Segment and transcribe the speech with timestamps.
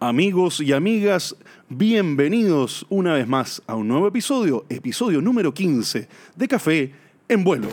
[0.00, 1.34] Amigos y amigas,
[1.70, 6.92] bienvenidos una vez más a un nuevo episodio, episodio número 15 de Café
[7.28, 7.68] en Vuelo.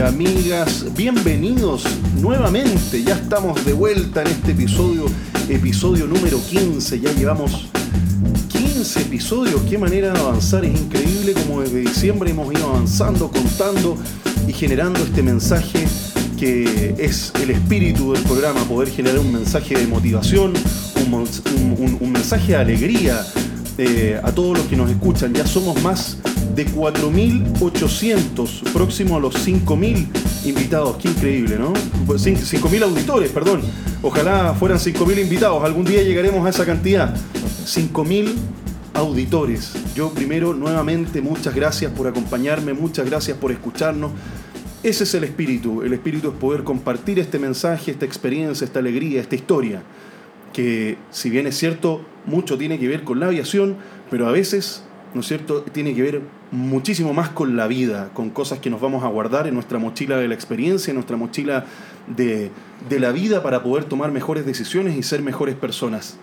[0.00, 0.84] Amigas?
[0.94, 1.84] Bienvenidos
[2.20, 5.06] nuevamente, ya estamos de vuelta en este episodio,
[5.48, 7.68] episodio número 15, ya llevamos
[8.48, 13.96] 15 episodios, qué manera de avanzar, es increíble como desde diciembre hemos ido avanzando, contando
[14.46, 15.86] y generando este mensaje
[16.38, 20.52] que es el espíritu del programa, poder generar un mensaje de motivación,
[21.06, 23.24] un mensaje de alegría
[23.78, 25.34] eh, a todos los que nos escuchan.
[25.34, 26.18] Ya somos más
[26.54, 30.06] de 4.800, próximo a los 5.000
[30.46, 30.96] invitados.
[30.96, 31.72] Qué increíble, ¿no?
[32.06, 33.60] Pues cin- 5.000 auditores, perdón.
[34.02, 35.62] Ojalá fueran 5.000 invitados.
[35.64, 37.14] Algún día llegaremos a esa cantidad.
[37.66, 38.32] 5.000
[38.94, 39.72] auditores.
[39.94, 44.12] Yo primero, nuevamente, muchas gracias por acompañarme, muchas gracias por escucharnos.
[44.82, 45.82] Ese es el espíritu.
[45.82, 49.82] El espíritu es poder compartir este mensaje, esta experiencia, esta alegría, esta historia.
[50.56, 53.76] Que si bien es cierto, mucho tiene que ver con la aviación,
[54.10, 58.30] pero a veces, ¿no es cierto?, tiene que ver muchísimo más con la vida, con
[58.30, 61.66] cosas que nos vamos a guardar en nuestra mochila de la experiencia, en nuestra mochila
[62.06, 62.50] de,
[62.88, 66.16] de la vida para poder tomar mejores decisiones y ser mejores personas.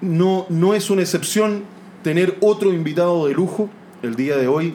[0.00, 1.64] No, no es una excepción
[2.04, 3.68] tener otro invitado de lujo.
[4.04, 4.74] El día de hoy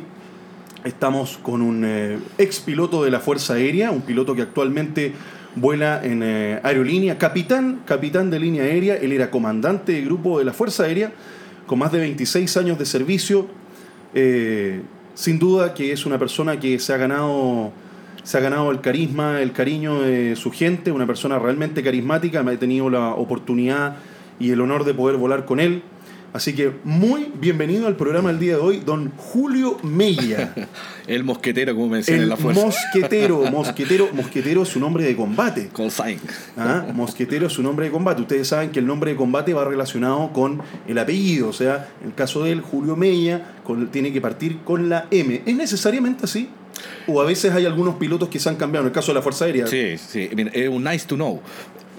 [0.83, 5.13] estamos con un eh, ex piloto de la Fuerza Aérea, un piloto que actualmente
[5.55, 8.95] vuela en eh, aerolínea, capitán, capitán de línea aérea.
[8.95, 11.11] Él era comandante de grupo de la Fuerza Aérea,
[11.65, 13.47] con más de 26 años de servicio.
[14.13, 14.81] Eh,
[15.13, 17.71] sin duda que es una persona que se ha ganado
[18.23, 22.41] se ha ganado el carisma, el cariño de su gente, una persona realmente carismática.
[22.41, 23.97] Me he tenido la oportunidad
[24.39, 25.83] y el honor de poder volar con él.
[26.35, 30.53] Así que muy bienvenido al programa el día de hoy, don Julio Mella.
[31.07, 32.65] El mosquetero, como me decían El en la fuerza.
[32.65, 35.69] mosquetero, mosquetero, mosquetero es su nombre de combate.
[35.71, 36.19] Con Sainz.
[36.57, 36.87] ¿ah?
[36.93, 38.21] Mosquetero es su nombre de combate.
[38.21, 41.47] Ustedes saben que el nombre de combate va relacionado con el apellido.
[41.47, 45.05] O sea, en el caso de él, Julio Mella, con- tiene que partir con la
[45.11, 45.41] M.
[45.45, 46.49] ¿Es necesariamente así?
[47.07, 48.85] ¿O a veces hay algunos pilotos que se han cambiado?
[48.85, 49.67] En el caso de la Fuerza Aérea.
[49.67, 50.27] Sí, sí.
[50.51, 51.39] Es un nice to know.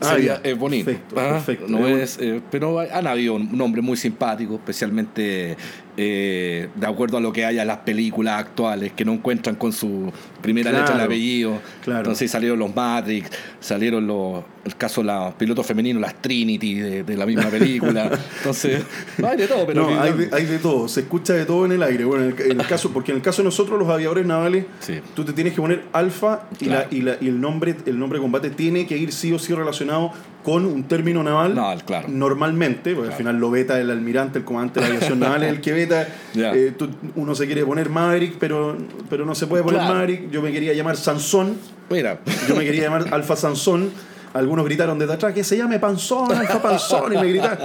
[0.00, 0.50] Ah, Sería, ya.
[0.50, 0.84] es bonito.
[0.86, 1.66] Perfecto, Ah, perfecto.
[1.68, 5.56] No Es eh, pero han habido nombres muy simpáticos, especialmente
[5.96, 9.72] eh, de acuerdo a lo que haya en las películas actuales, que no encuentran con
[9.72, 10.12] su
[10.42, 11.60] primera letra del apellido.
[11.82, 12.00] claro.
[12.00, 13.30] Entonces salieron los Matrix,
[13.60, 18.10] salieron los, el caso de los pilotos femeninos, las Trinity de, de la misma película.
[18.38, 18.82] Entonces,
[19.24, 21.64] hay de todo, pero no, que- hay de, hay de todo, se escucha de todo
[21.64, 22.04] en el aire.
[22.04, 24.66] Bueno, en el, en el caso, porque en el caso de nosotros, los aviadores navales,
[24.80, 25.00] Sí.
[25.14, 26.86] tú te tienes que poner alfa y, Claro.
[26.90, 29.38] la, y, la- y el nombre el nombre de combate tiene que ir sí o
[29.38, 30.12] sí relacionado
[30.44, 31.54] con un término naval.
[31.54, 32.08] Naval, claro.
[32.08, 35.50] Normalmente, porque al final lo beta el almirante, el comandante de la aviación naval es
[35.50, 36.08] el que beta.
[36.34, 36.52] Ya.
[36.54, 38.76] Eh, tú- uno se quiere poner Maverick, pero,
[39.08, 39.80] pero no se puede poner.
[39.80, 40.30] Maverick.
[40.30, 41.56] Yo me quería llamar Sansón.
[41.90, 43.90] Mira, Yo me quería llamar Alfa Sansón.
[44.36, 47.58] Algunos gritaron desde atrás que se llame Panzón, Alfa Panzón, y me gritaron.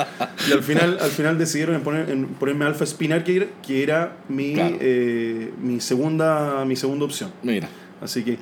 [0.50, 3.84] Y al final, al final decidieron en poner, en ponerme Alfa Spinar, que era, que
[3.84, 4.78] era mi, Claro.
[4.80, 7.32] eh, mi, segunda, mi segunda opción.
[7.44, 7.68] mira.
[8.02, 8.38] Así que,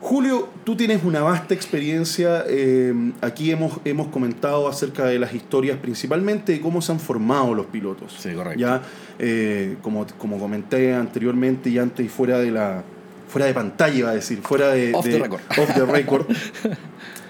[0.00, 2.44] Julio, tú tienes una vasta experiencia.
[2.46, 7.54] eh, aquí hemos, hemos comentado acerca de las historias, principalmente de cómo se han formado
[7.54, 8.14] los pilotos.
[8.18, 8.60] Sí, correcto.
[8.60, 8.82] Ya,
[9.18, 12.82] eh, como, como comenté anteriormente y antes y fuera de la
[13.28, 15.40] fuera de pantalla, iba a decir, fuera de, Off the de- record.
[15.58, 16.26] off the record.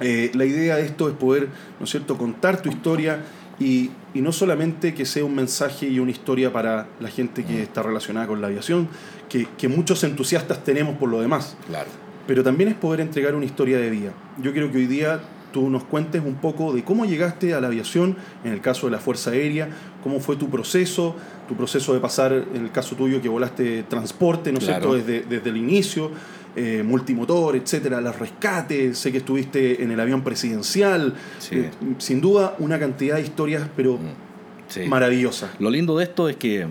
[0.01, 3.21] Eh, la idea de esto es poder, ¿no es cierto?, contar tu historia
[3.59, 7.63] y, y no solamente que sea un mensaje y una historia para la gente que
[7.63, 8.89] está relacionada con la aviación,
[9.29, 11.89] que, que muchos entusiastas tenemos por lo demás, Claro.
[12.27, 14.13] pero también es poder entregar una historia de vida.
[14.43, 15.21] Yo quiero que hoy día
[15.53, 18.91] tú nos cuentes un poco de cómo llegaste a la aviación, en el caso de
[18.93, 19.69] la Fuerza Aérea,
[20.03, 21.15] cómo fue tu proceso,
[21.47, 24.91] tu proceso de pasar, en el caso tuyo que volaste transporte, ¿no es Claro.
[24.95, 26.11] cierto?, desde, desde el inicio,
[26.57, 31.57] eh, multimotor, etcétera, los rescates, sé que estuviste en el avión presidencial, Sí.
[31.57, 33.99] Eh, sin duda una cantidad de historias, pero
[34.69, 34.83] Sí.
[34.89, 35.51] maravillosas.
[35.59, 36.69] Lo lindo de esto es que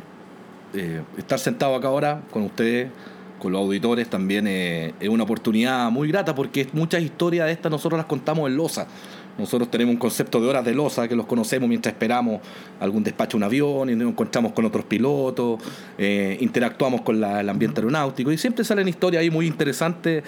[0.76, 2.90] eh, estar sentado acá ahora con ustedes,
[3.40, 7.98] con los auditores, también es una oportunidad muy grata porque muchas historias de estas nosotros
[7.98, 8.88] las contamos en Losa.
[9.38, 12.40] Nosotros tenemos un concepto de horas de losa que los conocemos mientras esperamos
[12.80, 15.60] algún despacho de un avión y nos encontramos con otros pilotos,
[15.98, 20.24] eh, interactuamos con la- el ambiente aeronáutico y siempre salen historias ahí muy interesantes.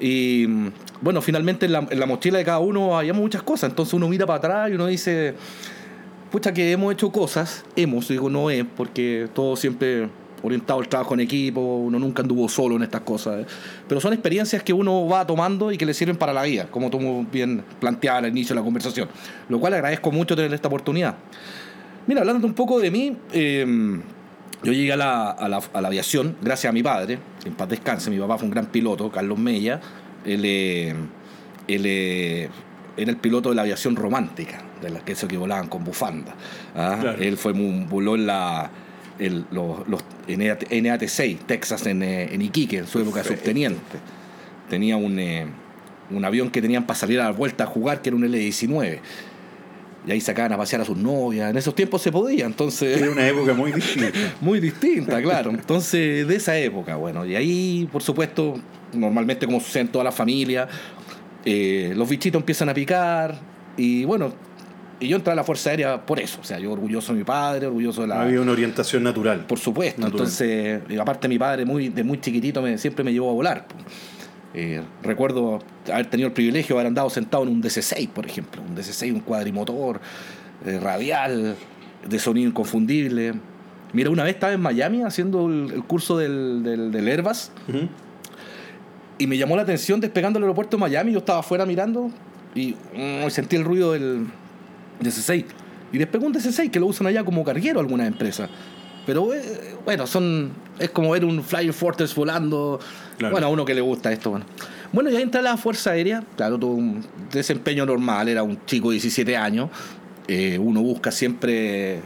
[0.00, 0.68] Y mm,
[1.02, 3.68] bueno, finalmente en la, en la mochila de cada uno había muchas cosas.
[3.70, 5.34] Entonces uno mira para atrás y uno dice,
[6.30, 10.08] pucha que hemos hecho cosas, hemos, digo no es, porque todo siempre
[10.42, 13.46] orientado al trabajo en equipo, uno nunca anduvo solo en estas cosas, ¿eh?
[13.88, 16.90] pero son experiencias que uno va tomando y que le sirven para la vida, como
[16.90, 19.08] tú bien planteabas al inicio de la conversación,
[19.48, 21.16] lo cual agradezco mucho tener esta oportunidad.
[22.06, 24.00] Mira, hablando un poco de mí, eh,
[24.62, 27.68] yo llegué a la, a, la, a la aviación gracias a mi padre, en paz
[27.68, 29.80] descanse, mi papá fue un gran piloto, Carlos Mella,
[30.24, 30.94] él, eh,
[31.68, 32.48] él eh,
[32.96, 36.34] era el piloto de la aviación romántica, de las que que volaban con bufanda.
[36.74, 36.98] ¿ah?
[37.00, 37.22] Claro.
[37.22, 38.70] Él fue voló en la
[39.18, 43.42] el- los, los NAT, NAT-6, Texas, en, eh, en Iquique, en su época de Perfecto.
[43.44, 43.98] subteniente.
[44.68, 45.46] Tenía un, eh,
[46.10, 48.98] un avión que tenían para salir a la vuelta a jugar, que era un L-19.
[50.06, 51.50] Y ahí sacaban a pasear a sus novias.
[51.50, 53.00] En esos tiempos se podía, entonces...
[53.02, 54.16] Era una época muy distinta.
[54.40, 55.50] Muy distinta, claro.
[55.50, 58.54] Entonces, de esa época, bueno, y ahí, por supuesto,
[58.92, 60.68] normalmente como sucede en toda la familia,
[61.44, 63.36] eh, los bichitos empiezan a picar
[63.76, 64.32] y bueno,
[64.98, 67.24] y yo entré a la Fuerza Aérea por eso, o sea, yo orgulloso de mi
[67.24, 68.22] padre, orgulloso de la...
[68.22, 69.44] Había una orientación natural.
[69.46, 70.20] Por supuesto, Natural.
[70.20, 73.66] entonces, y aparte mi padre muy, de muy chiquitito me, siempre me llevó a volar.
[74.54, 75.58] Eh, recuerdo
[75.92, 79.12] haber tenido el privilegio de haber andado sentado en un DC-6, por ejemplo, un DC-6,
[79.12, 80.00] un cuadrimotor,
[80.64, 81.56] eh, radial,
[82.08, 83.34] de sonido inconfundible.
[83.92, 87.50] Mira, una vez estaba en Miami haciendo el, el curso del, del, del Airbus
[89.18, 91.12] y me llamó la atención despegando el aeropuerto de Miami.
[91.12, 92.10] Yo estaba afuera mirando
[92.54, 94.26] y mm, sentí el ruido del
[95.00, 95.44] DC-6.
[95.92, 98.48] Y despegó un DC-6 que lo usan allá como carguero algunas empresas.
[99.06, 102.80] Pero eh, bueno, son es como ver un Flying Fortress volando.
[103.18, 103.32] Claro.
[103.32, 104.30] Bueno, a uno que le gusta esto.
[104.30, 104.46] Bueno,
[104.92, 106.24] bueno ya entré a la Fuerza Aérea.
[106.36, 108.28] Claro, tuve un desempeño normal.
[108.28, 109.70] Era un chico de 17 años.
[110.28, 112.00] Eh, uno busca siempre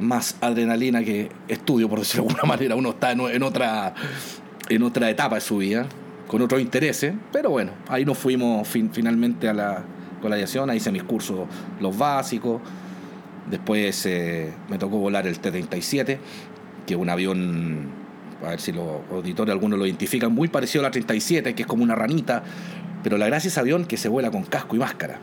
[0.00, 2.76] más adrenalina que estudio, por decirlo de alguna manera.
[2.76, 3.92] Uno está en, en otra,
[4.68, 5.86] en otra etapa de su vida,
[6.28, 7.12] con otros intereses.
[7.32, 9.84] Pero bueno, ahí nos fuimos fin- finalmente a la,
[10.20, 10.70] con la aviación.
[10.70, 11.48] Ahí hice mis cursos,
[11.80, 12.60] los básicos.
[13.50, 16.18] Después eh, me tocó volar el T-37,
[16.86, 17.88] que es un avión,
[18.44, 21.66] a ver si los auditores algunos lo identifican, muy parecido a la 37, que es
[21.66, 22.42] como una ranita.
[23.02, 25.18] Pero la gracia ese avión que se vuela con casco y máscara.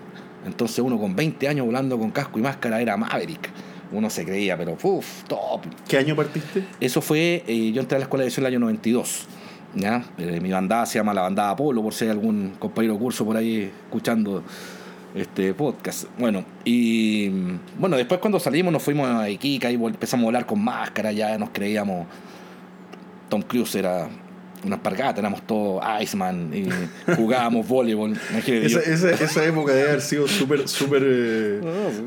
[0.45, 3.49] Entonces uno con 20 años volando con casco y máscara era Maverick.
[3.91, 5.61] Uno se creía, pero uff, top.
[5.87, 6.65] ¿Qué año partiste?
[6.79, 9.27] Eso fue, eh, yo entré a la escuela de aviación el año 92.
[9.75, 10.03] ¿ya?
[10.17, 13.37] Eh, mi bandada se llama la bandada Apolo, por si hay algún compañero curso por
[13.37, 14.43] ahí escuchando
[15.21, 16.05] este podcast.
[16.17, 17.29] Bueno, y
[17.77, 21.37] bueno, después cuando salimos nos fuimos a Iquique y empezamos a volar con máscara, ya
[21.37, 22.07] nos creíamos.
[23.29, 24.07] Tom Cruise era
[24.65, 26.67] una espargata, éramos todos Iceman y
[27.15, 28.17] jugábamos voleibol.
[28.47, 31.61] Esa, esa, esa época debe haber sido súper, súper eh,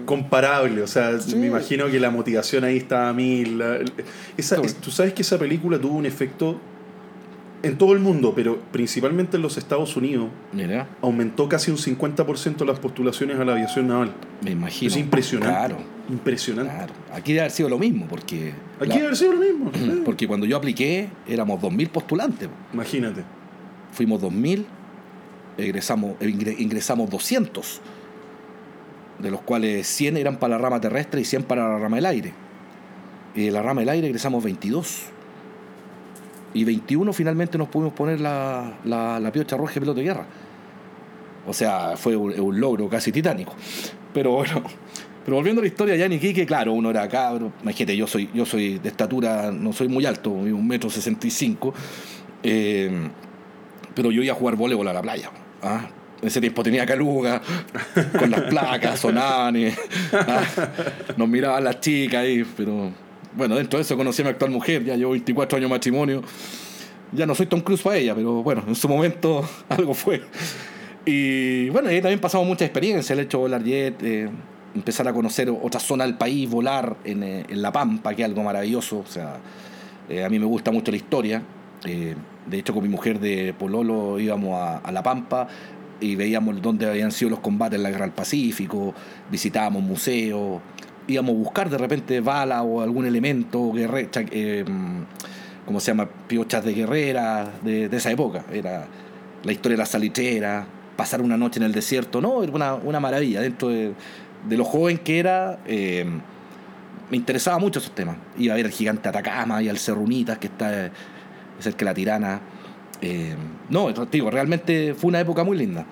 [0.04, 0.82] comparable.
[0.82, 3.58] O sea, me imagino que la motivación ahí estaba a mil.
[3.58, 3.78] la-
[4.36, 6.60] esa- es- Tú sabes que esa película tuvo un efecto
[7.62, 10.28] en todo el mundo, pero principalmente en los Estados Unidos.
[10.52, 14.12] Mira, Aumentó casi un 50% las postulaciones a la aviación naval.
[14.42, 14.90] me imagino.
[14.90, 15.52] Es impresionante.
[15.54, 15.76] Claro,
[16.08, 16.72] Impresionante.
[16.74, 16.92] claro.
[17.12, 18.52] Aquí debe haber sido lo mismo, porque.
[18.78, 19.70] Aquí la- debe haber sido lo mismo.
[20.04, 22.48] Porque cuando yo apliqué éramos 2.000 postulantes.
[22.72, 23.22] Imagínate.
[23.92, 24.64] Fuimos 2.000,
[25.58, 27.80] egresamos, ingre- ingresamos 200,
[29.18, 32.06] de los cuales 100 eran para la rama terrestre y 100 para la rama del
[32.06, 32.32] aire.
[33.34, 35.02] Y de la rama del aire ingresamos 22.
[36.52, 40.26] Y 21 finalmente nos pudimos poner la, la, la piocha roja de piloto de guerra.
[41.46, 43.54] O sea, fue un, logro casi titánico.
[44.12, 44.62] Pero bueno,
[45.24, 47.52] pero volviendo a la historia ya en Iquique, claro, uno era cabro.
[47.62, 51.30] Imagínate, yo soy, yo soy de estatura, no soy muy alto, un metro sesenta y
[51.30, 51.72] cinco.
[52.42, 53.08] eh,
[53.94, 55.30] pero yo iba a jugar voleibol a la playa.
[55.62, 55.88] ¿ah?
[56.20, 57.40] En ese tiempo tenía caluga,
[58.18, 59.56] con las placas, sonaban.
[59.56, 59.68] y,
[60.12, 60.42] ¿ah?
[61.16, 62.92] Nos miraban las chicas ahí, pero
[63.36, 66.22] bueno, dentro de eso conocí a mi actual mujer, ya llevo 24 años de matrimonio.
[67.12, 70.22] Ya no soy Tom Cruise para ella, pero bueno, en su momento algo fue.
[71.04, 74.28] Y bueno, ahí también pasamos mucha experiencia, el hecho de volar jet, eh,
[74.74, 78.28] empezar a conocer otra zona del país, volar en, eh, en La Pampa, que es
[78.28, 78.98] algo maravilloso.
[78.98, 79.38] O sea,
[80.08, 81.42] eh, a mí me gusta mucho la historia.
[81.82, 85.48] De hecho, con mi mujer de Pololo íbamos a, a La Pampa
[86.00, 88.94] y veíamos dónde habían sido los combates en la Guerra del Pacífico,
[89.30, 90.60] visitábamos museos,
[91.10, 94.64] íbamos a buscar de repente bala o algún elemento, guerre, eh,
[95.66, 96.08] ¿cómo se llama?
[96.26, 98.44] Piochas de guerrera de, esa época.
[98.52, 98.86] Era
[99.42, 103.00] la historia de la salitrera, pasar una noche en el desierto, no, era una, una
[103.00, 103.40] maravilla.
[103.40, 103.92] Dentro de,
[104.48, 106.04] de lo joven que era, eh,
[107.10, 108.16] me interesaba mucho esos temas.
[108.38, 110.90] Iba a ver el gigante Atacama y al Cerrunitas, que está eh,
[111.58, 112.40] cerca de la Tirana.
[113.70, 115.86] No, digo, realmente fue una época muy linda.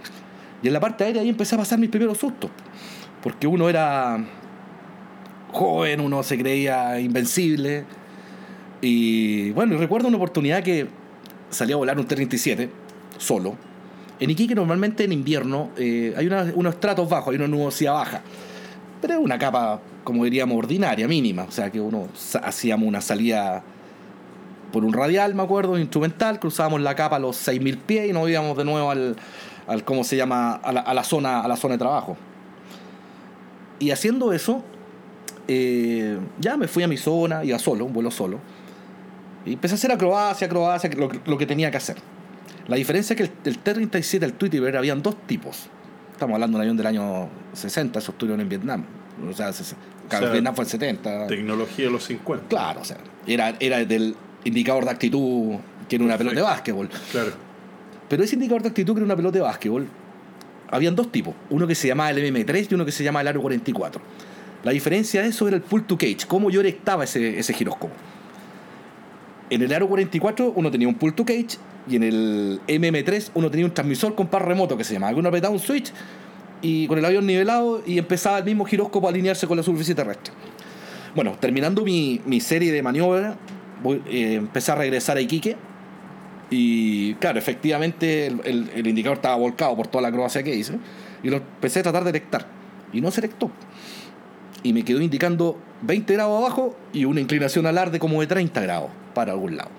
[0.63, 2.51] Y en la parte aérea ahí empecé a pasar mis primeros sustos.
[3.23, 4.19] Porque uno era
[5.53, 7.85] joven, uno se creía invencible.
[8.81, 10.89] Y bueno, recuerdo una oportunidad que
[11.51, 12.69] salí a volar un T-37
[13.17, 13.57] solo.
[14.21, 18.23] En Iquique normalmente en invierno eh, hay unos estratos bajos, hay una nubosidad baja.
[19.01, 21.45] Pero es una capa, como diríamos, ordinaria, mínima.
[21.45, 22.09] O sea que uno
[22.43, 23.63] hacíamos una salida
[24.73, 28.29] por un radial, me acuerdo, instrumental, cruzábamos la capa a los 6.000 pies y nos
[28.29, 29.17] íbamos de nuevo al,
[29.67, 32.17] al ¿cómo se llama?, a la, a la zona, a la zona de trabajo.
[33.79, 34.63] Y haciendo eso,
[35.49, 38.39] eh, ya me fui a mi zona, iba solo, un vuelo solo.
[39.45, 41.97] Y empecé a hacer acrobacia, acrobacia, lo, lo que tenía que hacer.
[42.67, 45.69] La diferencia es que el, el T-37, el Tweety habían dos tipos.
[46.13, 48.85] Estamos hablando de un avión del año 60, esos estuvieron en Vietnam.
[49.29, 49.75] O sea, se-
[50.09, 51.27] claro, sea, Vietnam fue el 70.
[51.29, 52.49] Tecnología de los 50.
[52.49, 54.15] Claro, o sea, era, era del
[54.45, 55.57] indicador de actitud
[55.89, 56.89] que era una pelota de básquetbol.
[57.11, 57.31] Claro.
[58.09, 59.87] Pero ese indicador de actitud que era una pelota de básquetbol,
[60.71, 61.35] habían dos tipos.
[61.49, 64.01] Uno que se llamaba el MM3 y uno que se llamaba el Aro 44.
[64.65, 67.93] La diferencia de eso era el pull to cage, cómo yo erectaba ese, ese giróscopo.
[69.51, 71.57] En el Aro 44 uno tenía un pull to cage
[71.89, 75.17] y en el MM3 uno tenía un transmisor con par remoto que se llamaba.
[75.17, 75.91] Uno apretaba un switch
[76.61, 79.95] y con el avión nivelado y empezaba el mismo giróscopo a alinearse con la superficie
[79.95, 80.35] terrestre.
[81.15, 83.37] Bueno, terminando mi, mi serie de maniobras,
[84.11, 85.57] eh, empecé a regresar a Iquique
[86.51, 90.75] y claro, efectivamente el, el- el indicador estaba volcado por toda la acrobacia que hice
[91.23, 92.47] y lo empecé a tratar de detectar
[92.93, 93.51] y no se detectó.
[94.63, 98.91] Y me quedó indicando 20 grados abajo y una inclinación alarde como de 30 grados
[99.15, 99.71] para algún lado.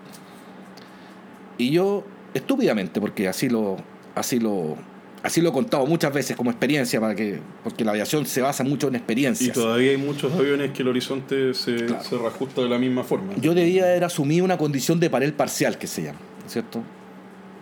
[1.57, 3.75] Y yo, estúpidamente, porque así lo,
[4.15, 4.77] así lo,
[5.23, 8.63] así lo he contado muchas veces como experiencia, para que, porque la aviación se basa
[8.63, 9.53] mucho en Y experiencias.
[9.53, 12.03] todavía hay muchos aviones que el horizonte se, Claro.
[12.03, 13.33] se reajusta de la misma forma.
[13.41, 16.81] Yo debía haber asumido una condición de panel parcial, que se llama, ¿cierto?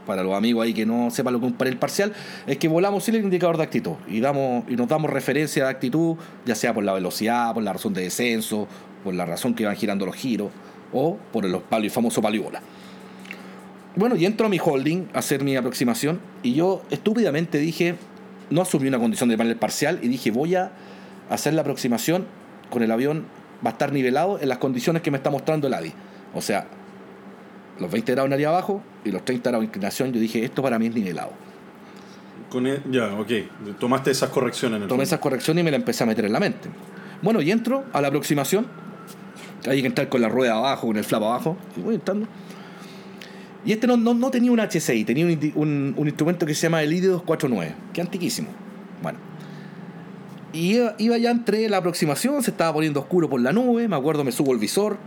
[0.07, 2.13] Para los amigos ahí que no sepan lo que es un panel parcial,
[2.47, 5.69] es que volamos sin el indicador de actitud y, damos, y nos damos referencia de
[5.69, 8.67] actitud, ya sea por la velocidad, por la razón de descenso,
[9.03, 10.49] por la razón que van girando los giros,
[10.93, 12.61] o por el, el famoso palo y bola.
[13.97, 17.95] Bueno, y entro a mi holding a hacer mi aproximación y yo estúpidamente dije,
[18.49, 20.71] no asumí una condición de panel parcial y dije, voy a
[21.29, 22.25] hacer la aproximación
[22.69, 23.25] con el avión,
[23.65, 25.93] va a estar nivelado en las condiciones que me está mostrando el ADI.
[26.33, 26.67] O sea,
[27.79, 30.61] los 20 grados en área abajo y los 30 grados de inclinación, yo dije, esto
[30.61, 31.31] para mí es nivelado.
[32.49, 33.31] Con e- ya, ok.
[33.79, 35.03] Tomaste esas correcciones en el Tomé fondo.
[35.03, 36.69] esas correcciones y me la empecé a meter en la mente.
[37.21, 38.67] Bueno, y entro a la aproximación.
[39.67, 41.57] Hay que entrar con la rueda abajo, con el flap abajo.
[41.75, 42.27] Y voy entrando.
[43.65, 46.61] Y este no, no, no tenía un HCI, tenía un, un- un instrumento que se
[46.63, 48.47] llama el ID249, que es antiquísimo.
[49.03, 49.19] Bueno.
[50.53, 53.95] Y iba, iba ya entre la aproximación, se estaba poniendo oscuro por la nube, me
[53.97, 54.97] acuerdo, me subo el visor.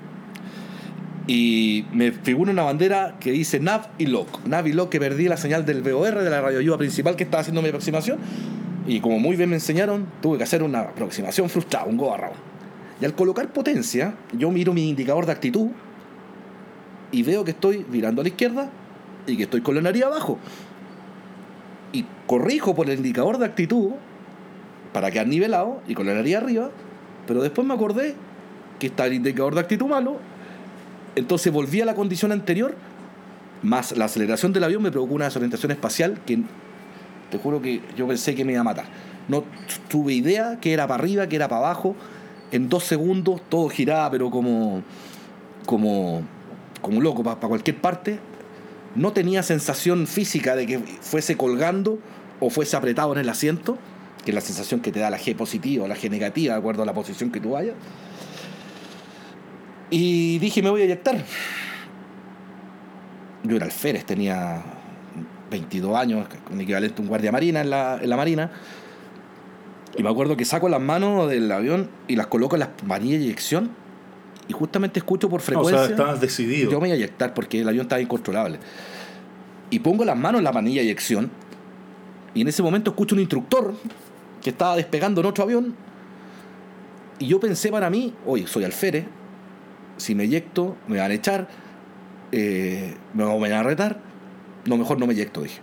[1.32, 4.46] Y me figura una bandera que dice NAV y LOC.
[4.46, 7.42] NAV y LOC que perdí la señal del VOR, de la radioayuda principal que estaba
[7.42, 8.18] haciendo mi aproximación.
[8.88, 12.34] Y como muy bien me enseñaron, tuve que hacer una aproximación frustrada, un go around.
[13.00, 15.68] Y al colocar potencia, yo miro mi indicador de actitud
[17.12, 18.68] y veo que estoy virando a la izquierda
[19.28, 20.36] y que estoy con la nariz abajo.
[21.92, 23.90] Y corrijo por el indicador de actitud
[24.92, 26.70] para quedar nivelado y con la nariz arriba,
[27.28, 28.16] pero después me acordé
[28.80, 30.18] que está el indicador de actitud malo,
[31.16, 32.74] entonces volví a la condición anterior,
[33.62, 36.40] más la aceleración del avión me provocó una desorientación espacial que
[37.30, 38.86] te juro que yo pensé que me iba a matar.
[39.28, 39.44] No
[39.88, 41.94] tuve idea que era para arriba, que era para abajo.
[42.50, 44.82] En dos segundos todo giraba, pero como,
[45.66, 46.22] como,
[46.80, 48.18] como loco, para cualquier parte.
[48.96, 52.00] No tenía sensación física de que fuese colgando
[52.40, 53.78] o fuese apretado en el asiento,
[54.24, 56.58] que es la sensación que te da la G positiva o la G negativa, de
[56.58, 57.74] acuerdo a la posición que tú vayas.
[59.90, 61.16] Y dije, me voy a eyectar.
[63.42, 64.62] Yo era alférez, tenía
[65.50, 68.50] 22 años, un equivalente a un guardia marina en la, en la marina.
[69.96, 73.18] Y me acuerdo que saco las manos del avión y las coloco en las manillas
[73.20, 73.70] de eyección.
[74.46, 75.78] Y justamente escucho por Ah, o frecuencia.
[75.84, 76.70] sea, estabas decidido.
[76.70, 78.58] Yo me iba a eyectar porque el avión estaba incontrolable.
[79.70, 81.30] Y pongo las manos en la manilla de eyección.
[82.34, 83.74] Y en ese momento escucho un instructor
[84.42, 85.74] que estaba despegando en otro avión.
[87.18, 89.04] Y yo pensé para mí, oye, soy alférez.
[90.00, 91.48] Si me eyecto, me van a echar.
[92.32, 93.98] eh, me van a retar.
[94.66, 95.60] No, mejor no me eyecto, dije.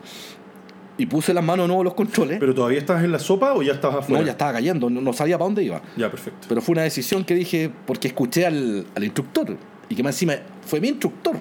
[0.99, 2.39] Y puse las manos de nuevo en los controles.
[2.39, 4.19] ¿Pero todavía estabas en la sopa o ya estabas afuera?
[4.21, 5.81] no, ya estaba cayendo, no, no sabía para dónde iba.
[5.95, 6.47] Ya, perfecto.
[6.49, 9.55] Pero fue una decisión que dije porque escuché al, al instructor
[9.89, 10.33] y que más encima
[10.65, 11.35] fue mi instructor.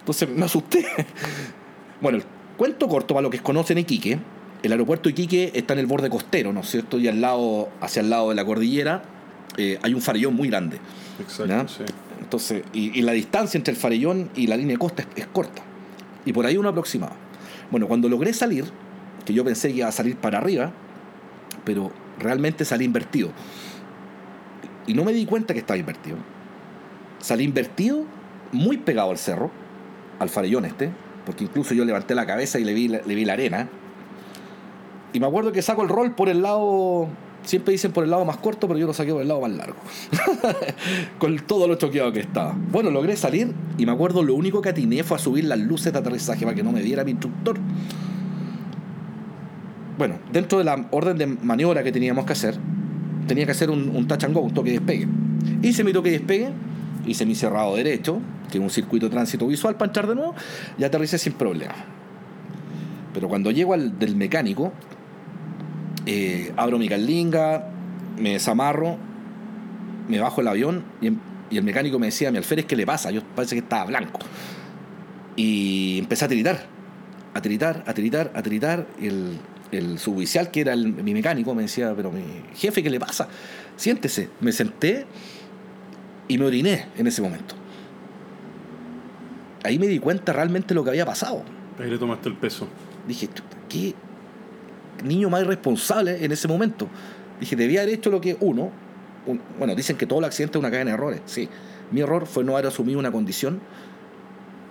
[0.00, 0.86] Entonces me asusté.
[2.00, 2.24] Bueno, el
[2.56, 4.18] cuento corto para lo que conocen Iquique.
[4.64, 6.98] El aeropuerto de Iquique está en el borde costero, ¿no es cierto?
[6.98, 9.02] Y al lado, hacia el lado de la cordillera
[9.56, 10.78] eh, hay un farellón muy grande.
[11.20, 11.84] Exacto, sí.
[12.22, 15.62] Entonces, y, la distancia entre el farellón y la línea de costa es, corta.
[16.24, 17.14] Y por ahí uno aproximado.
[17.70, 18.64] Bueno, cuando logré salir,
[19.24, 20.72] que yo pensé que iba a salir para arriba,
[21.64, 23.30] pero realmente salí invertido.
[24.86, 26.16] Y no me di cuenta que estaba invertido.
[27.18, 28.04] Salí invertido,
[28.52, 29.50] muy pegado al cerro,
[30.18, 30.90] al farellón este,
[31.26, 33.68] porque incluso yo levanté la cabeza y le vi, le vi la arena.
[35.12, 37.08] Y me acuerdo que saco el rol por el lado
[37.44, 39.50] Siempre dicen por el lado más corto, pero yo lo saqué por el lado más
[39.50, 39.76] largo.
[41.18, 42.54] Con todo lo choqueado que estaba.
[42.70, 45.92] Bueno, logré salir y me acuerdo lo único que atiné fue a subir las luces
[45.92, 47.58] de aterrizaje para que no me diera mi instructor.
[49.98, 52.56] Bueno, dentro de la orden de maniobra que teníamos que hacer,
[53.26, 55.08] tenía que hacer un, un touch and go, un toque de despegue.
[55.62, 56.50] Hice mi toque de despegue,
[57.06, 58.20] hice mi cerrado derecho,
[58.50, 60.34] que es un circuito de tránsito visual para entrar de nuevo,
[60.78, 61.74] y aterricé sin problema.
[63.12, 64.72] Pero cuando llego al del mecánico,
[66.06, 67.68] eh, abro mi carlinga,
[68.18, 68.96] me desamarro,
[70.08, 71.12] me bajo el avión y,
[71.56, 73.10] el mecánico me decía, mi alférez, ¿qué le pasa?
[73.10, 74.20] Yo parece que estaba blanco.
[75.36, 76.64] Y empecé a tiritar,
[77.34, 78.86] a tiritar, a tiritar, a tiritar.
[78.98, 79.38] Y el,
[79.70, 82.22] el suboficial, que era mi mecánico, me decía, pero mi
[82.54, 83.28] jefe, ¿qué le pasa?
[83.76, 84.30] Siéntese.
[84.40, 85.04] Me senté
[86.28, 87.54] y me oriné en ese momento.
[89.64, 91.42] Ahí me di cuenta realmente lo que había pasado.
[91.78, 92.66] Ahí le tomaste el peso.
[93.06, 93.28] Dije,
[93.68, 93.94] ¿qué,
[95.02, 96.88] niño más irresponsable en ese momento.
[97.40, 98.70] Dije, debía haber hecho lo que uno,
[99.58, 101.48] bueno, dicen que todo el accidente es una cadena de errores, sí.
[101.90, 103.60] Mi error fue no haber asumido una condición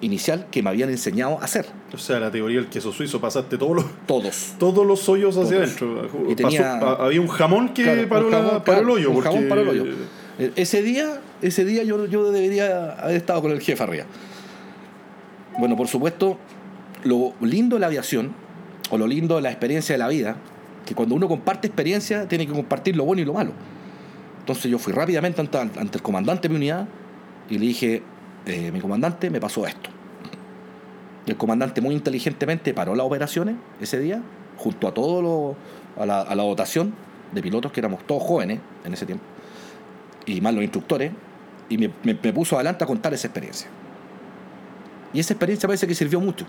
[0.01, 1.67] inicial que me habían enseñado a hacer.
[1.93, 4.55] O sea, la teoría del queso suizo, pasaste todos los, todos.
[4.59, 6.09] todos los hoyos hacia adentro.
[7.00, 8.29] había un jamón que paró,
[8.79, 9.11] el hoyo.
[9.11, 9.85] Un jamón paró el hoyo.
[10.39, 14.05] E, ese día, ese día yo, yo debería haber estado con el jefe arriba.
[15.59, 16.38] Bueno, por supuesto,
[17.03, 18.33] lo lindo de la aviación
[18.91, 20.36] o lo lindo de la experiencia de la vida,
[20.86, 23.53] que cuando uno comparte experiencia tiene que compartir lo bueno y lo malo.
[24.39, 26.88] Entonces yo fui rápidamente ante, el comandante de mi unidad
[27.50, 28.03] y le dije,
[28.45, 29.89] eh, mi comandante me pasó esto.
[31.25, 34.21] el comandante muy inteligentemente paró las operaciones ese día,
[34.57, 35.55] junto a todo lo,
[36.01, 36.93] a la, a la dotación
[37.31, 39.24] de pilotos, que éramos todos jóvenes en ese tiempo,
[40.25, 41.12] y más los instructores,
[41.69, 43.69] y me, me puso adelante a contar esa experiencia.
[45.13, 46.45] Y esa experiencia parece que sirvió mucho.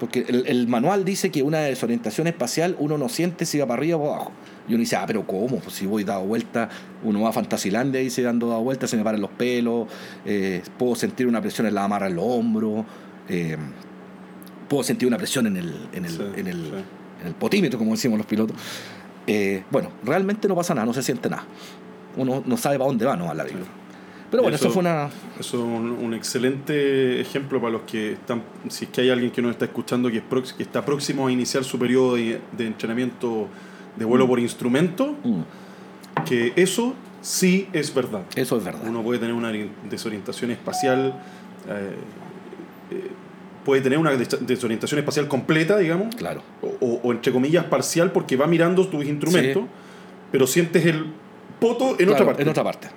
[0.00, 3.98] Porque el, manual dice que una desorientación espacial uno no siente si va para arriba
[3.98, 4.32] o para abajo.
[4.66, 5.58] Y uno dice, ah, pero ¿cómo?
[5.58, 6.70] Pues si voy dado vuelta,
[7.04, 9.88] uno va a Fantasilandia y se dando dado vuelta, se me paran los pelos,
[10.24, 12.86] eh, puedo sentir una presión en la amarra en los hombros,
[13.28, 13.58] eh,
[14.70, 16.66] puedo sentir una presión en el, en el, en el,
[17.20, 18.56] en el potímetro, como decimos los pilotos.
[19.26, 21.44] Eh, bueno, realmente no pasa nada, no se siente nada.
[22.16, 23.66] Uno no sabe para dónde va, no a la vida.
[24.30, 25.10] Pero bueno, eso, fue una...
[25.38, 29.42] Eso es un, excelente ejemplo para los que están, si es que hay alguien que
[29.42, 33.48] nos está escuchando que, es que está próximo a iniciar su periodo de, entrenamiento
[33.96, 34.28] de vuelo mm.
[34.28, 35.40] por instrumento, mm.
[36.24, 38.22] que eso sí es verdad.
[38.36, 38.82] Eso es verdad.
[38.86, 39.52] Uno puede tener una
[39.88, 41.20] desorientación espacial,
[41.68, 41.94] eh,
[42.92, 43.10] eh,
[43.64, 46.42] puede tener una desorientación espacial completa, digamos, claro.
[46.80, 49.64] o, entre comillas parcial porque va mirando tus instrumentos,
[50.30, 51.06] pero sientes el
[51.58, 52.42] poto en otra parte.
[52.42, 52.88] En otra parte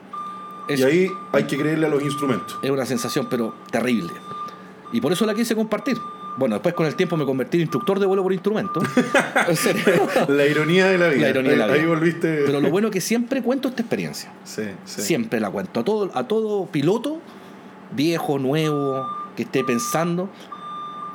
[0.70, 2.58] y ahí hay que creerle a los instrumentos.
[2.62, 4.12] Es una sensación, pero terrible.
[4.92, 5.98] Y por eso la quise compartir.
[6.38, 8.82] Bueno, después con el tiempo me convertí en instructor de vuelo por instrumento.
[10.28, 11.22] la ironía de la vida.
[11.22, 11.76] La ironía de la vida.
[11.76, 12.44] Ahí volviste.
[12.46, 14.32] Pero lo bueno es que siempre cuento esta experiencia.
[14.44, 15.02] Sí, sí.
[15.02, 15.80] Siempre la cuento.
[15.80, 17.20] A todo, a todo piloto,
[17.92, 20.30] viejo, nuevo, que esté pensando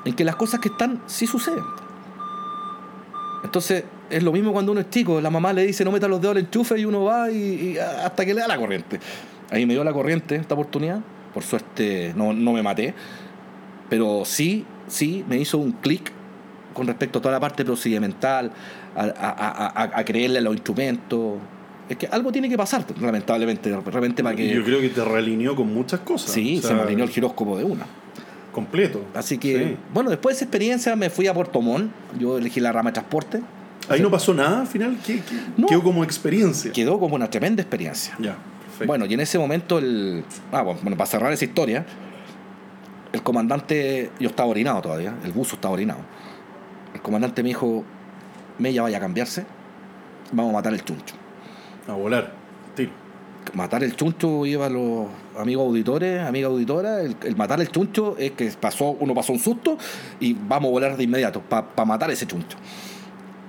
[0.05, 1.65] en que las cosas que están sí suceden.
[3.43, 5.21] Entonces, es lo mismo cuando uno es chico.
[5.21, 8.25] La mamá le dice no meta los dedos al enchufe y uno va y hasta
[8.25, 9.01] que le da la corriente.
[9.51, 11.01] Ahí me dio la corriente esta oportunidad.
[11.33, 12.95] Por suerte no, me maté.
[13.89, 16.13] Pero sí, sí, me hizo un clic
[16.75, 18.53] con respecto a toda la parte procedimental,
[18.95, 21.37] a, creerle a los instrumentos.
[21.89, 24.55] Es que algo tiene que pasar, lamentablemente, de repente para que...
[24.55, 26.31] Yo creo que te realineó con muchas cosas.
[26.31, 27.87] Sí, se me alineó el giróscopo de una.
[28.53, 29.03] Completo.
[29.15, 32.73] Así que, bueno, después de esa experiencia me fui a Puerto Montt, yo elegí la
[32.73, 33.41] rama de transporte.
[33.89, 34.99] ¿Ahí no pasó nada al final?
[35.67, 36.73] quedó como experiencia?
[36.73, 38.15] Quedó como una tremenda experiencia.
[38.19, 38.37] Ya.
[38.87, 41.85] Bueno, y en ese momento, el, ah, bueno, para cerrar esa historia,
[43.13, 46.01] el comandante, yo estaba orinado todavía, el buzo estaba orinado.
[46.95, 47.85] El comandante me dijo,
[48.59, 49.47] Mella vaya a cambiarse,
[50.33, 51.15] vamos a matar el chuncho.
[51.87, 52.33] A volar,
[52.75, 52.91] tiro.
[53.55, 55.07] Matar el chuncho lleva a los
[55.39, 59.79] amigos auditores, amiga auditora, el, matar el chuncho es que pasó, uno pasó un susto
[60.21, 62.59] y vamos a volar de inmediato para matar ese chuncho.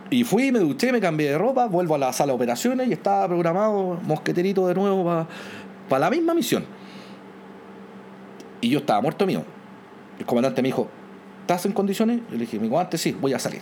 [0.09, 2.93] Y fui, me duché, me cambié de ropa, vuelvo a la sala de operaciones y
[2.93, 5.27] estaba programado mosqueterito de nuevo
[5.87, 6.65] para la misma misión.
[8.61, 9.43] Y yo estaba muerto mío.
[10.17, 10.89] El comandante me dijo,
[11.41, 12.21] ¿estás en condiciones?
[12.29, 13.61] Yo le dije, mi comandante, sí, voy a salir.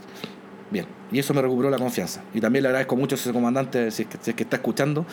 [0.71, 2.23] Bien, y eso me recuperó la confianza.
[2.33, 5.05] Y también le agradezco mucho a ese comandante, si es que, que está escuchando,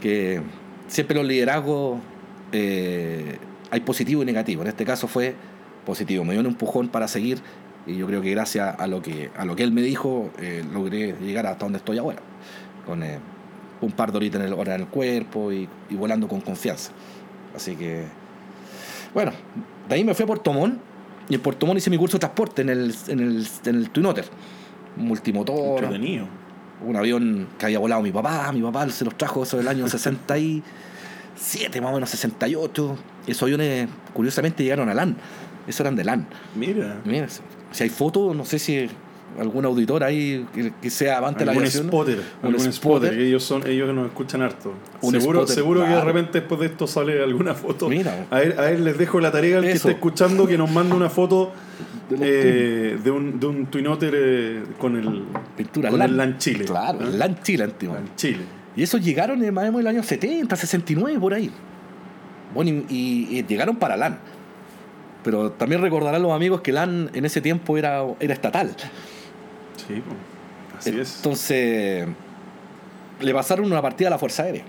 [0.00, 0.40] que
[0.88, 1.98] siempre los liderazgos
[2.52, 3.38] eh,
[3.70, 4.62] hay positivo y negativo.
[4.62, 5.34] En este caso fue
[5.86, 6.24] positivo.
[6.24, 7.40] Me dio un empujón para seguir
[7.86, 10.64] Y yo creo que gracias a lo que, a lo que él me dijo, eh,
[10.72, 12.18] logré llegar hasta donde estoy ahora.
[12.86, 13.18] Con eh,
[13.80, 16.92] un par de horitas en el, hora en el cuerpo y, y volando con confianza.
[17.54, 18.04] Así que,
[19.14, 19.32] bueno,
[19.88, 20.78] de ahí me fui a Puerto Montt
[21.28, 23.90] y en Puerto Montt hice mi curso de transporte en el, en el, en el
[23.90, 24.24] Twin Otter.
[24.96, 26.26] Multimotor, Entretenido.
[26.84, 28.50] un avión que había volado mi papá.
[28.52, 32.96] Mi papá se los trajo eso del año 67, más o menos 68.
[33.28, 35.16] Esos aviones, curiosamente, llegaron a LAN.
[35.68, 36.26] Esos eran de LAN.
[36.56, 37.00] Mira.
[37.04, 37.28] Mira,
[37.70, 38.88] si hay fotos, no sé si
[39.38, 41.86] algún auditor ahí que, que sea avante la aviación.
[41.86, 42.72] spotter, Un algún spotter.
[42.72, 44.74] spotter, que ellos son, ellos nos escuchan harto.
[45.02, 47.88] Un seguro spotter, seguro que de repente después de esto sale alguna foto.
[47.88, 48.26] Mira.
[48.30, 51.52] A ver, les dejo la tarea al que esté escuchando que nos mande una foto
[52.20, 55.22] eh, de un, de un Twin Otter eh, con el
[55.56, 56.10] Pintura con LAN.
[56.10, 56.64] el LAN Chile.
[56.64, 57.04] Claro, ¿Ah?
[57.04, 57.94] el LAN Chile antiguo.
[57.94, 58.40] LAN Chile.
[58.76, 61.50] Y esos llegaron en o menos el año 70, 69, por ahí.
[62.52, 62.84] Bueno, y,
[63.30, 64.18] y- y llegaron para LAN.
[65.22, 68.74] Pero también recordarán los amigos que LAN en ese tiempo era, era estatal.
[69.86, 70.02] Sí,
[70.78, 71.16] así es.
[71.16, 72.08] Entonces,
[73.20, 74.64] le pasaron una partida a la Fuerza Aérea.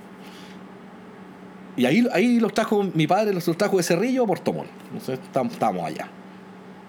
[1.78, 4.70] Y ahí, ahí los trajo, mi padre los trajo de Cerrillo a Puerto Montt.
[4.92, 6.08] Entonces, estábamos allá.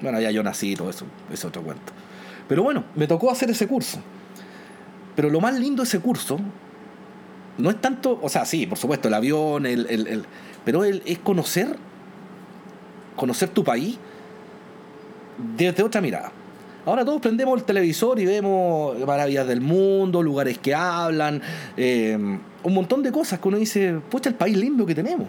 [0.01, 1.92] Bueno, allá yo nací y todo eso, es otro cuento.
[2.48, 3.98] Pero bueno, me tocó hacer ese curso.
[5.14, 6.40] Pero lo más lindo de ese curso
[7.59, 10.25] no es tanto, o sea, sí, por supuesto, el avión, el, el- el-
[10.64, 11.77] pero el- es conocer,
[13.16, 13.98] conocer tu país
[15.57, 16.33] desde otra mirada.
[16.85, 21.40] Ahora todos prendemos el televisor y vemos maravillas del mundo, lugares que hablan,
[21.77, 22.18] eh,
[22.62, 25.29] un montón de cosas que uno dice, pucha, el país lindo que tenemos,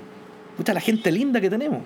[0.57, 1.81] pucha, la gente linda que tenemos.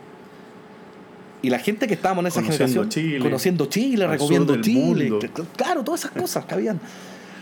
[1.41, 5.19] Y la gente que estábamos en esa Conociendo generación, Chile, conociendo Chile, del Chile, mundo.
[5.55, 6.79] claro, todas esas cosas que habían,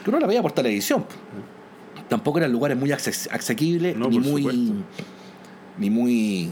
[0.04, 1.06] que uno las veía por televisión.
[2.10, 4.74] Tampoco eran lugares muy asequibles, No, ni muy,
[5.78, 6.52] ni muy,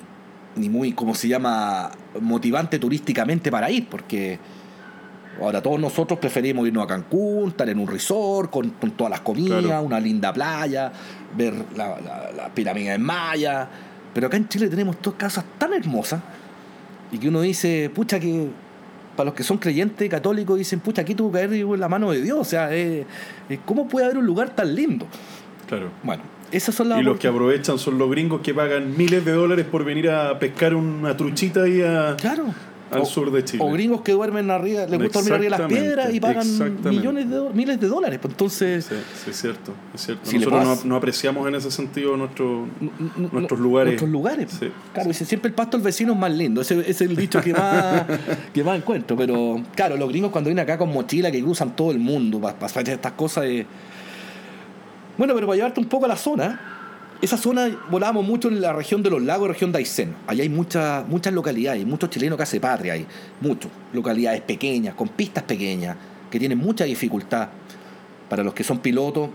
[0.55, 4.37] ni muy, ¿cómo se llama?, motivante turísticamente para ir, porque
[5.41, 9.21] ahora todos nosotros preferimos irnos a Cancún, estar en un resort, con, con todas las
[9.21, 9.81] comidas, Claro.
[9.83, 10.91] una linda playa,
[11.35, 13.67] ver la, la, la pirámide en Maya,
[14.13, 16.21] pero acá en Chile tenemos todas casas tan hermosas
[17.11, 18.47] y que uno dice, pucha, que
[19.15, 22.21] para los que son creyentes católicos dicen, pucha, aquí tuvo que en la mano de
[22.21, 23.05] Dios, o sea, eh,
[23.65, 25.07] ¿cómo puede haber un lugar tan lindo?
[25.67, 25.89] Claro.
[26.03, 26.23] Bueno,
[26.55, 26.99] esas son las...
[26.99, 30.37] Y los que aprovechan son los gringos que pagan miles de dólares por venir a
[30.39, 32.45] pescar una truchita ahí a- Claro.
[32.91, 33.63] al O- sur de Chile.
[33.65, 36.47] O gringos que duermen arriba, les gusta dormir arriba de las piedras y pagan
[36.83, 38.19] millones de miles de dólares.
[38.21, 40.29] Pues entonces, Sí, sí, es cierto, es cierto.
[40.29, 42.67] Si Nosotros no, no apreciamos en ese sentido nuestro,
[43.31, 43.93] nuestros lugares.
[43.93, 44.51] Nuestros lugares.
[44.59, 44.67] Sí.
[44.93, 46.61] Claro, dice siempre el pasto del vecino es más lindo.
[46.61, 48.03] Ese, ese es el dicho que más,
[48.53, 49.17] que más encuentro.
[49.17, 52.63] Pero claro, los gringos cuando vienen acá con mochila que cruzan todo el mundo para
[52.63, 53.45] hacer estas cosas.
[53.45, 53.65] de-
[55.17, 56.59] Bueno, pero para llevarte un poco a la zona,
[57.21, 60.15] esa zona volábamos mucho en la región de los lagos, región de Aysén.
[60.27, 63.05] Allá hay muchas muchas localidades, muchos chilenos que hace patria ahí,
[63.39, 63.71] muchos.
[63.93, 65.95] Localidades pequeñas, con pistas pequeñas,
[66.31, 67.49] que tienen mucha dificultad.
[68.27, 69.29] Para los que son pilotos,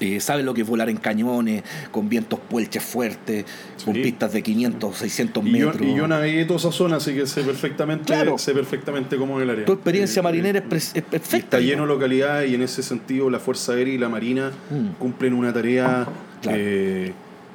[0.00, 3.44] eh, saben lo que es volar en cañones, con vientos puelches fuertes,
[3.84, 4.02] con Sí.
[4.02, 5.86] pistas de 500, 600 Y yo, metros.
[5.88, 8.36] y yo navegué toda esa zona, así que sé perfectamente, Claro.
[8.38, 9.64] sé perfectamente cómo es el área.
[9.64, 11.36] tu experiencia Eh, marinera eh, es, perfecta.
[11.36, 14.98] Está lleno de localidades y en ese sentido la Fuerza Aérea y la Marina Mm.
[14.98, 16.06] cumplen una tarea
[16.42, 16.58] Claro.
[16.60, 17.12] eh,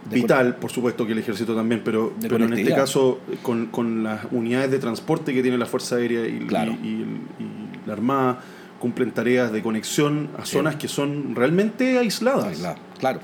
[0.10, 4.04] vital, por supuesto que el ejército también, pero, De pero en este caso con, con
[4.04, 6.76] las unidades de transporte que tiene la Fuerza Aérea y, Claro.
[6.84, 7.06] y- y el-
[7.40, 8.40] y la Armada
[8.82, 12.60] cumplen tareas de conexión a zonas que son realmente aisladas.
[13.00, 13.20] Claro.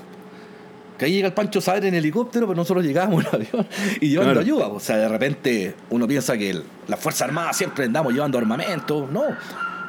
[0.96, 3.66] Que ahí llega el Pancho Saavedra en helicóptero, pero nosotros llegábamos en avión
[4.00, 4.40] y llevando Claro.
[4.40, 4.66] ayuda.
[4.68, 9.08] O sea, de repente uno piensa que el- la Fuerza Armada siempre andamos llevando armamento.
[9.12, 9.22] No.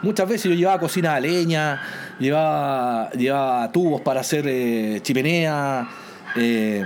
[0.04, 1.82] Muchas veces yo llevaba cocina de leña,
[2.20, 5.88] llevaba, llevaba tubos para hacer eh, chimenea,
[6.36, 6.84] eh,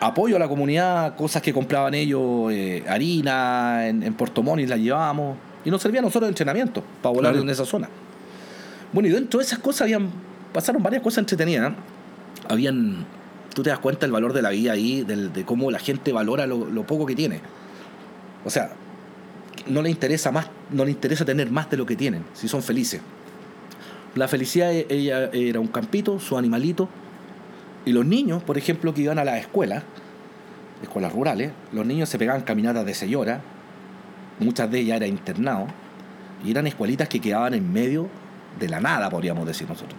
[0.00, 4.66] apoyo a la comunidad, cosas que compraban ellos, eh, harina en, en Puerto Montt y
[4.66, 5.36] la llevábamos.
[5.64, 7.44] Y nos servía a nosotros de entrenamiento para volar Claro.
[7.44, 7.88] en esa zona.
[8.94, 10.08] Bueno, y dentro de esas cosas habían,
[10.52, 11.72] pasaron varias cosas entretenidas.
[12.48, 13.04] Habían,
[13.52, 16.46] tú te das cuenta del valor de la vida ahí, de cómo la gente valora
[16.46, 17.40] lo, poco que tiene.
[18.44, 18.70] O sea,
[19.66, 22.62] no le interesa más, no le interesa tener más de lo que tienen, si son
[22.62, 23.00] felices.
[24.14, 26.88] La felicidad e- ella era un campito, su animalito,
[27.84, 29.82] y los niños, por ejemplo, que iban a las escuelas,
[30.82, 33.40] escuelas rurales, los niños se pegaban caminatas de señora,
[34.38, 35.68] muchas de ellas eran internados,
[36.44, 38.08] y eran escuelitas que quedaban en medio
[38.58, 39.98] de la nada, podríamos decir nosotros.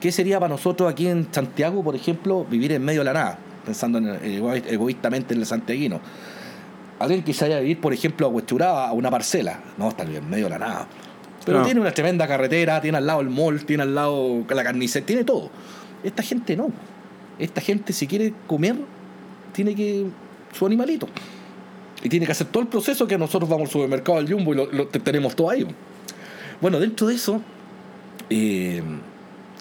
[0.00, 3.38] ¿Qué sería para nosotros aquí en Santiago, por ejemplo, vivir en medio de la nada?
[3.64, 6.00] Pensando en, ego- egoístamente en el santiaguino.
[6.98, 9.60] Alguien que se vaya a vivir, por ejemplo, a Huechuraba, a una parcela.
[9.78, 10.86] No, está en medio de la nada.
[11.44, 11.64] Pero No.
[11.64, 15.24] tiene una tremenda carretera, tiene al lado el mall, tiene al lado la carnicería, tiene
[15.24, 15.50] todo.
[16.02, 16.70] Esta gente no.
[17.38, 18.76] Esta gente, si quiere comer,
[19.52, 20.06] tiene que.
[20.52, 21.08] su animalito.
[22.02, 24.56] Y tiene que hacer todo el proceso que nosotros vamos al supermercado al Jumbo y
[24.56, 25.66] lo, lo- tenemos todo ahí.
[26.60, 27.40] Bueno, dentro de eso
[28.30, 28.82] eh,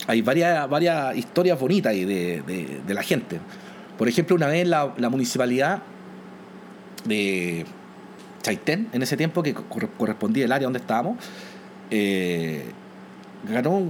[0.08, 2.06] hay varias, varias historias bonitas de,
[2.86, 3.40] de- la gente.
[3.98, 5.82] Por ejemplo, una vez la, la municipalidad
[7.06, 7.66] de
[8.42, 11.18] Chaitén, en ese tiempo que cor- correspondía el área donde estábamos,
[11.92, 12.64] eh,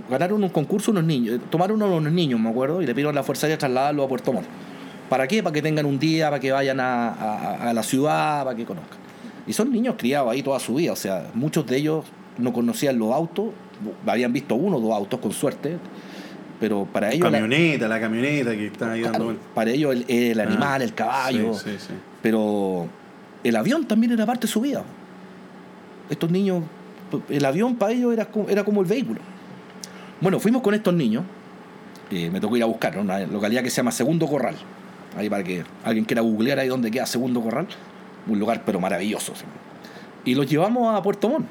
[0.09, 3.19] ganaron un concurso unos niños, eh, tomaron unos niños, me acuerdo, y le pidieron a
[3.19, 4.47] la Fuerza Aérea trasladarlo a Puerto Montt.
[5.09, 5.41] ¿Para qué?
[5.41, 8.65] Para que tengan un día, para que vayan a, a- a la ciudad, para que
[8.65, 8.97] conozcan.
[9.47, 12.05] Y son niños criados ahí toda su vida, o sea, muchos de ellos
[12.37, 13.47] no conocían los autos,
[14.05, 15.77] habían visto uno o dos autos con suerte,
[16.59, 17.31] pero para ellos...
[17.31, 19.47] la- Camioneta, la camioneta que está ahí dando claro, vueltas.
[19.53, 21.93] para ellos el, el animal, Ah, el caballo, Sí, sí, sí.
[22.21, 22.87] pero
[23.43, 24.83] el avión también era parte de su vida.
[26.09, 26.63] Estos niños,
[27.29, 29.21] el avión para ellos era, era como el vehículo.
[30.21, 31.23] Bueno, fuimos con estos niños,
[32.11, 33.01] eh, me tocó ir a buscar, ¿no?
[33.03, 34.55] una localidad que se llama Segundo Corral.
[35.17, 37.67] Ahí para que alguien quiera googlear ahí donde queda Segundo Corral.
[38.27, 39.33] Un lugar pero maravilloso.
[39.35, 39.43] ¿sí?
[40.25, 41.45] Y los llevamos a Puerto Montt.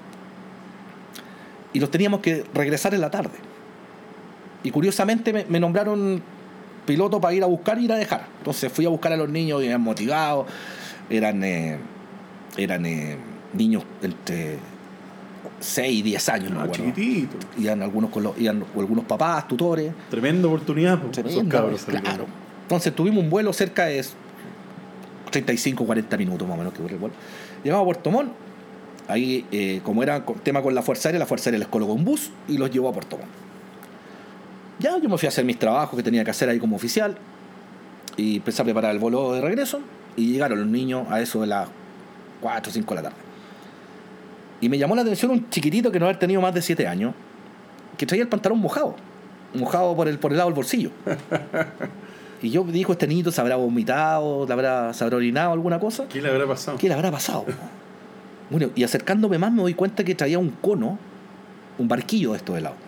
[1.72, 3.37] Y los teníamos que regresar en la tarde.
[4.62, 6.20] Y curiosamente me, me nombraron
[6.87, 8.26] piloto para ir a buscar y ir a dejar.
[8.38, 10.46] Entonces fui a buscar a los niños, eran motivados,
[11.11, 11.78] eran, eh,
[12.57, 13.16] eran eh,
[13.52, 14.57] niños entre
[15.61, 16.85] 6 y 10 años, no Ah, me acuerdo.
[16.94, 17.37] chiquitito.
[17.59, 19.92] Iban algunos, con los, iban algunos papás, tutores.
[20.11, 21.85] Tremenda oportunidad, pues, Tremendo, cabros.
[21.85, 22.26] claro.
[22.62, 24.04] Entonces tuvimos un vuelo cerca de
[25.31, 27.14] 35, 40 minutos más o menos que duró el vuelo.
[27.62, 28.33] Llegamos a Puerto Montt.
[29.09, 32.05] Ahí, eh, como era tema con la Fuerza Aérea, la Fuerza Aérea les colocó un
[32.05, 33.31] bus y los llevó a Puerto Montt.
[34.79, 37.16] Ya yo me fui a hacer mis trabajos que tenía que hacer ahí como oficial
[38.16, 39.81] y empecé a preparar el vuelo de regreso
[40.16, 41.68] y llegaron los niños a eso de las
[42.40, 43.23] 4 o 5 de la tarde.
[44.61, 47.14] Y me llamó la atención un chiquitito que no haber tenido más de 7 años
[47.97, 48.94] que traía el pantalón mojado,
[49.55, 50.90] mojado por el, por el lado del bolsillo.
[52.40, 56.07] Y yo dijo, este niñito se habrá vomitado, le habrá, se habrá orinado alguna cosa.
[56.09, 56.79] ¿Qué le habrá pasado?
[56.79, 57.44] ¿Qué le habrá pasado?
[58.50, 60.98] Bueno, y acercándome más me doy cuenta que traía un cono,
[61.78, 62.78] un barquillo de estos helados.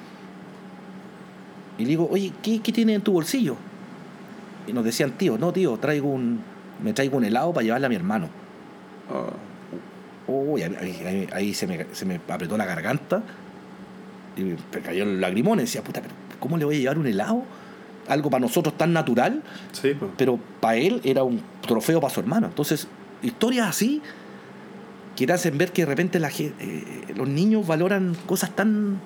[1.78, 3.56] Y le digo, oye, ¿qué, qué tiene en tu bolsillo?
[4.66, 6.40] Y nos decían, tío, no, tío, traigo un,
[6.82, 8.28] me traigo un helado para llevarle a mi hermano.
[9.10, 9.30] Ah,
[10.26, 13.22] Uy, ahí, ahí- ahí se, me, se me apretó la garganta
[14.36, 17.06] y me cayó el lagrimón y decía, puta, pero ¿cómo le voy a llevar un
[17.06, 17.42] helado?
[18.06, 19.42] Algo para nosotros tan natural,
[19.72, 20.10] sí, pues.
[20.16, 22.46] pero para él era un trofeo para su hermano.
[22.46, 22.86] Entonces,
[23.22, 24.02] historias así
[25.20, 28.98] que te hacen ver que de repente la, eh, los niños valoran cosas tan.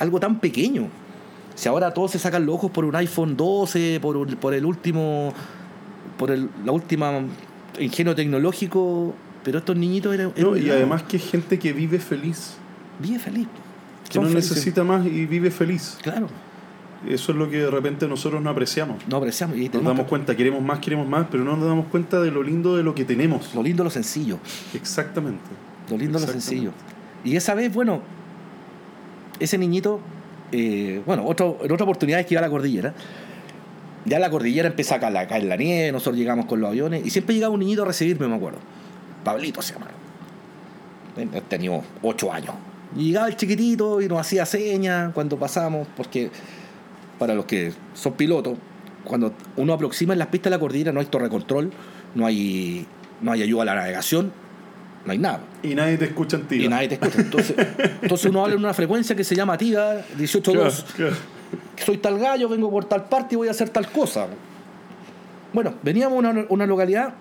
[0.00, 0.88] algo tan pequeño.
[1.54, 4.64] Si ahora todos se sacan los ojos por un iPhone 12, por, un- por el
[4.64, 5.32] último.
[6.18, 7.20] por el, la última
[7.78, 10.32] ingenio tecnológico, pero estos niñitos eran.
[10.36, 12.54] No, y además que es gente que vive feliz,
[13.00, 13.46] Vive feliz.
[14.08, 14.50] que Son no felices.
[14.50, 15.98] necesita más y vive feliz.
[16.02, 16.28] Claro.
[17.06, 18.96] Eso es lo que de repente nosotros no apreciamos.
[19.06, 19.56] No apreciamos.
[19.56, 22.30] Y Nos damos que- cuenta, queremos más, queremos más, pero no nos damos cuenta de
[22.32, 23.54] lo lindo de lo que tenemos.
[23.54, 24.38] Lo lindo, lo sencillo.
[24.74, 25.44] Exactamente.
[25.88, 26.44] Lo lindo, lo Exactamente.
[26.44, 26.72] sencillo.
[27.24, 28.02] Y esa vez, bueno,
[29.38, 30.00] ese niñito,
[30.50, 32.94] eh, bueno, otro, en otra oportunidad es que iba a la cordillera.
[34.04, 37.04] Ya la cordillera empieza a caer, a caer la nieve, nosotros llegamos con los aviones
[37.06, 38.58] y siempre llegaba un niñito a recibirme, me acuerdo.
[39.24, 39.92] Pablito se llamaba.
[41.16, 42.54] Él Tenía ocho años.
[42.96, 46.30] Y llegaba el chiquitito y nos hacía señas cuando pasamos, porque
[47.18, 48.56] para los que son pilotos,
[49.04, 51.70] cuando uno aproxima en las pistas de la cordillera no hay torre de control,
[52.14, 52.86] no hay,
[53.20, 54.32] no hay ayuda a la navegación,
[55.04, 55.40] no hay nada.
[55.62, 56.60] Y nadie te escucha en.
[56.60, 57.20] Y nadie te escucha.
[57.20, 57.56] Entonces,
[58.02, 60.84] entonces uno habla en una frecuencia que se llama TIGA 182.
[61.84, 64.26] Soy tal gallo, vengo por tal parte y voy a hacer tal cosa.
[65.52, 67.14] Bueno, veníamos a una, una localidad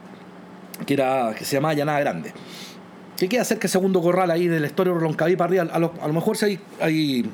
[0.86, 2.34] que, era, que se llamaba Llanada Grande.
[3.18, 5.74] Que queda cerca del segundo corral ahí del estuario de Roncaví para arriba.
[5.74, 7.26] A lo, a lo mejor si hay, hay,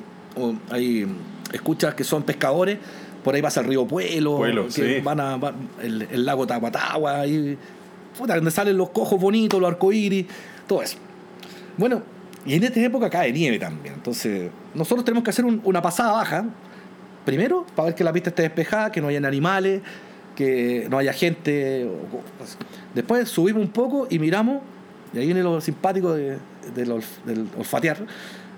[0.70, 1.06] hay
[1.54, 2.78] escuchas que son pescadores,
[3.22, 5.00] por ahí vas al río Puelo, Puelo, que sí.
[5.02, 7.56] van a van- el, el lago Tapatagua, ahí,
[8.18, 10.26] puta, donde salen los cojos bonitos, los arcoíris,
[10.66, 10.98] todo eso.
[11.78, 12.02] Bueno,
[12.46, 13.94] y en esta época cae nieve también.
[13.94, 16.44] Entonces, nosotros tenemos que hacer un- una pasada baja.
[17.24, 19.80] Primero, para ver que la pista esté despejada, que no hayan animales,
[20.36, 21.88] que no haya gente.
[22.94, 24.60] Después subimos un poco y miramos,
[25.14, 26.36] y ahí viene lo simpático de-
[26.74, 27.98] del, olf- del olfatear.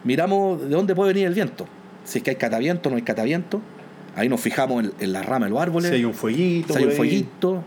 [0.04, 1.66] Miramos de dónde puede venir el viento.
[2.06, 3.60] Si es que hay cataviento, no hay cataviento.
[4.14, 6.72] Ahí nos fijamos en, en las ramas de los árboles Si hay un fueguito.
[6.72, 7.62] si hay un fueguito.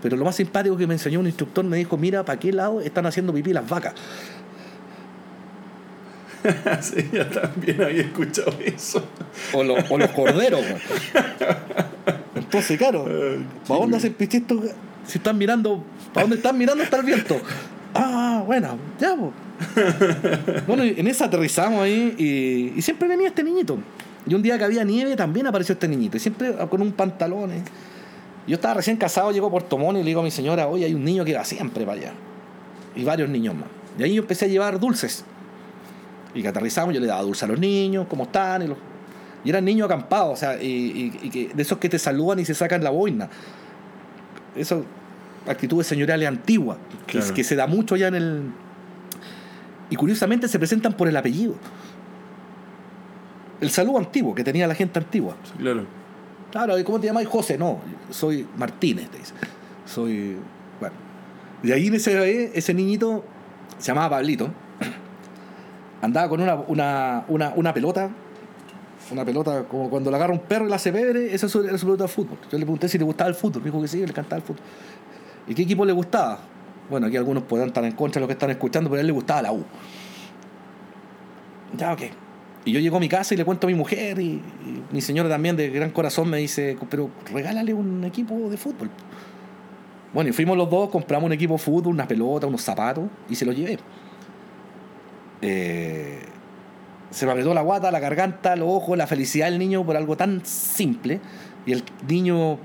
[0.00, 2.80] Pero lo más simpático que me enseñó un instructor me dijo, mira, ¿para qué lado
[2.80, 3.92] están haciendo pipí las vacas?
[6.80, 9.04] sí, ya también había escuchado eso.
[9.52, 10.62] O, lo- o los corderos.
[12.34, 14.72] Entonces, claro, Ay, ¿para dónde hacen ga-
[15.06, 15.84] Si están mirando,
[16.14, 17.38] ¿para dónde están mirando está el viento?
[17.94, 19.32] Ah, bueno, ya, pues.
[20.66, 23.78] Bueno, en esa aterrizamos ahí y, y siempre venía este niñito.
[24.26, 26.16] Y un día que había nieve también apareció este niñito.
[26.16, 27.52] Y siempre con un pantalón.
[27.52, 27.62] eh.
[28.46, 30.84] Yo estaba recién casado, llegó a Puerto Montt y le digo a mi señora, oye,
[30.84, 32.12] hay un niño que va siempre para allá.
[32.96, 33.66] Y varios niños más.
[33.98, 35.24] Y ahí yo empecé a llevar dulces.
[36.34, 38.62] Y que aterrizamos, yo le daba dulce a los niños, ¿cómo están?
[38.62, 38.78] Y, los-
[39.44, 42.54] y eran niños acampados, o sea, y, que, de esos que te saludan y se
[42.54, 43.28] sacan la boina.
[44.54, 44.84] Eso,
[45.46, 47.34] actitudes señoriales antiguas, que, Claro.
[47.34, 48.42] que se da mucho ya en el...
[49.90, 51.54] Y curiosamente se presentan por el apellido.
[53.60, 55.36] El saludo antiguo que tenía la gente antigua.
[55.44, 55.84] Sí, claro.
[56.50, 57.26] Claro, ¿y cómo te llamas?
[57.26, 57.78] José, no,
[58.10, 59.34] soy Martínez, te dice.
[59.84, 60.36] Soy.
[60.80, 60.94] Bueno.
[61.62, 63.24] De ahí en ese, ese niñito,
[63.78, 64.50] se llamaba Pablito,
[66.02, 68.10] andaba con una, una, una, una pelota,
[69.12, 71.86] una pelota como cuando le agarra un perro y la hace pebre, esa era su
[71.86, 72.38] pelota de fútbol.
[72.50, 74.42] Yo le pregunté si le gustaba el fútbol, me dijo que sí, le encantaba el
[74.42, 74.62] fútbol.
[75.46, 76.38] ¿Y qué equipo le gustaba?
[76.90, 79.06] Bueno, aquí algunos podrán estar en contra de lo que están escuchando, pero a él
[79.06, 79.64] le gustaba la U.
[81.78, 82.02] Ya, ok.
[82.64, 85.00] Y yo llego a mi casa y le cuento a mi mujer y, y mi
[85.00, 88.90] señora también de gran corazón me dice, pero regálale un equipo de fútbol.
[90.12, 93.36] Bueno, y fuimos los dos, compramos un equipo de fútbol, una pelota, unos zapatos y
[93.36, 93.78] se los llevé.
[95.40, 96.18] Eh,
[97.10, 100.16] se me apretó la guata, la garganta, los ojos, la felicidad del niño por algo
[100.16, 101.20] tan simple.
[101.66, 102.58] Y el niño,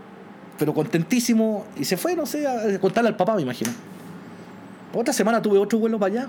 [0.57, 3.71] pero contentísimo, y se fue, no sé, a contarle al papá, me imagino.
[4.95, 6.27] Otra semana tuve otro vuelo para allá.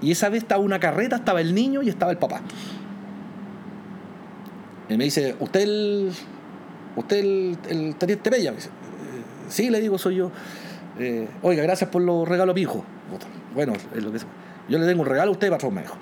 [0.00, 2.40] Y esa vez estaba una carreta, estaba el niño y estaba el papá.
[4.88, 6.12] Y me dice, ¿usted el,
[6.96, 7.16] usted
[7.68, 8.50] el, teniente Bella?
[8.50, 8.56] "Eh,
[9.48, 10.32] sí, le digo, soy yo.
[10.98, 12.54] Eh, Oiga, gracias por los regalos.
[12.54, 14.18] Puta, Bueno, es lo que.
[14.68, 15.94] Yo le tengo un regalo a usted, patrón, me dijo.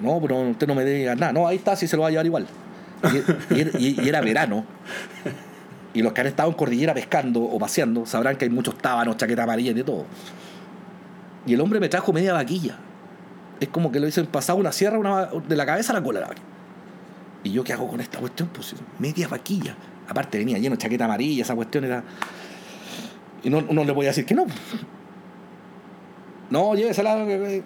[0.00, 1.32] No, pero usted no me diga nada.
[1.32, 2.46] No, ahí está, si se lo va a llevar igual.
[3.78, 4.64] Y era verano.
[5.92, 9.16] Y los que han estado en cordillera pescando o paseando sabrán que hay muchos tábanos,
[9.16, 10.04] chaqueta amarilla y de todo.
[11.46, 12.76] Y el hombre me trajo media vaquilla.
[13.58, 16.20] Es como que lo dicen pasado una sierra una, de la cabeza a la cola.
[16.20, 16.28] la.
[17.42, 18.48] Y yo, ¿qué hago con esta cuestión?
[18.52, 19.74] Pues media vaquilla.
[20.08, 22.04] Aparte venía lleno de chaqueta amarilla, esa cuestión era.
[23.42, 24.46] Y no, no le voy a decir que no.
[26.50, 27.16] No, llévesela.
[27.26, 27.62] eh,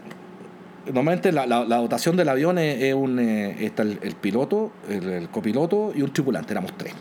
[0.87, 3.19] Normalmente la, la- la dotación del avión es, un.
[3.19, 6.93] eh, está el, piloto, el copiloto y un tripulante, éramos tres.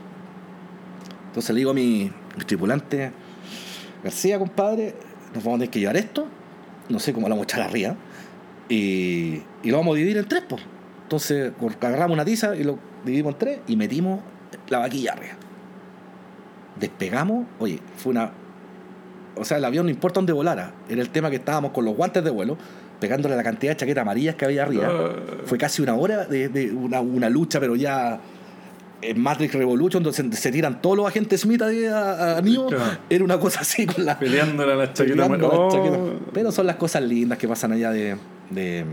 [1.33, 2.11] Entonces le digo a mi,
[2.45, 3.11] tripulante,
[4.03, 4.93] García, compadre,
[5.33, 6.27] nos vamos a tener que llevar esto,
[6.89, 7.95] no sé cómo lo vamos a echar arriba,
[8.69, 10.61] y, y lo vamos a dividir en tres, pues.
[11.01, 14.19] Entonces agarramos una tiza y lo dividimos en tres y metimos
[14.69, 15.33] la vaquilla arriba.
[16.79, 18.31] Despegamos, oye, fue una...
[19.35, 21.95] O sea, el avión no importa dónde volara, era el tema que estábamos con los
[21.95, 22.59] guantes de vuelo,
[22.99, 24.87] pegándole la cantidad de chaquetas amarillas que había arriba.
[24.87, 25.09] Ah.
[25.45, 28.19] Fue casi una hora de, de una, una lucha, pero ya
[29.09, 32.67] en Matrix Revolution, donde se, se tiran todos los agentes Smith ahí a, a Neo,
[32.67, 32.97] Claro.
[33.09, 34.17] era una cosa así con la...
[34.19, 35.25] Peleándole a la chaqueta.
[35.27, 35.69] Oh.
[35.71, 35.99] chaquetas.
[36.33, 38.17] Pero son las cosas lindas que pasan allá de...
[38.49, 38.85] de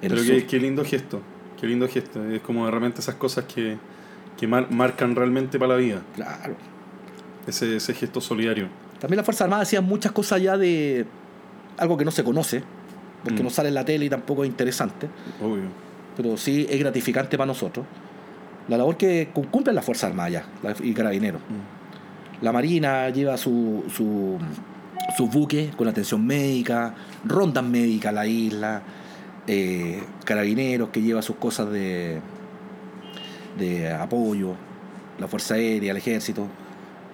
[0.00, 1.20] Pero qué, qué lindo gesto.
[1.60, 2.24] Qué lindo gesto.
[2.30, 3.76] Es como de repente esas cosas que,
[4.36, 6.02] que mar- marcan realmente para la vida.
[6.14, 6.54] Claro.
[7.46, 8.68] Ese, ese gesto solidario.
[9.00, 11.04] También las Fuerzas Armadas hacían muchas cosas allá de
[11.76, 12.62] algo que no se conoce,
[13.22, 13.44] porque Mm.
[13.44, 15.08] no sale en la tele y tampoco es interesante,
[15.42, 15.64] Obvio.
[16.16, 17.84] pero sí es gratificante para nosotros.
[18.68, 20.44] La labor que cu- cumplen las Fuerzas Armadas
[20.82, 21.40] y Carabineros.
[21.42, 22.44] Mm.
[22.44, 24.38] La Marina lleva su, su,
[25.16, 28.82] sus buques con atención médica, rondas médicas a la isla,
[29.46, 32.20] eh, Carabineros que lleva sus cosas de,
[33.58, 34.54] de apoyo,
[35.18, 36.46] la Fuerza Aérea, el Ejército.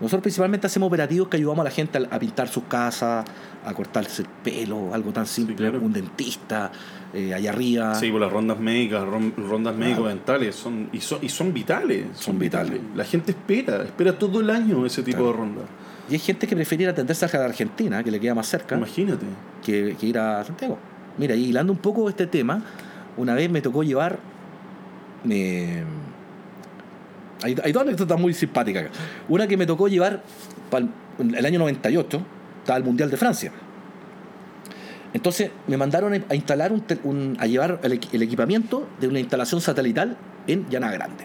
[0.01, 3.25] Nosotros principalmente hacemos operativos que ayudamos a la gente a, a pintar sus casas,
[3.65, 5.79] a cortarse el pelo, algo tan simple, claro.
[5.81, 6.71] un dentista,
[7.13, 7.95] eh, allá arriba.
[7.95, 12.07] Sí, por las rondas médicas, ron- rondas médico-dentales, son, y, son, y son vitales.
[12.15, 12.81] Son vitales.
[12.97, 15.33] La gente espera, espera todo el año ese tipo Claro.
[15.33, 15.65] de rondas.
[16.09, 18.77] Y hay gente que prefiere atenderse a la Argentina, que le queda más cerca.
[18.77, 19.27] Imagínate.
[19.63, 20.79] que, que ir a Santiago.
[21.19, 22.63] Mira, y hilando un poco este tema,
[23.19, 24.19] una vez me tocó llevar.
[25.25, 25.83] me-
[27.43, 28.85] hay, hay dos anécdotas muy simpáticas.
[28.85, 28.93] acá.
[29.29, 30.23] Una que me tocó llevar
[31.19, 32.23] el año 98,
[32.61, 33.53] estaba el Mundial de Francia.
[35.13, 36.73] Entonces me mandaron a instalar
[37.39, 41.25] a llevar el equipamiento de una instalación satelital en Llana Grande.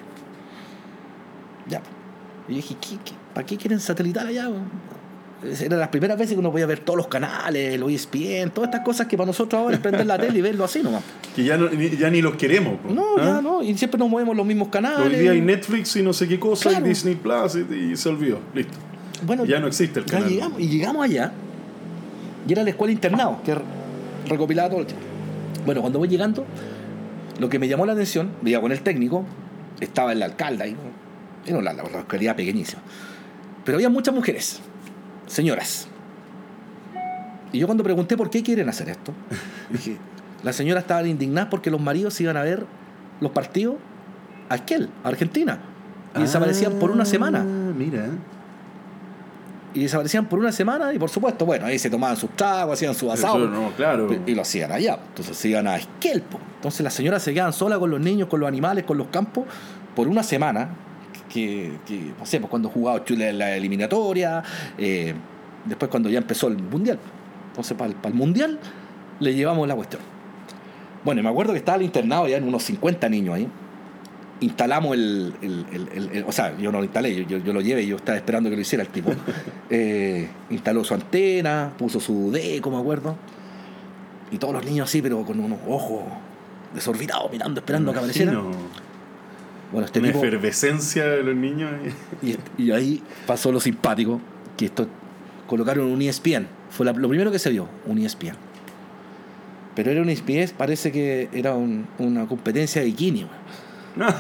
[1.67, 1.82] Ya.
[2.47, 4.49] Y yo dije, ¿qué, qué, para qué quieren satelital allá?
[5.62, 8.81] Era las primeras veces que uno podía ver todos los canales, el ESPN, todas estas
[8.86, 11.03] cosas que para nosotros ahora es prender la tele y verlo así nomás.
[11.36, 12.79] Que ya, no, ni, ya ni los queremos.
[12.79, 13.23] po, No, ¿ah?
[13.25, 14.99] ya no, y siempre nos movemos los mismos canales.
[15.13, 16.86] Hoy día hay Netflix y no sé qué cosa, Claro.
[16.86, 18.39] y Disney Plus, y, y se olvidó.
[18.53, 18.73] Listo.
[19.25, 20.29] Bueno, Ya no existe el canal.
[20.29, 21.31] llegamos, y llegamos allá,
[22.47, 23.55] y era la escuela internado, que
[24.27, 25.05] recopilaba todo el tiempo.
[25.65, 26.45] Bueno, cuando voy llegando,
[27.39, 29.26] lo que me llamó la atención, veía con el técnico,
[29.80, 30.76] estaba el alcalde ahí,
[31.45, 32.82] era la localidad pequeñísima.
[33.63, 34.59] Pero había muchas mujeres,
[35.28, 35.88] señoras.
[37.51, 39.13] Y yo cuando pregunté por qué quieren hacer esto,
[39.69, 39.97] dije,
[40.43, 42.65] las señoras estaban indignadas porque los maridos iban a ver
[43.21, 43.76] los partidos
[44.49, 45.59] a aquel, a Argentina.
[46.15, 47.39] Y desaparecían por una semana.
[47.41, 48.07] Ah, Mira.
[49.73, 52.95] y desaparecían por una semana y por supuesto, bueno, ahí se tomaban sus tragos, hacían
[52.95, 53.47] su asado.
[53.49, 54.07] No, claro.
[54.26, 54.97] Y lo hacían allá.
[55.09, 56.39] Entonces se iban a Esquelpo.
[56.55, 59.45] Entonces las señoras se quedaban solas con los niños, con los animales, con los campos,
[59.93, 60.69] por una semana.
[61.36, 64.41] Que, que no sé, pues cuando jugaba Chile en la eliminatoria,
[64.77, 65.13] eh,
[65.65, 66.97] después cuando ya empezó el mundial.
[67.49, 68.57] Entonces para el, para el mundial
[69.19, 70.01] le llevamos la cuestión.
[71.03, 73.47] Bueno, me acuerdo que estaba el internado ya en unos 50 niños ahí.
[74.41, 77.83] Instalamos el, el- el- el- el- O sea, yo no lo instalé, yo, lo llevé
[77.83, 79.11] y yo estaba esperando que lo hiciera el tipo.
[79.69, 83.15] Eh, instaló su antena, puso su deco, me acuerdo.
[84.31, 86.03] Y todos los niños así, pero con unos ojos
[86.73, 88.31] desorbitados, mirando, esperando que apareciera.
[89.72, 90.20] Bueno, este Una tipo.
[90.24, 91.72] efervescencia de los niños.
[92.22, 94.22] Y, y ahí pasó lo simpático,
[94.57, 94.88] que esto
[95.47, 96.47] colocaron un ESPN.
[96.70, 98.36] Fue la- lo primero que se vio, un ESPN.
[99.76, 103.28] Pero era un ESPN, parece que era un- una competencia de bikini.
[103.97, 104.13] weón.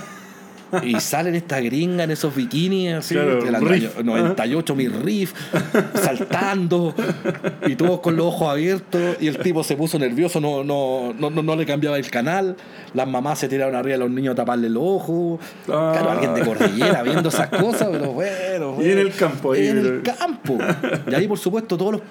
[0.83, 3.99] Y salen estas gringas en esos bikinis así, Claro, año riff.
[4.03, 5.33] 98 mil riff,
[5.95, 6.93] saltando,
[7.65, 11.29] y todos con los ojos abiertos, y el tipo se puso nervioso, no, no, no,
[11.29, 12.55] no, no le cambiaba el canal,
[12.93, 15.39] las mamás se tiraron arriba de los niños a taparle los ojos,
[15.69, 15.91] Ah.
[15.93, 19.77] claro, alguien de cordillera viendo esas cosas, pero bueno, Y en el campo Y en
[19.77, 20.57] el campo.
[21.09, 22.01] Y ahí, por supuesto, todos los,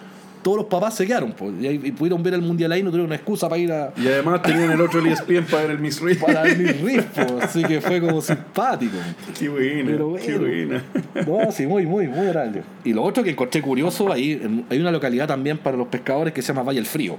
[0.44, 3.16] todos los papás se quedaron, pues, y, pudieron ver el mundial ahí, no tuvieron una
[3.16, 6.20] excusa para ir a, Y además tenían el otro ESPN para ver el Miss Reed.
[6.20, 8.96] para ver mi riff, así que fue como simpático.
[9.36, 10.80] Qué buena, Pero qué bueno.
[11.14, 11.44] buena.
[11.46, 12.62] No, sí, muy, muy, muy grande.
[12.84, 16.42] Y lo otro que encontré curioso, ahí hay una localidad también para los pescadores que
[16.42, 17.16] se llama Valle el Frío.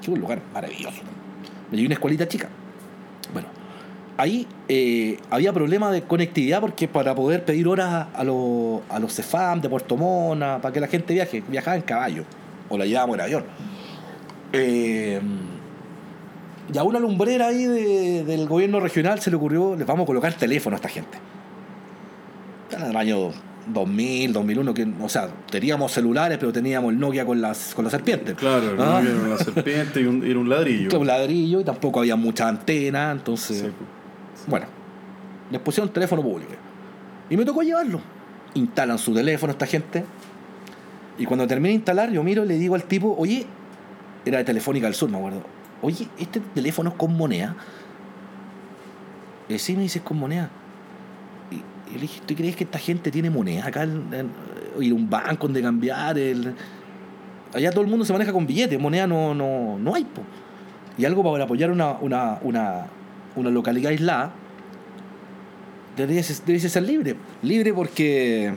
[0.00, 1.02] Que es un lugar maravilloso.
[1.70, 2.48] Hay una escuelita chica.
[3.34, 3.48] Bueno,
[4.16, 9.14] ahí eh, había problema de conectividad porque para poder pedir horas a los, a los
[9.14, 12.24] CEFAM de Puerto Mona, para que la gente viaje, viajaba en caballo
[12.68, 13.44] o la llevábamos en avión.
[14.52, 15.20] Eh,
[16.72, 20.06] y a una lumbrera ahí de- del gobierno regional se le ocurrió, les vamos a
[20.06, 21.18] colocar teléfono a esta gente.
[22.70, 23.30] Era el año
[23.66, 27.90] 2000, 2001, que, o sea, teníamos celulares, pero teníamos el Nokia con las con la
[27.90, 28.34] serpiente.
[28.34, 29.08] Claro, Ah, ¿no?
[29.08, 30.98] Era una serpiente y un, era un ladrillo.
[30.98, 33.68] un ladrillo y tampoco había mucha antena, entonces, Sí.
[34.46, 34.66] bueno,
[35.50, 36.52] les pusieron teléfono público.
[37.30, 38.00] Y me tocó llevarlo.
[38.54, 40.04] Instalan su teléfono esta gente.
[41.18, 43.46] Y cuando terminé de instalar, yo miro y le digo al tipo, oye,
[44.24, 45.42] era de Telefónica del Sur, me acuerdo.
[45.82, 47.54] Oye, ¿este teléfono es con moneda?
[49.48, 50.50] Y sí, me dice, es con moneda.
[51.50, 51.56] Y,
[51.92, 53.86] y le dije, ¿tú crees que esta gente tiene moneda acá?
[54.80, 56.16] Ir a un banco donde cambiar.
[57.54, 60.04] Allá todo el mundo se maneja con billetes, moneda no, no, no hay.
[60.04, 60.22] po.
[60.96, 62.86] Y algo para apoyar una, una, una,
[63.36, 64.32] una localidad aislada,
[65.96, 67.16] debería ser libre.
[67.42, 68.54] Libre porque,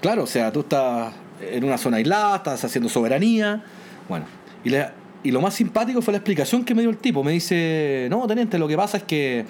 [0.00, 3.62] claro, o sea, tú estás en una zona aislada, estás haciendo soberanía.
[4.08, 4.26] Bueno,
[4.64, 4.88] y, le-
[5.22, 7.22] y lo más simpático fue la explicación que me dio el tipo.
[7.24, 9.44] Me dice, no, teniente, lo que pasa es que,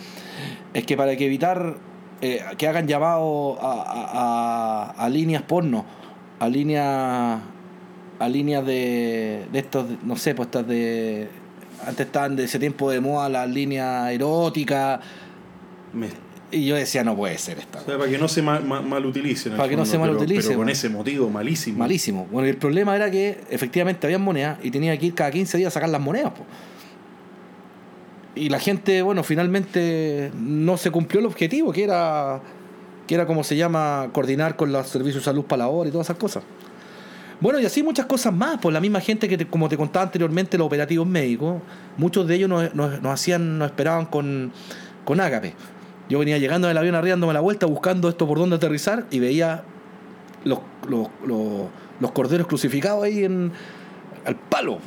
[0.75, 1.75] es que para que evitar
[2.23, 5.85] eh, que hagan llamado a, a- a- a líneas porno,
[6.39, 7.41] a líneas
[8.19, 11.29] a líneas de, de estos, no sé, pues estas de...
[11.87, 15.01] Antes estaban de ese tiempo de moda las líneas eróticas.
[16.53, 17.81] Y yo decía, no puede ser esta.
[17.81, 19.53] o sea, para que no se ma- ma- malutilicen.
[19.53, 21.79] en Para que no se pero- malutilicen, Pero con ese motivo malísimo.
[21.79, 22.27] Malísimo.
[22.31, 25.69] Bueno, el problema era que efectivamente había monedas y tenía que ir cada 15 días
[25.69, 26.31] a sacar las monedas.
[26.33, 26.45] po.
[28.35, 32.41] Y la gente, bueno, finalmente no se cumplió el objetivo, que era,
[33.07, 35.93] que era como se llama, coordinar con los servicios de salud para la hora y
[35.93, 36.45] todas esas cosas.
[37.41, 40.57] Bueno, y así muchas cosas más, por la misma gente que, como te contaba anteriormente,
[40.59, 41.61] los operativos médicos,
[41.97, 44.53] muchos de ellos nos, nos- nos hacían, nos esperaban con,
[45.05, 45.55] con ágape.
[46.09, 49.63] Yo venía llegando del avión arriándome la vuelta, buscando esto por dónde aterrizar, y veía
[50.45, 51.67] los, los, los,
[52.01, 53.51] los corderos crucificados ahí en,
[54.25, 54.79] al palo.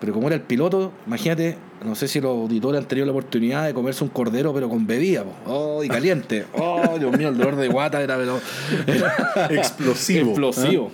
[0.00, 3.66] Pero como era el piloto, imagínate, no sé si los auditores han tenido la oportunidad
[3.66, 5.32] de comerse un cordero, pero con bebida, po.
[5.46, 6.44] oh, y caliente.
[6.54, 8.40] Oh, Dios mío, el dolor de guata era, pero,
[9.50, 10.30] Explosivo.
[10.30, 10.90] explosivo.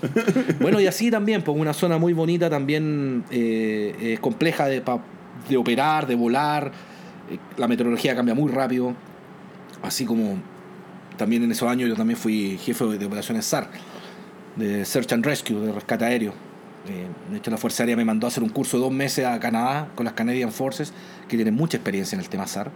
[0.60, 5.00] Bueno, y así también, pues una zona muy bonita, también eh, eh, compleja de, pa-
[5.48, 6.70] de operar, de volar.
[7.30, 8.94] Eh, La meteorología cambia muy rápido.
[9.82, 10.36] Así como
[11.16, 13.68] también en esos años yo también fui jefe de operaciones SAR,
[14.56, 16.32] de Search and Rescue, de rescate aéreo.
[16.88, 19.26] Eh, de hecho, la Fuerza Aérea me mandó a hacer un curso de dos meses
[19.26, 20.92] a Canadá con las Canadian Forces,
[21.28, 22.70] que tienen mucha experiencia en el tema SAR.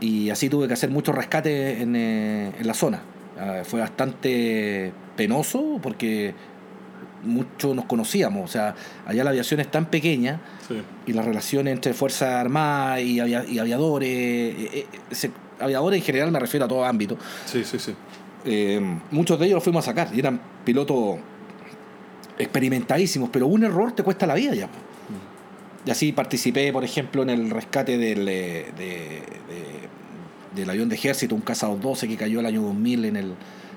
[0.00, 3.02] Y así tuve que hacer muchos rescates en, eh, en la zona.
[3.38, 6.34] Ah, fue bastante penoso porque
[7.24, 8.44] muchos nos conocíamos.
[8.44, 8.74] O sea,
[9.06, 10.80] allá la aviación es tan pequeña Sí.
[11.06, 15.30] y las relaciones entre Fuerzas Armadas y, avia- y aviadores, eh, eh, se-
[15.60, 17.94] aviadores en general me refiero a todo ámbito, Sí, sí, sí.
[18.44, 18.80] eh,
[19.10, 21.18] muchos de ellos los fuimos a sacar y eran pilotos
[22.38, 24.68] experimentadísimos, pero un error te cuesta la vida ya.
[25.84, 30.96] Y así participé, por ejemplo, en el rescate del, eh, de- de- del avión de
[30.96, 33.34] ejército, un Caza 212 que cayó el año 2000 en el,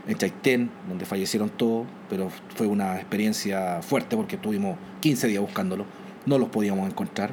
[0.07, 5.85] en Chaitén, donde fallecieron todos, pero fue una experiencia fuerte porque estuvimos 15 días buscándolo,
[6.25, 7.31] no los podíamos encontrar.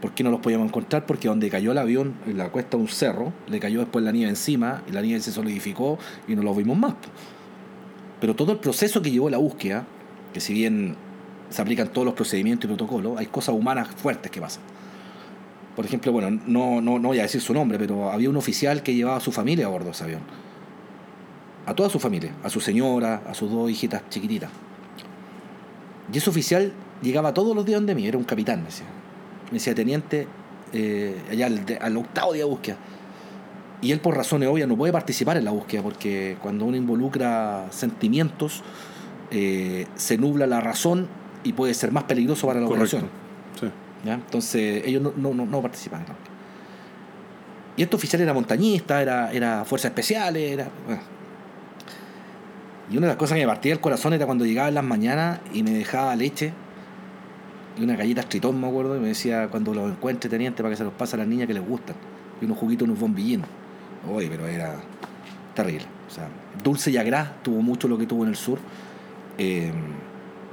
[0.00, 1.04] ¿Por qué no los podíamos encontrar?
[1.04, 4.12] Porque donde cayó el avión, en la cuesta de un cerro, le cayó después la
[4.12, 6.94] nieve encima y la nieve se solidificó y no los vimos más.
[8.20, 9.86] Pero todo el proceso que llevó la búsqueda,
[10.32, 10.96] que si bien
[11.50, 14.62] se aplican todos los procedimientos y protocolos, hay cosas humanas fuertes que pasan.
[15.76, 18.82] Por ejemplo, bueno, no, no, no voy a decir su nombre, pero había un oficial
[18.82, 20.20] que llevaba a su familia a bordo de ese avión.
[21.66, 24.50] A toda su familia, a su señora, a sus dos hijitas chiquititas.
[26.12, 26.72] Y ese oficial
[27.02, 28.86] llegaba todos los días donde mí, era un capitán, me decía.
[29.50, 30.26] Me decía, teniente,
[30.72, 32.76] eh, allá al, al octavo día de búsqueda.
[33.82, 37.66] Y él por razones obvias no puede participar en la búsqueda porque cuando uno involucra
[37.70, 38.62] sentimientos
[39.30, 41.08] eh, se nubla la razón
[41.44, 42.98] y puede ser más peligroso para la Correcto.
[42.98, 43.10] operación.
[43.58, 44.06] Sí.
[44.06, 44.14] ¿ya?
[44.14, 46.00] Entonces ellos no, no, no, no participan.
[46.02, 46.34] en la búsqueda.
[47.76, 50.68] Y este oficial era montañista, era, era fuerzas especiales, era...
[50.86, 51.02] bueno.
[52.90, 54.84] Y una de las cosas que me partía el corazón era cuando llegaba en las
[54.84, 56.52] mañanas y me dejaba leche
[57.78, 60.76] y una galleta tritón, me acuerdo, y me decía, cuando los encuentre, teniente, para que
[60.76, 61.96] se los pase a las niñas que les gustan.
[62.40, 63.46] Y unos juguitos, unos bombillinos.
[64.10, 64.74] Oye, pero era
[65.54, 65.84] terrible.
[66.08, 66.28] O sea,
[66.64, 68.58] dulce y agrá tuvo mucho lo que tuvo en el sur.
[69.38, 69.70] Eh,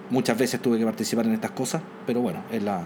[0.10, 2.84] muchas veces tuve que participar en estas cosas, pero bueno, es la,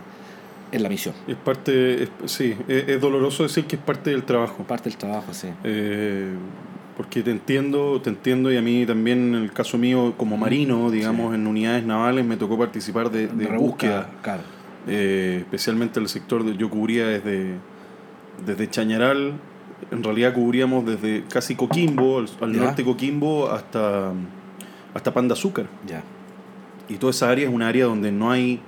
[0.71, 1.13] es la misión.
[1.27, 4.63] Es parte, es- sí, es, es doloroso decir que es parte del trabajo.
[4.63, 5.49] Parte del trabajo, sí.
[5.63, 6.33] Eh,
[6.97, 10.91] porque te entiendo, te entiendo y a mí también en el caso mío como marino,
[10.91, 14.43] digamos, en unidades navales me tocó participar de, de Rebusca, búsqueda, Claro.
[14.87, 17.55] eh, especialmente el sector de yo cubría desde,
[18.45, 19.33] desde Chañaral,
[19.89, 24.11] en realidad cubríamos desde casi Coquimbo, al, norte de Coquimbo hasta,
[24.93, 25.65] hasta Pan de Azúcar.
[25.87, 26.03] Ya.
[26.89, 28.59] Y toda esa área es un área donde no hay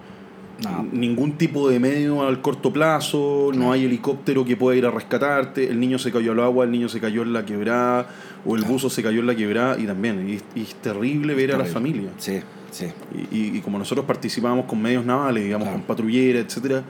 [0.62, 0.88] No.
[0.92, 5.68] ningún tipo de medio al corto plazo, no hay helicóptero que pueda ir a rescatarte,
[5.68, 8.08] el niño se cayó al agua, el niño se cayó en la quebrada,
[8.46, 11.34] o el buzo se cayó en la quebrada, y también, y, es- y es terrible
[11.34, 12.12] ver a la familia.
[12.18, 12.40] Sí,
[12.72, 12.86] sí.
[13.32, 15.80] Y, y- como nosotros participábamos con medios navales, digamos, Claro.
[15.80, 16.84] con patrulleras, etcétera,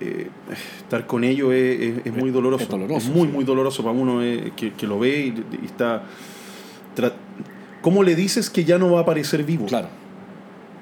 [0.00, 0.26] eh,
[0.82, 2.64] estar con ellos es, es- muy doloroso.
[2.64, 3.32] es doloroso, muy, sí.
[3.32, 6.02] muy doloroso para uno eh, que, que lo ve y, está...
[7.80, 9.66] ¿Cómo le dices que ya no va a aparecer vivo?
[9.66, 9.88] Claro.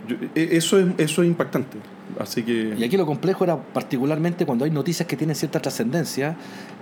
[0.09, 1.79] Yo- e- eso, es, eso es impactante.
[2.19, 2.75] Así que...
[2.77, 6.37] Y aquí lo complejo era particularmente cuando hay noticias que tienen cierta trascendencia,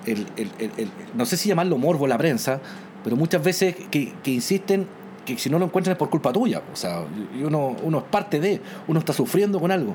[0.07, 2.61] el, el- el- el- no sé si llamarlo morbo la prensa,
[3.05, 4.87] pero muchas veces que, que insisten
[5.25, 6.63] que si no lo encuentran es por culpa tuya.
[6.73, 7.05] O sea,
[7.45, 9.95] uno, uno es parte de, uno está sufriendo con algo.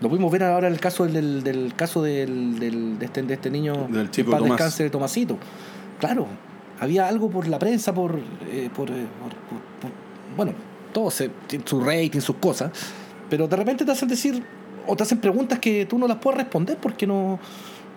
[0.00, 3.34] Lo pudimos ver ahora en el caso del, del caso del, del- de, este, de
[3.34, 4.48] este niño Del chico Tomás.
[4.50, 5.38] descanse de Tomasito.
[6.00, 6.26] Claro,
[6.80, 8.18] había algo por la prensa, por,
[8.50, 9.90] eh, por, eh, por- por- por-
[10.36, 10.52] bueno,
[10.92, 12.70] todo se, tiene su rating, sus cosas,
[13.30, 14.42] pero de repente te hacen decir
[14.86, 17.38] o te hacen preguntas que tú no las puedes responder porque no,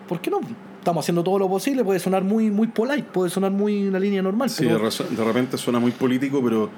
[0.08, 0.40] ¿por qué no?
[0.78, 4.22] Estamos haciendo todo lo posible, puede sonar muy, muy polite, puede sonar muy una línea
[4.22, 6.70] normal, Sí, de, pero razo- de repente suena muy político, pero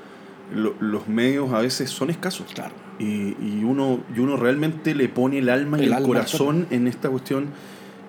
[0.54, 2.46] lo- los medios a veces son escasos.
[2.54, 6.06] claro, Y, y uno, y uno realmente le pone el alma y El el, alma,
[6.06, 7.48] corazón en esta cuestión.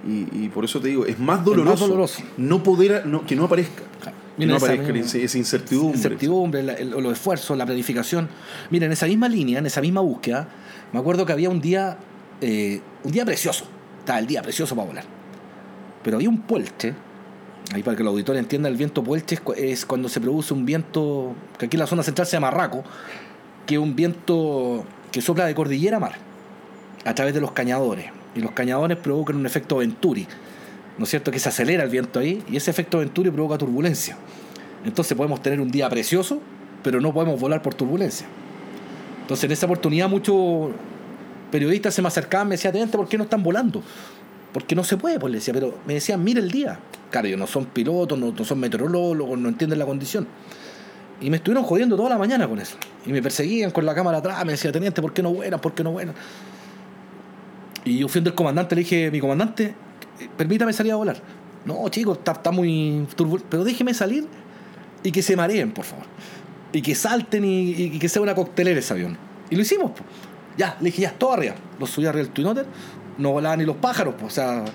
[0.07, 2.23] Y, y por eso te digo, es más más doloroso, doloroso.
[2.37, 3.83] no poder no, que no aparezca.
[4.01, 4.15] Claro.
[4.47, 5.97] No aparezca misma- esa, incertidumbre.
[5.97, 8.29] incertidumbre, la- el- los esfuerzos, la planificación.
[8.69, 10.47] Mira, en esa misma línea, en esa misma búsqueda,
[10.93, 11.97] me acuerdo que había un día,
[12.41, 13.65] eh, un día precioso.
[13.99, 15.03] Estaba el día precioso para volar.
[16.03, 16.93] Pero había un puelche,
[17.73, 20.65] ahí para que los auditores entiendan, el viento puelche es, es cuando se produce un
[20.65, 22.83] viento, que aquí en la zona central se llama raco,
[23.65, 26.13] que es un viento que sopla de cordillera a mar,
[27.05, 28.05] a través de los cañadores.
[28.35, 30.27] Y los cañadores provocan un efecto Venturi,
[30.99, 31.31] ¿no es cierto?
[31.31, 34.17] Que se acelera el viento ahí y ese efecto Venturi provoca turbulencia.
[34.83, 36.41] Entonces podemos tener un día precioso,
[36.83, 38.27] pero no podemos volar por turbulencia.
[39.21, 40.71] Entonces en esa oportunidad muchos
[41.51, 43.81] periodistas se me acercaban me decían, ¿por qué no están volando?
[44.51, 46.79] Porque no se puede, pues le decía, pero me decían, mira el día.
[47.09, 50.27] Claro, ellos no son pilotos, no, no son meteorólogos, no entienden la condición.
[51.21, 52.75] Y me estuvieron jodiendo toda la mañana con eso.
[53.05, 55.61] Y me perseguían con la cámara atrás, me decían, teniente, ¿por qué no vuelan?
[55.61, 56.15] ¿Por qué no vuelan?
[57.85, 59.75] Y yo fui del comandante, le dije, mi comandante,
[60.37, 61.21] permítame salir a volar.
[61.65, 63.47] No, chicos, está, muy turbulento.
[63.49, 64.25] Pero déjeme salir
[65.03, 66.05] y que se mareen, por favor.
[66.71, 69.17] Y que salten y, que sea una coctelera ese avión.
[69.49, 69.91] Y lo hicimos.
[69.91, 70.03] po.
[70.57, 71.55] Ya, le dije, ya, todo arriba.
[71.79, 72.65] Los subí arriba del Twin Otter,
[73.17, 74.15] no volaban ni los pájaros.
[74.15, 74.27] po.
[74.27, 74.65] O sea,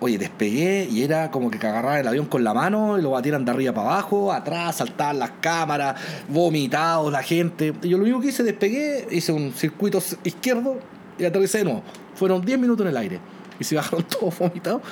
[0.00, 3.44] oye, despegué y era como que agarraran el avión con la mano y lo batieran
[3.44, 7.74] de arriba para abajo, atrás, saltaban las cámaras, vomitados la gente.
[7.82, 10.78] Y yo lo único que hice, despegué, hice un circuito izquierdo
[11.18, 11.82] y aterricé de nuevo.
[12.14, 13.20] Fueron 10 minutos en el aire.
[13.60, 14.82] Y se bajaron todos vomitados.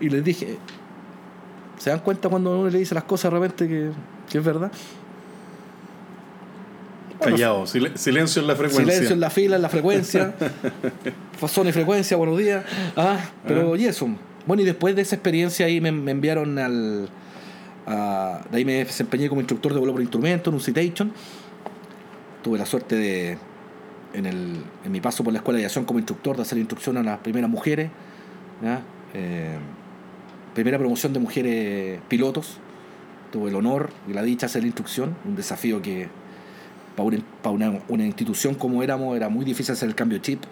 [0.00, 0.56] Y les dije,
[1.78, 3.90] ¿se dan cuenta cuando uno le dice las cosas de repente que,
[4.28, 4.72] que es verdad?
[7.20, 8.84] Callado, sil- silencio en la frecuencia.
[8.92, 10.34] Silencio en la fila, en la frecuencia.
[11.48, 12.64] Zona y frecuencia, buenos días.
[12.96, 14.08] Ah, pero y eso.
[14.46, 17.08] Bueno, y después de esa experiencia ahí me, me enviaron al,
[17.86, 21.10] a- de ahí me desempeñé como instructor de vuelo por instrumento en un citation.
[22.42, 23.38] Tuve la suerte de,
[24.12, 26.98] en, el, en mi paso por la escuela de aviación como instructor, de hacer instrucción
[26.98, 27.90] a las primeras mujeres.
[28.62, 28.82] ¿Ya?
[29.14, 29.56] Eh,
[30.54, 32.58] primera promoción de mujeres pilotos.
[33.32, 36.08] Tuve el honor y la dicha de hacer la instrucción, un desafío que
[36.96, 40.42] para una, para una, una institución como éramos era muy difícil hacer el cambio chip.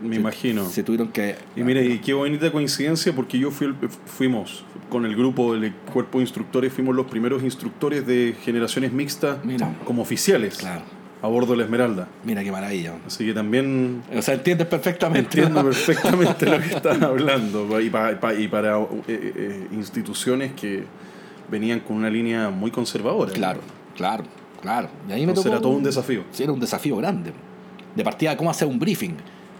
[0.00, 0.64] Me Se- imagino.
[0.70, 1.34] Se tuvieron que...
[1.56, 3.74] Y mire, y qué bonita coincidencia porque yo fui el-
[4.06, 9.44] fuimos con el grupo del cuerpo de instructores, fuimos los primeros instructores de generaciones mixtas
[9.44, 9.74] Mira.
[9.84, 10.82] como oficiales Claro,
[11.22, 12.08] a bordo de la Esmeralda.
[12.24, 12.94] mira qué maravilla.
[13.06, 15.40] Así que también O sea, entiendes perfectamente.
[15.40, 20.84] entiendo perfectamente lo que están hablando y, pa- pa- y para eh, eh, instituciones que
[21.50, 23.32] venían con una línea muy conservadora.
[23.32, 23.60] Claro,
[23.96, 24.24] claro,
[24.62, 24.88] claro.
[25.08, 25.48] Y ahí me tocó...
[25.48, 26.24] era todo un desafío.
[26.32, 27.32] Sí, era un desafío grande.
[27.94, 29.14] De partida, ¿cómo hacer un briefing?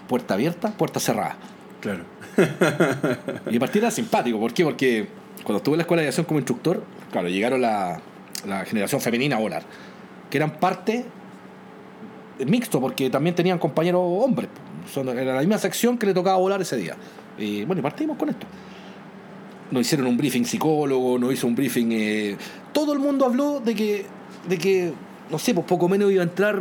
[0.08, 1.36] Puerta abierta, puerta cerrada.
[1.80, 2.04] Claro.
[3.48, 4.38] Y de partida era simpático.
[4.38, 4.64] ¿Por qué?
[4.64, 5.08] Porque
[5.44, 8.00] cuando estuve en la escuela de aviación como instructor, claro, llegaron la,
[8.46, 9.62] la generación femenina a volar,
[10.30, 11.04] que eran parte
[12.46, 14.48] mixto, porque también tenían compañeros hombres.
[14.96, 16.96] Era la misma sección que le tocaba volar ese día.
[17.38, 18.46] Y bueno, y partimos con esto.
[19.70, 21.88] Nos hicieron un briefing psicólogo, nos hizo un briefing...
[21.92, 22.36] eh,
[22.72, 24.04] todo el mundo habló de que,
[24.48, 24.92] de que,
[25.30, 26.58] no sé, pues poco menos iba a entrar,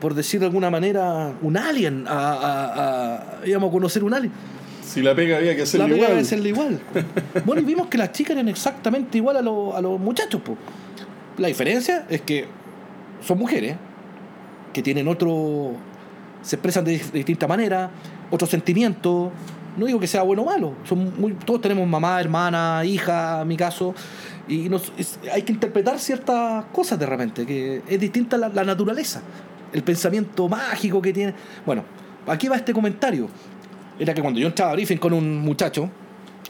[0.00, 2.04] por decir de alguna manera, un alien.
[2.06, 4.32] A, a- a- íbamos a conocer un alien.
[4.82, 6.24] Si la pega había que hacerlo La pega igual.
[6.26, 6.80] serle igual.
[7.46, 10.42] bueno, y vimos que las chicas eran exactamente igual a, los- a los muchachos.
[10.42, 10.56] po.
[11.38, 12.44] La diferencia es que
[13.26, 13.76] son mujeres
[14.74, 15.72] que tienen otro.
[16.42, 17.90] se expresan de, distinta manera,
[18.30, 19.32] otro sentimiento.
[19.78, 20.74] No digo que sea bueno o malo.
[20.84, 23.94] Son muy, todos tenemos mamá, hermana, hija, en mi caso.
[24.46, 24.70] Y
[25.32, 29.22] hay que interpretar ciertas cosas de repente, que es distinta la, la naturaleza,
[29.72, 31.32] el pensamiento mágico que tiene.
[31.64, 31.82] Bueno,
[32.26, 33.30] aquí va este comentario
[33.98, 35.88] era que cuando yo entraba a briefing con un muchacho,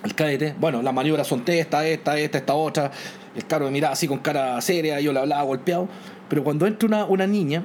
[0.03, 2.91] el cadete, bueno, las maniobras son esta, esta, esta, esta otra,
[3.35, 5.89] el caro me miraba así con cara seria, yo le hablaba golpeado,
[6.29, 7.65] pero cuando entra una, una niña,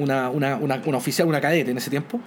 [0.00, 2.20] una, una, una, una oficial, una cadete en ese tiempo,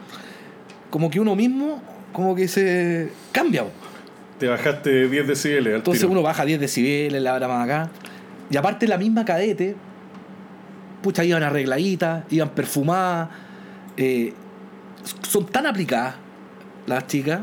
[0.89, 3.65] como que uno mismo, como que se cambia.
[4.39, 6.11] Te bajaste 10 decibeles al Entonces tiro.
[6.11, 7.89] uno baja 10 decibeles, la habla más acá.
[8.49, 9.75] Y aparte la misma cadete,
[11.01, 13.29] pucha, iban arregladitas, iban perfumadas.
[13.97, 14.33] eh,
[15.27, 16.15] son tan aplicadas
[16.87, 17.41] las chicas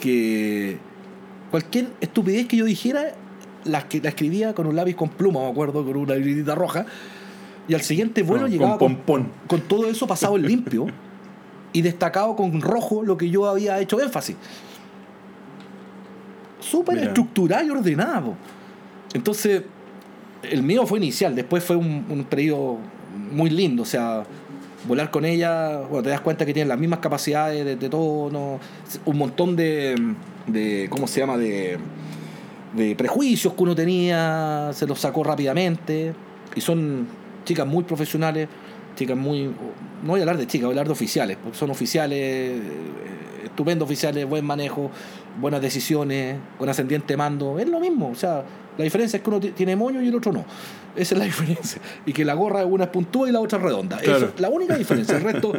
[0.00, 0.78] que
[1.50, 3.14] cualquier estupidez que yo dijera,
[3.64, 6.86] la, que- la escribía con un lápiz con pluma, me acuerdo, con una libretita roja.
[7.70, 9.32] Y al siguiente vuelo No, llegaba con con, pompón.
[9.46, 10.88] con todo eso pasado en limpio
[11.72, 14.34] y destacado con rojo lo que yo había hecho énfasis.
[16.58, 18.22] Súper estructurada y ordenada.
[18.22, 18.34] po.
[19.14, 19.62] Entonces,
[20.42, 22.78] el mío fue inicial, después fue un, un periodo
[23.30, 24.24] muy lindo, o sea,
[24.88, 28.30] volar con ella, bueno, te das cuenta que tienen las mismas capacidades de, de todo,
[28.30, 28.58] ¿no?
[29.04, 29.94] un montón de,
[30.48, 31.78] de, ¿cómo se llama?, de,
[32.74, 36.14] de prejuicios que uno tenía, se los sacó rápidamente,
[36.56, 37.06] y son
[37.44, 38.48] chicas muy profesionales,
[38.96, 41.70] chicas muy, no voy a hablar de chicas, voy a hablar de oficiales, porque son
[41.70, 42.60] oficiales, eh,
[43.44, 44.90] estupendos oficiales, buen manejo,
[45.40, 48.44] buenas decisiones, con ascendiente mando, es lo mismo, o sea,
[48.76, 50.44] la diferencia es que uno ti- tiene moño y el otro no.
[50.96, 51.80] Esa es la diferencia.
[52.06, 53.98] Y que la gorra una es puntúa y la otra es redonda.
[53.98, 54.30] Claro.
[54.34, 55.16] es la única diferencia.
[55.16, 55.52] El resto.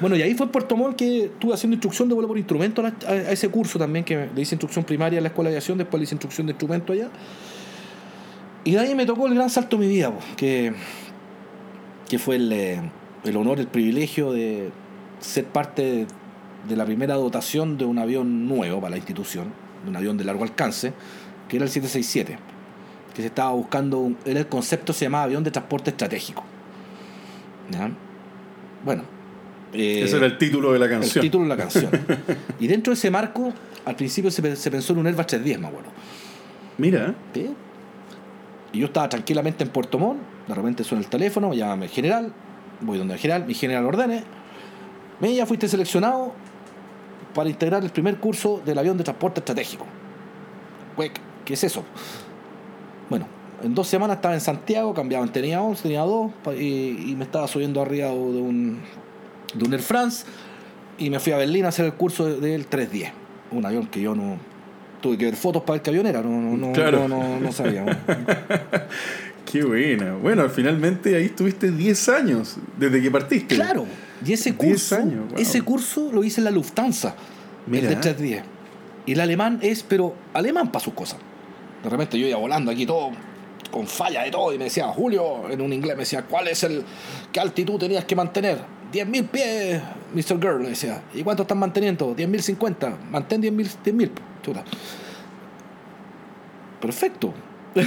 [0.00, 2.82] Bueno, y ahí fue en Puerto Montt que estuve haciendo instrucción de vuelo por instrumento
[3.06, 5.98] a ese curso también, que le hice instrucción primaria en la escuela de aviación, después
[5.98, 7.08] le hice instrucción de instrumento allá.
[8.66, 10.72] Y de ahí me tocó el gran salto de mi vida, po, que,
[12.08, 12.80] que fue el, eh,
[13.24, 14.70] el honor, el privilegio de
[15.20, 16.06] ser parte
[16.68, 19.52] de la primera dotación de un avión nuevo para la institución,
[19.84, 20.92] de un avión de largo alcance,
[21.48, 22.38] que era el 767,
[23.14, 26.42] que se estaba buscando, un- era el concepto se llamaba avión de transporte estratégico.
[27.70, 27.90] ¿Ya?
[28.84, 29.04] Bueno.
[29.72, 31.22] eh, Ese era el título de la el canción.
[31.22, 31.90] título de la canción.
[32.60, 33.52] y dentro de ese marco,
[33.84, 35.90] al principio se pensó en un Airbus 310, me acuerdo.
[36.78, 37.48] Mira, ¿sí?
[38.76, 42.30] Y yo estaba tranquilamente en Puerto Montt, de repente suena el teléfono, llámame el general,
[42.82, 44.22] voy donde el general, mi general ordene,
[45.18, 46.32] me ya fuiste seleccionado
[47.34, 49.86] para integrar el primer curso del avión de transporte estratégico.
[51.46, 51.84] ¿qué es eso?
[53.08, 53.26] Bueno,
[53.62, 57.48] en dos semanas estaba en Santiago, cambiaba, tenía 11, tenía 2, y, y me estaba
[57.48, 58.80] subiendo arriba de un,
[59.54, 60.26] de un Air France,
[60.98, 63.12] y me fui a Berlín a hacer el curso de- del 310,
[63.52, 64.36] un avión que yo no...
[65.00, 67.06] Tuve que ver fotos para ver qué avión era, no, no, no, Claro.
[67.08, 67.82] no, no, no sabía.
[67.82, 67.98] bueno.
[69.44, 70.14] qué buena.
[70.14, 73.54] Bueno, finalmente ahí estuviste 10 años desde que partiste.
[73.54, 73.86] Claro,
[74.24, 75.38] y ese 10 curso, años, wow.
[75.38, 77.14] ese curso lo hice en la Lufthansa,
[77.66, 77.88] Mira.
[77.88, 78.44] el de 310.
[79.06, 81.18] Y el alemán es, pero alemán para sus cosas.
[81.82, 83.10] De repente yo iba volando aquí todo
[83.70, 86.62] con falla de todo y me decía, Julio, en un inglés me decía, ¿cuál es
[86.64, 86.82] el,
[87.30, 88.58] qué altitud tenías que mantener?
[88.92, 89.82] 10.000 pies,
[90.14, 90.40] Mr.
[90.40, 91.02] Girl, le decía.
[91.14, 92.14] ¿Y cuánto están manteniendo?
[92.14, 92.96] 10.050.
[93.10, 94.10] Mantén 10.000, 10.000,
[94.42, 94.64] chuta.
[96.80, 97.34] Perfecto.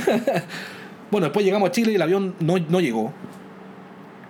[1.12, 3.12] Bueno, después llegamos a Chile y el avión no, no llegó.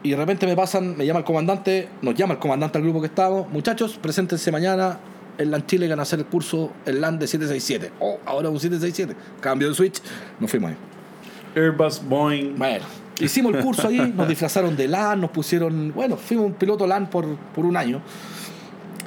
[0.02, 3.02] Y de repente me pasan, me llama el comandante, nos llama el comandante al grupo
[3.02, 3.50] que estábamos.
[3.50, 4.98] Muchachos, preséntense mañana
[5.38, 7.94] en LAN Chile que van a hacer el curso el LAN de 767.
[8.00, 9.20] Oh, ahora un 767.
[9.42, 10.02] Cambio de switch,
[10.40, 10.78] nos fuimos ahí.
[11.56, 12.56] Airbus, Boeing.
[12.58, 12.86] Bueno,
[13.20, 15.92] hicimos el curso ahí, nos disfrazaron de LAN, nos pusieron.
[15.94, 18.02] Bueno, fuimos un piloto LAN por, por un año.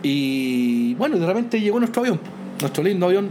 [0.02, 2.20] Y bueno, de repente llegó nuestro avión,
[2.60, 3.28] nuestro lindo avión.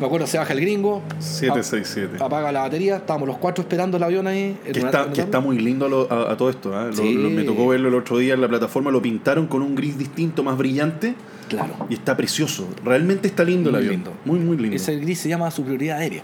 [0.00, 2.16] Me acuerdo, se baja el gringo, 767.
[2.22, 4.56] apaga la batería, estábamos los cuatro esperando el avión ahí.
[4.64, 6.72] Que una- está, que está muy lindo a, lo- a- a todo esto.
[6.72, 6.86] ¿eh?
[6.88, 7.14] Lo- Sí.
[7.14, 8.90] lo- me tocó verlo el otro día en la plataforma.
[8.90, 11.14] Lo pintaron con un gris distinto, más brillante.
[11.48, 11.74] Claro.
[11.88, 12.66] Y está precioso.
[12.84, 13.92] Realmente está lindo el avión.
[13.92, 14.12] lindo.
[14.24, 14.74] Muy, muy lindo.
[14.74, 16.22] Ese gris se llama superioridad aérea.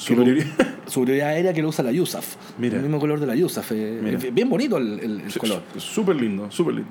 [0.00, 0.46] Superioridad.
[0.86, 2.36] Superioridad aérea que lo usa la USAF.
[2.58, 2.76] Mira.
[2.76, 3.72] El mismo color de la USAF.
[3.72, 5.62] eh, bien bonito el, el- el color.
[5.76, 6.90] Súper lindo, súper lindo.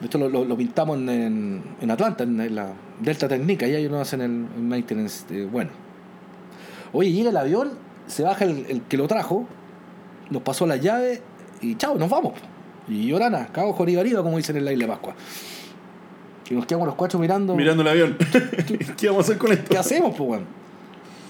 [0.00, 3.74] De hecho, lo, lo- lo pintamos en, en- en Atlanta, en, la Delta Técnica, y
[3.74, 5.24] ellos no hacen el, el maintenance.
[5.30, 5.70] eh, bueno.
[6.92, 7.72] Oye, llega el avión,
[8.06, 9.46] se baja el, el que lo trajo,
[10.30, 11.22] nos pasó la llave
[11.60, 12.34] y chao, nos vamos.
[12.88, 15.14] Y llorana, cago joribariba, como dicen en la isla de Pascua.
[16.50, 17.56] Y nos quedamos los cuatro mirando.
[17.56, 18.16] Mirando el avión.
[18.96, 19.70] ¿Qué vamos a hacer con esto?
[19.70, 20.44] ¿Qué hacemos, pues, weón?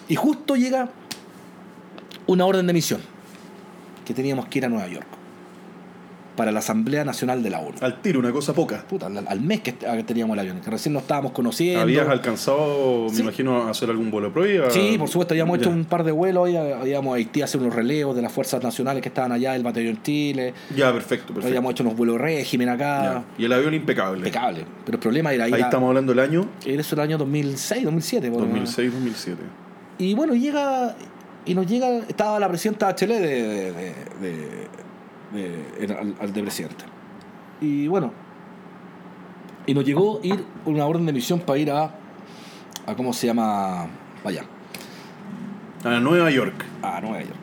[0.08, 0.88] Y justo llega
[2.26, 3.00] una orden de misión
[4.04, 5.06] que teníamos que ir a Nueva York
[6.36, 7.76] para la Asamblea Nacional de la ONU.
[7.80, 8.84] Al tiro, una cosa poca.
[8.88, 11.80] Puta, al, al mes que est- teníamos el avión, que recién nos estábamos conociendo.
[11.82, 13.22] ¿Habías alcanzado, me Sí.
[13.22, 14.68] imagino, a hacer algún vuelo prueba?
[14.68, 15.76] Sí, por supuesto, habíamos hecho Ya.
[15.76, 19.00] un par de vuelos, habíamos a Haití a hacer unos relevos de las fuerzas nacionales
[19.00, 21.46] que estaban allá, el batallón Chile, Ya, perfecto, perfecto.
[21.46, 23.24] habíamos hecho unos vuelos régimen acá, Ya.
[23.38, 24.18] Y el avión impecable.
[24.18, 24.64] impecable.
[24.84, 27.16] Pero el problema era ir Ahí a- estamos hablando del año Era eso el año
[27.16, 28.28] 2006, 2007.
[28.32, 28.76] por lo menos.
[28.76, 29.36] 2006-2007.
[29.98, 30.96] Y bueno, llega
[31.46, 36.84] y nos llega, estaba la presidenta Bachelet de, de, de- de- al, al de presidente.
[37.60, 38.12] Y bueno,
[39.66, 41.90] y nos llegó ir una orden de misión para ir a,
[42.86, 43.86] a ¿cómo se llama?
[44.22, 44.44] Vaya,
[45.84, 46.64] A Nueva York.
[46.82, 47.36] a Nueva York.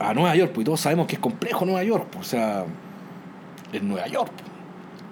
[0.00, 2.64] A Nueva York, pues todos sabemos que es complejo Nueva York, pues, o sea,
[3.72, 4.30] es Nueva York.
[4.36, 4.47] pues.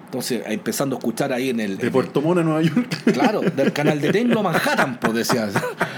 [0.07, 1.77] Entonces, empezando a escuchar ahí en el...
[1.77, 2.87] De en- Puerto Montt a Nueva York.
[3.13, 5.53] Claro, del canal de Tenglo a Manhattan, pues decías.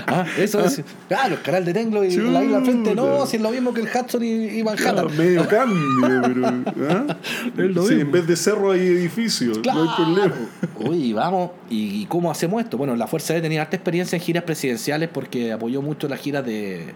[0.08, 0.82] Ah, Eso es.
[1.08, 2.96] Claro, el canal de Tenglo y la isla al frente.
[2.96, 3.28] No, Chuta.
[3.28, 4.94] si es lo mismo que el Hudson y, y Manhattan.
[4.94, 6.48] Claro, medio cambio, pero.
[6.90, 7.18] ¿ah?
[7.56, 8.02] Es lo Sí, mismo.
[8.02, 9.60] en vez de cerro hay edificios.
[9.60, 9.84] Claro.
[9.86, 10.36] No hay problema.
[10.80, 11.52] Uy, vamos.
[11.70, 12.78] ¿Y cómo hacemos esto?
[12.80, 16.44] Bueno, la Fuerza Aérea tenía harta experiencia en giras presidenciales porque apoyó mucho las giras
[16.44, 16.94] de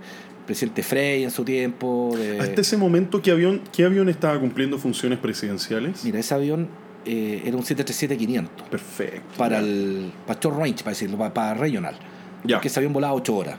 [0.47, 2.15] presidente Frey en su tiempo.
[2.17, 6.03] de- Hasta ese momento, ¿qué avión, ¿qué avión estaba cumpliendo funciones presidenciales?
[6.03, 6.67] Mira, ese avión
[7.05, 9.37] eh, era un 737-500 Perfecto.
[9.37, 9.65] para ya.
[9.65, 11.95] el para short range, para decirlo, para, para regional.
[12.43, 13.55] Ya, Que ese avión volaba 8 horas.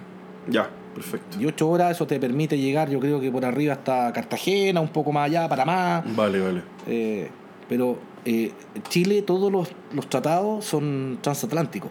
[0.49, 1.41] ya, perfecto.
[1.41, 4.89] Y 8 horas eso te permite llegar, yo creo que por arriba hasta Cartagena, un
[4.89, 6.17] poco más allá, para más.
[6.17, 6.63] Vale, vale.
[6.87, 7.31] Eh,
[7.69, 8.53] pero eh,
[8.89, 11.91] Chile, todos los, los tratados son transatlánticos.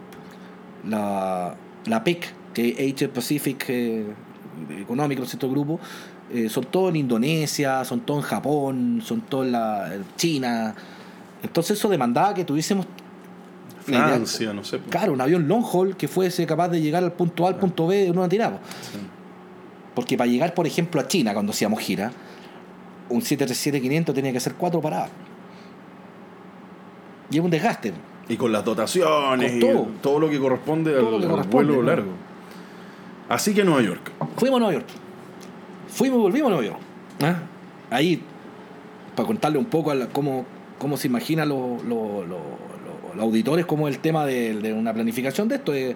[0.88, 4.04] La, la PEC, que es Asia Pacific eh,
[4.80, 5.80] Economic, no sé, este grupo,
[6.32, 10.74] eh, son todos en Indonesia, son todos en Japón, son todos en, la, China.
[11.44, 12.86] Entonces eso demandaba que tuviésemos
[13.86, 14.80] idea- Francia, no sé.
[14.90, 17.86] Claro, un avión long haul que fuese capaz de llegar al punto A al punto
[17.86, 18.58] B en una tirada.
[18.80, 18.98] Sí.
[19.94, 22.10] Porque para llegar, por ejemplo, a China, cuando hacíamos gira,
[23.10, 25.10] un 737-500 tenía que hacer cuatro paradas.
[27.30, 27.92] Y es un desgaste.
[28.28, 29.86] Y con las dotaciones Con y todo.
[30.00, 31.88] todo lo que corresponde Todo al, que corresponde, vuelo ¿no?
[31.88, 32.10] largo.
[33.28, 34.10] Así que Nueva York.
[34.36, 34.86] Fuimos a Nueva York.
[35.88, 36.80] Fuimos y volvimos a Nueva York.
[37.22, 37.36] ¿Ah?
[37.90, 38.22] Ahí,
[39.14, 40.44] para contarle un poco a la- cómo,
[40.78, 42.40] cómo se imaginan los, los- los-
[43.14, 45.72] los- auditores como el tema de, de una planificación de esto.
[45.72, 45.94] Es,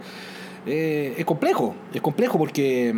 [0.66, 2.94] eh, es complejo, es complejo porque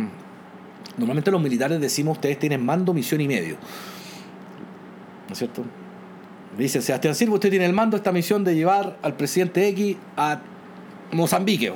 [0.97, 3.55] normalmente los militares decimos ustedes tienen mando, misión y medio.
[5.27, 5.63] ¿No es cierto?
[6.57, 10.39] Dice Sebastián Silva, usted tiene el mando esta misión de llevar al presidente X a
[11.13, 11.67] Mozambique.
[11.67, 11.73] ¿eh?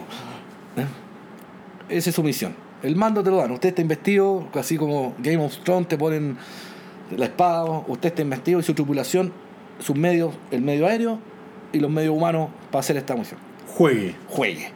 [1.89, 2.53] Esa es su misión.
[2.84, 3.51] El mando te lo dan.
[3.51, 6.38] Usted está investido, así como Game of Thrones te ponen
[7.16, 7.64] la espada.
[7.88, 9.32] Usted está investido y su tripulación,
[9.80, 11.19] sus medios, el medio aéreo
[11.71, 13.39] y los medios humanos para hacer esta misión.
[13.67, 14.15] Juegue.
[14.28, 14.71] Juegue.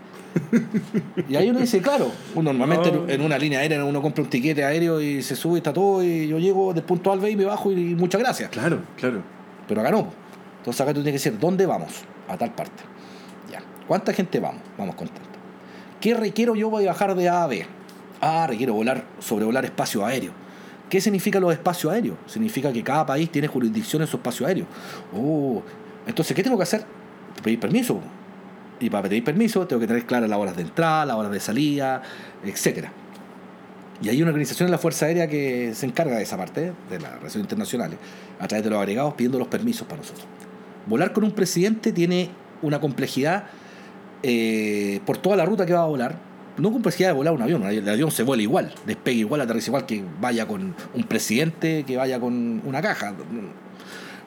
[1.27, 4.63] y ahí uno dice, claro, uno normalmente en una línea aérea uno compra un tiquete
[4.63, 7.35] aéreo y se sube y está todo y yo llego del punto al B y
[7.35, 8.49] me bajo y muchas gracias.
[8.49, 9.21] Claro, claro.
[9.67, 10.09] Pero acá no.
[10.59, 12.03] Entonces acá tú tienes que decir, ¿dónde vamos?
[12.27, 12.83] A tal parte.
[13.51, 13.61] Ya.
[13.87, 14.61] ¿Cuánta gente vamos?
[14.77, 15.29] Vamos con tanto.
[15.99, 17.65] ¿Qué requiero yo para viajar de A a B?
[18.21, 20.31] Ah, requiero volar, sobrevolar espacio aéreo.
[20.89, 22.17] ¿Qué significa los espacios aéreos?
[22.25, 24.65] Significa que cada país tiene jurisdicción en su espacio aéreo.
[25.15, 25.61] Oh,
[26.07, 26.83] entonces, ¿qué tengo que hacer?
[27.43, 28.01] Pedir permiso.
[28.79, 31.39] Y para pedir permiso tengo que tener claras las horas de entrada, las horas de
[31.39, 32.01] salida,
[32.43, 32.91] etcétera.
[34.01, 36.73] Y hay una organización en la Fuerza Aérea que se encarga de esa parte, ¿eh?
[36.89, 37.99] de las relaciones internacionales,
[38.39, 40.25] a través de los agregados pidiendo los permisos para nosotros.
[40.85, 42.29] Volar con un presidente tiene
[42.61, 43.45] una complejidad
[44.23, 46.15] eh, por toda la ruta que va a volar,
[46.59, 49.85] no complejidad de volar un avión, el avión se vuela igual, despegue igual, aterriza igual
[49.85, 53.13] que vaya con un presidente, que vaya con una caja.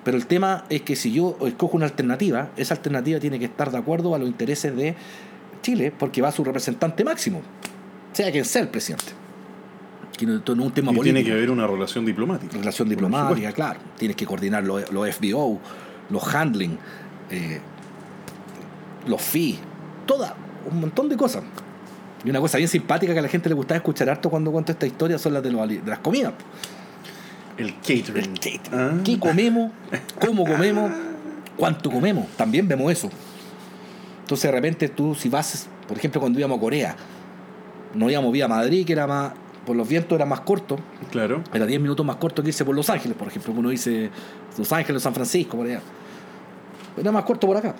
[0.05, 3.70] Pero el tema es que si yo escojo una alternativa, esa alternativa tiene que estar
[3.70, 4.95] de acuerdo a los intereses de
[5.62, 7.41] Chile, porque va su representante máximo,
[8.12, 9.12] sea quien sea el presidente.
[10.18, 11.03] Que no, no es un tema Y político.
[11.03, 12.59] tiene que haber una relación diplomática.
[12.59, 13.80] Relación diplomática, claro.
[13.97, 15.61] Tienes que coordinar los, los FBO,
[16.11, 16.78] los handling,
[17.30, 17.61] eh,
[19.07, 19.59] los fees,
[20.07, 20.35] toda,
[20.70, 21.43] un montón de cosas.
[22.24, 24.72] Y una cosa bien simpática que a la gente le gustaba escuchar harto cuando cuento
[24.72, 26.32] esta historia son las de, los de las comidas.
[27.56, 28.16] El catering.
[28.16, 28.60] El catering.
[28.72, 28.92] Ah.
[29.04, 29.72] ¿Qué comemos?
[30.24, 30.90] ¿Cómo comemos?
[31.56, 32.26] ¿Cuánto comemos?
[32.36, 33.10] También vemos eso.
[34.20, 36.96] Entonces de repente tú si vas, por ejemplo cuando íbamos a Corea,
[37.94, 39.32] no íbamos vía Madrid, que era más,
[39.66, 40.78] por los vientos era más corto,
[41.10, 41.42] Claro.
[41.52, 44.10] era 10 minutos más corto que irse por Los Ángeles, por ejemplo, uno dice
[44.56, 45.80] Los Ángeles, San Francisco, por allá.
[46.96, 47.74] Era más corto por acá.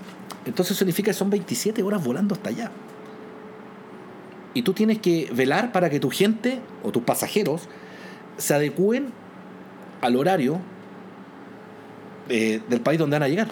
[0.45, 2.71] Entonces significa que son 27 horas volando hasta allá.
[4.55, 7.69] Y tú tienes que velar para que tu gente o tus pasajeros
[8.37, 9.07] se adecúen
[10.01, 10.59] al horario
[12.29, 13.49] eh, del país donde van a llegar.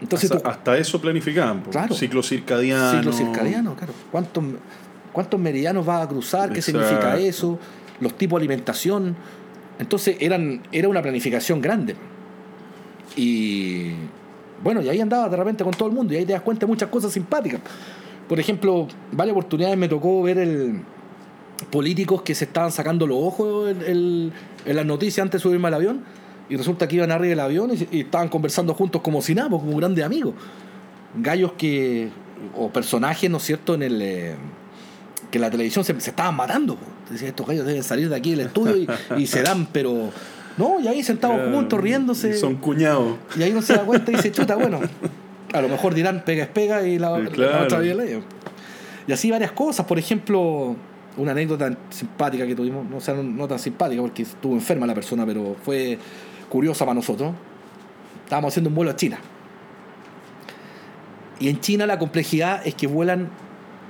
[0.00, 1.62] Entonces hasta, tú- hasta eso planificaban.
[1.70, 1.94] Claro.
[1.94, 2.92] Ciclo circadiano.
[2.98, 3.92] Ciclo circadiano, claro.
[4.12, 4.44] ¿Cuántos,
[5.12, 6.52] cuántos meridianos vas a cruzar?
[6.52, 6.82] ¿Qué Exacto.
[6.86, 7.58] significa eso?
[8.00, 9.16] Los tipos de alimentación.
[9.78, 11.96] Entonces eran, era una planificación grande.
[13.16, 13.92] Y
[14.62, 16.66] bueno, y ahí andaba de repente con todo el mundo y ahí te das cuenta
[16.66, 17.60] de muchas cosas simpáticas.
[18.28, 20.80] Por ejemplo, varias oportunidades me tocó ver el
[21.70, 24.32] políticos que se estaban sacando los ojos en,
[24.64, 26.04] las noticias antes de subirme al avión
[26.48, 29.50] y resulta que iban arriba del avión y, y estaban conversando juntos como si nada,
[29.50, 30.34] pues, como grandes amigos.
[31.16, 32.10] Gallos que,
[32.56, 34.02] o personajes, ¿no es cierto?, en el...
[34.02, 34.36] eh,
[35.30, 36.78] que la televisión se, se estaban matando.
[37.10, 40.10] Decía, estos gallos deben salir de aquí del estudio y, y se dan, pero...
[40.56, 42.34] No, y ahí sentados juntos, riéndose.
[42.34, 43.16] Son cuñados.
[43.38, 44.80] Y ahí uno se da cuenta y dice, chuta, bueno,
[45.52, 47.64] a lo mejor dirán pega es pega y la, Sí, la claro.
[47.64, 48.22] otra vía ley.
[49.06, 50.76] Y así varias cosas, por ejemplo,
[51.16, 54.86] una anécdota simpática que tuvimos, no, o sea, no, no tan simpática porque estuvo enferma
[54.86, 55.98] la persona, pero fue
[56.48, 57.32] curiosa para nosotros.
[58.24, 59.18] Estábamos haciendo un vuelo a China.
[61.40, 63.28] Y en China la complejidad es que vuelan,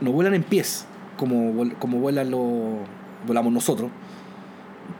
[0.01, 0.87] no vuelan en pies,
[1.17, 2.43] como, como vuelan los,
[3.27, 3.91] volamos nosotros.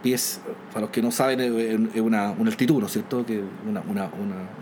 [0.03, 3.25] Pies, para los que no saben, es una, una altitud, ¿no es cierto?
[3.25, 4.11] Que una, una,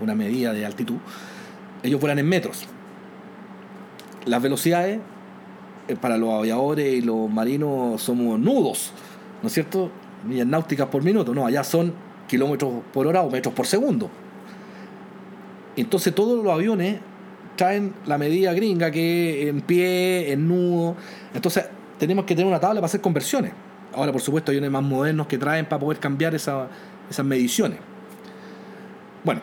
[0.01, 0.97] una medida de altitud.
[1.87, 2.67] Ellos vuelan en metros.
[4.25, 4.99] Las velocidades,
[5.89, 8.93] eh, para los aviadores y los marinos, somos nudos,
[9.43, 9.91] ¿no es cierto?
[10.27, 11.93] Millas náuticas por minuto, no, allá son
[12.27, 14.11] kilómetros por hora o metros por segundo.
[15.77, 16.99] Entonces todos los aviones
[17.55, 20.97] traen la medida gringa que en pie, en nudo.
[21.35, 21.67] Entonces
[21.99, 23.53] tenemos que tener una tabla para hacer conversiones.
[23.95, 26.69] Ahora, por supuesto, hay aviones más modernos que traen para poder cambiar esa-
[27.09, 27.79] esas mediciones.
[29.25, 29.41] Bueno,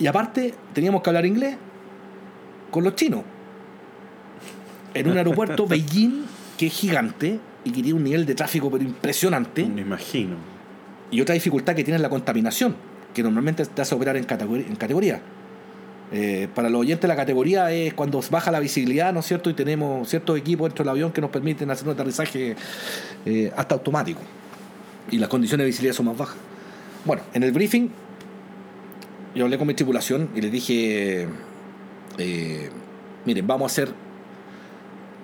[0.00, 1.56] y aparte teníamos que hablar inglés
[2.70, 3.22] con los chinos.
[4.94, 6.24] En un aeropuerto Beijing
[6.58, 9.64] que es gigante y que tiene un nivel de tráfico pero impresionante.
[9.66, 10.36] Me imagino.
[11.10, 12.74] Y otra dificultad que tiene es la contaminación,
[13.12, 15.20] que normalmente te hace operar en categoría.
[16.12, 19.50] Eh, para los oyentes la categoría es cuando baja la visibilidad, ¿no es cierto?
[19.50, 22.56] Y tenemos ciertos equipos dentro del avión que nos permiten hacer un aterrizaje
[23.26, 24.20] eh, hasta automático.
[25.10, 26.36] Y las condiciones de visibilidad son más bajas.
[27.04, 27.90] Bueno, en el briefing
[29.34, 31.28] yo hablé con mi tripulación y les dije,
[32.18, 32.70] eh,
[33.24, 33.94] miren, vamos a hacer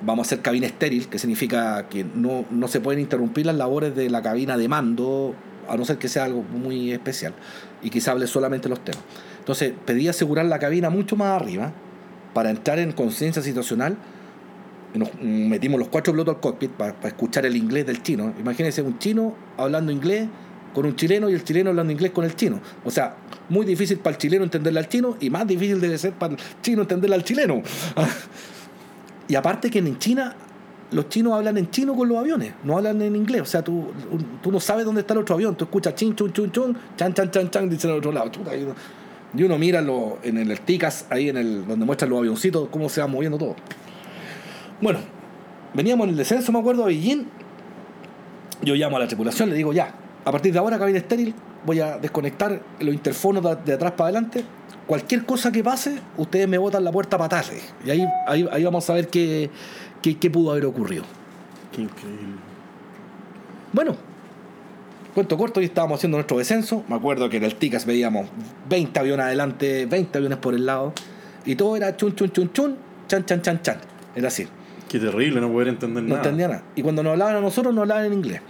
[0.03, 3.95] vamos a hacer cabina estéril, que significa que no, no se pueden interrumpir las labores
[3.95, 5.35] de la cabina de mando,
[5.69, 7.35] a no ser que sea algo muy especial,
[7.83, 9.03] y se hable solamente los temas.
[9.39, 11.73] Entonces, pedí asegurar la cabina mucho más arriba,
[12.35, 13.97] para entrar en conciencia situacional,
[14.95, 18.33] nos metimos los cuatro pilotos al cockpit para escuchar el inglés del chino.
[18.39, 20.29] Imagínense un chino hablando inglés
[20.77, 22.61] con un chileno y el chileno hablando inglés con el chino.
[22.85, 23.17] O sea,
[23.49, 26.39] muy difícil para el chileno entenderle al chino y más difícil debe ser para el
[26.61, 27.63] chino entenderle al chileno.
[29.29, 30.37] Y aparte que en China,
[30.93, 33.41] los chinos hablan en chino con los aviones, no hablan en inglés.
[33.43, 33.89] O sea, tú,
[34.43, 35.57] tú no sabes dónde está el otro avión.
[35.57, 38.29] Tú escuchas chin, chun, chun, chun, chan, chan, chan, chan, dicen al otro lado.
[38.29, 38.75] Chuta, y uno,
[39.35, 42.89] y uno mira lo- en el TICAS, ahí en el, donde muestran los avioncitos, cómo
[42.89, 43.57] se va moviendo todo.
[44.81, 45.01] Bueno,
[45.75, 47.25] veníamos en el descenso, me acuerdo, a Beijing.
[48.63, 49.93] Yo llamo a la tripulación, le digo ya,
[50.27, 51.33] a partir de ahora, cabina estéril,
[51.65, 54.45] voy a desconectar los interfonos de, de atrás para adelante.
[54.87, 57.53] Cualquier cosa que pase, ustedes me botan la puerta para atrás.
[57.85, 59.51] Y ahí, ahí, ahí vamos a ver qué,
[60.03, 61.05] qué, qué pudo haber ocurrido.
[61.73, 62.37] Qué increíble.
[63.73, 63.97] Bueno,
[65.15, 66.85] cuento corto, y estábamos haciendo nuestro descenso.
[66.89, 68.27] Me acuerdo que en el TICAS veíamos
[68.69, 70.93] 20 aviones adelante, 20 aviones por el lado.
[71.45, 73.79] Y todo era chun, chun, chun, chun, chan, chan, chan, chan.
[74.15, 74.47] Era así.
[74.89, 76.23] Qué terrible no poder entender No nada.
[76.23, 76.63] entendía nada.
[76.75, 78.41] Y cuando nos hablaban a nosotros, nos hablaban en inglés.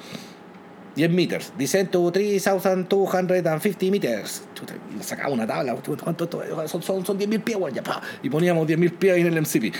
[0.96, 1.52] 10 meters.
[1.58, 4.42] Descent to 3,250 meters.
[4.54, 5.76] Chuta, sacaba una tabla.
[6.02, 6.28] ¿Cuánto?
[6.66, 8.00] Son, son, son 10.000 pies, ya, pa.
[8.22, 9.74] Y poníamos 10.000 pies ahí en el MCP.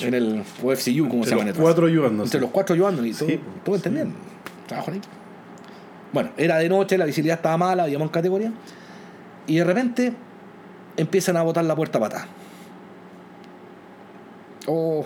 [0.00, 1.88] en el OFCU, como se llama los cuatro.
[1.88, 4.14] Entre los cuatro ayudando y todo, Sí, todo entendiendo.
[4.66, 5.14] Trabajo en equipo.
[6.12, 8.52] Bueno, era de noche, la visibilidad estaba mala, habíamos en categoría.
[9.46, 10.12] Y de repente
[10.98, 12.26] empiezan a botar la puerta patada.
[14.66, 15.04] Oh.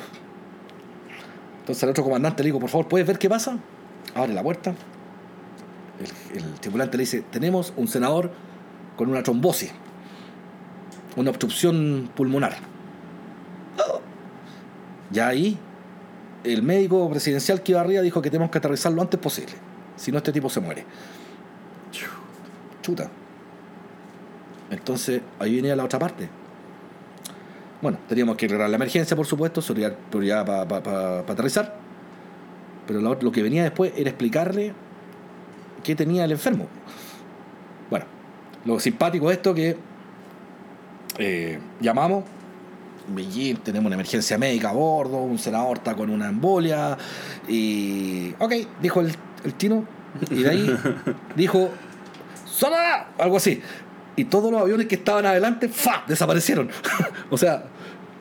[1.60, 3.56] Entonces el otro comandante le digo, por favor, ¿puedes ver qué pasa?
[4.14, 4.74] Abre la puerta.
[6.32, 8.30] El, el tripulante le dice, tenemos un senador
[8.96, 9.72] con una trombosis,
[11.16, 12.56] una obstrucción pulmonar.
[15.10, 15.56] Ya ahí,
[16.44, 19.52] el médico presidencial que iba arriba dijo que tenemos que aterrizar lo antes posible.
[19.96, 20.84] Si no, este tipo se muere.
[22.82, 23.08] Chuta.
[24.70, 26.28] Entonces, ahí venía la otra parte.
[27.80, 29.62] Bueno, teníamos que arreglar la emergencia, por supuesto,
[30.10, 31.76] prioridad, para aterrizar.
[32.86, 34.72] Pero lo que venía después era explicarle
[35.86, 36.66] qué tenía el enfermo.
[37.88, 38.06] Bueno,
[38.64, 39.76] lo simpático de esto que
[41.18, 42.24] eh, llamamos,
[43.08, 46.98] Beijing, tenemos una emergencia médica a bordo, un senador está con una embolia,
[47.46, 48.34] y...
[48.40, 49.14] Ok, dijo el,
[49.44, 49.84] el chino,
[50.28, 50.76] y de ahí
[51.36, 51.70] dijo,
[52.44, 53.12] ¡Sonora!
[53.18, 53.62] Algo así.
[54.16, 56.02] Y todos los aviones que estaban adelante, ¡fa!
[56.08, 56.68] desaparecieron.
[57.30, 57.62] o sea,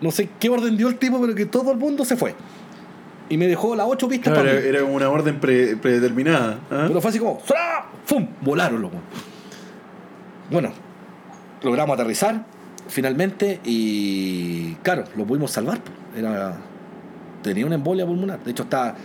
[0.01, 2.35] no sé qué orden dio el tipo, pero que todo el mundo se fue.
[3.29, 6.59] Y me dejó las ocho pistas Claro, para era, una orden pre- predeterminada.
[6.69, 6.85] ¿ah?
[6.87, 7.85] Pero fue así como, ¡Sonora!
[8.05, 8.27] ¡Fum!
[8.41, 9.09] Volaron los weones.
[10.51, 10.71] Bueno,
[11.63, 12.45] logramos aterrizar
[12.87, 15.79] finalmente y claro, lo pudimos salvar.
[16.15, 16.55] Era,
[17.41, 18.43] tenía una embolia pulmonar.
[18.43, 18.95] De hecho, está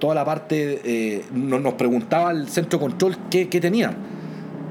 [0.00, 3.92] toda la parte, eh, nos, nos preguntaba el centro de control qué, qué tenía.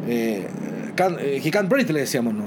[0.05, 0.47] Eh,
[0.95, 2.33] can- eh, he can't breathe, le decíamos.
[2.33, 2.45] ¿no?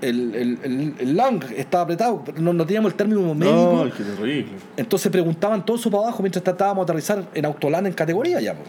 [0.00, 3.82] El, el, el, el lung estaba apretado, no, no teníamos el término médico.
[3.84, 4.46] Ay, qué terrible.
[4.76, 8.54] Entonces preguntaban todo eso para abajo mientras tratábamos de aterrizar en Autolán en categoría ya,
[8.54, 8.68] pues.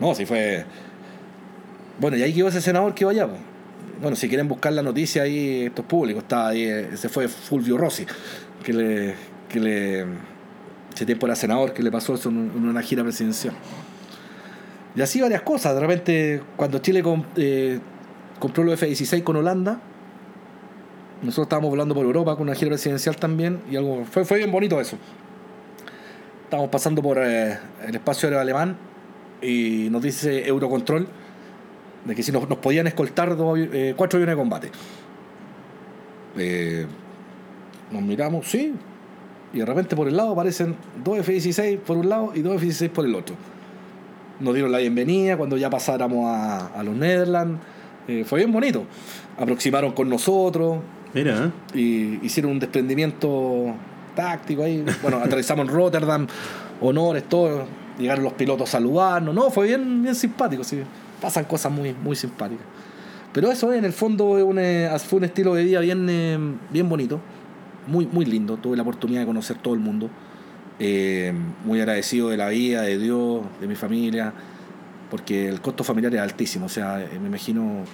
[0.00, 0.64] No, si fue.
[2.00, 3.40] Bueno, y ahí quedó ese senador que iba allá, pues.
[4.00, 7.28] Bueno, si quieren buscar la noticia ahí, esto es público, está ahí, eh, ese fue
[7.28, 8.04] Fulvio Rossi,
[8.64, 9.14] que le.
[9.48, 10.00] que le.
[10.92, 13.54] ese tiempo era senador, que le pasó eso en, una gira presidencial.
[14.96, 15.74] Y así varias cosas.
[15.74, 17.78] De repente, cuando Chile com- eh,
[18.40, 19.80] compró los F-16 con Holanda,
[21.22, 24.50] nosotros estábamos volando por Europa con una gira presidencial también, y algo fue, fue bien
[24.50, 24.98] bonito eso.
[26.44, 28.76] Estábamos pasando por eh, el espacio aéreo alemán
[29.40, 31.06] y nos dice Eurocontrol
[32.04, 34.70] de que si nos, podían escoltar eh, cuatro aviones de combate.
[36.36, 36.86] Eh,
[37.92, 38.74] nos miramos, sí,
[39.52, 42.90] y de repente por el lado aparecen dos F-16 por un lado y dos F-16
[42.90, 43.36] por el otro.
[44.40, 47.60] Nos dieron la bienvenida cuando ya pasáramos a, a los Netherlands.
[48.26, 48.84] Fue bien bonito.
[49.38, 50.80] Aproximaron con nosotros
[51.14, 51.78] Mira, ¿eh?
[51.78, 53.74] y hicieron un desprendimiento
[54.14, 54.84] táctico ahí.
[55.02, 56.26] Bueno, aterrizamos en Rotterdam,
[56.80, 57.66] honores, todo.
[57.98, 59.34] Llegaron los pilotos a saludarnos.
[59.34, 60.82] No, fue bien, bien simpático, sí.
[61.20, 62.64] Pasan cosas muy, muy simpáticas.
[63.32, 66.38] Pero eso en el fondo es un, eh, fue un estilo de vida bien, eh,
[66.70, 67.20] bien bonito,
[67.86, 68.56] muy, muy lindo.
[68.56, 70.10] Tuve la oportunidad de conocer todo el mundo.
[70.78, 71.32] Eh,
[71.64, 74.32] muy agradecido de la vida, de Dios, de mi familia,
[75.10, 76.66] porque el costo familiar es altísimo.
[76.66, 77.84] O sea, me imagino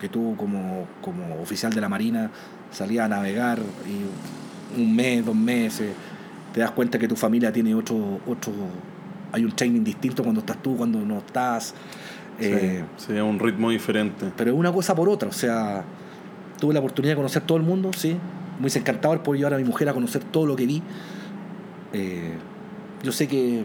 [0.00, 2.30] que tú como, como oficial de la Marina
[2.70, 5.92] salías a navegar y un mes, dos meses,
[6.52, 8.52] te das cuenta que tu familia tiene otro, otro
[9.32, 11.74] hay un training distinto cuando estás tú, cuando no estás.
[12.38, 14.32] Eh, sí, sí, a un ritmo diferente.
[14.36, 15.84] pero es una cosa por otra, o sea,
[16.58, 18.16] tuve la oportunidad de conocer todo el mundo, sí,
[18.58, 20.82] muy encantador por llevar a mi mujer a conocer todo lo que vi.
[21.92, 22.34] Eh,
[23.02, 23.64] yo sé que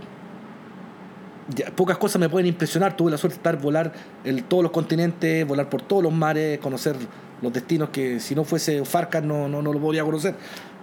[1.75, 3.91] pocas cosas me pueden impresionar, tuve la suerte de estar volar
[4.23, 6.95] en todos los continentes, volar por todos los mares, conocer
[7.41, 10.35] los destinos que si no fuese Farcas no, no, no lo podría conocer.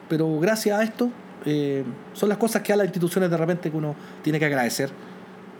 [0.08, 1.10] Pero gracias a esto,
[1.44, 4.90] eh, son las cosas que a las instituciones de repente uno tiene que agradecer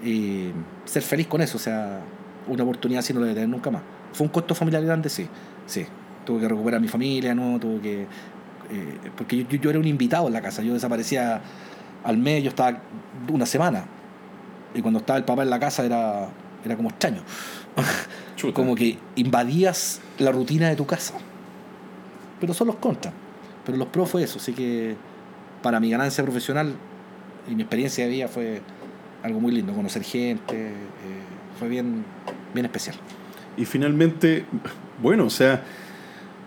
[0.05, 0.51] y
[0.85, 1.57] ser feliz con eso.
[1.57, 2.01] O sea,
[2.49, 3.83] una oportunidad así no la debe tener nunca más.
[4.13, 5.09] ¿Fue un costo familiar grande?
[5.09, 5.29] Sí,
[5.67, 5.87] sí.
[6.25, 7.59] Tuve que recuperar a mi familia, ¿no?
[7.61, 8.03] Tuve que...
[8.03, 11.41] eh, porque yo, yo, yo era un invitado en la casa, yo desaparecía
[12.03, 12.81] al mes, yo estaba
[13.31, 13.85] una semana.
[14.77, 16.29] Y cuando estaba el papá en la casa era,
[16.65, 17.23] era como extraño.
[18.37, 18.53] Chuta.
[18.55, 21.15] como que invadías la rutina de tu casa.
[22.41, 23.13] Pero son los contras.
[23.65, 24.95] Pero los pros fue eso, así que
[25.63, 26.75] para mi ganancia profesional
[27.51, 28.61] y mi experiencia de vida fue
[29.23, 30.73] algo muy lindo, conocer gente, eh,
[31.59, 32.05] fue bien,
[32.55, 32.97] bien especial.
[33.57, 34.45] Y finalmente,
[35.03, 35.63] bueno, o sea,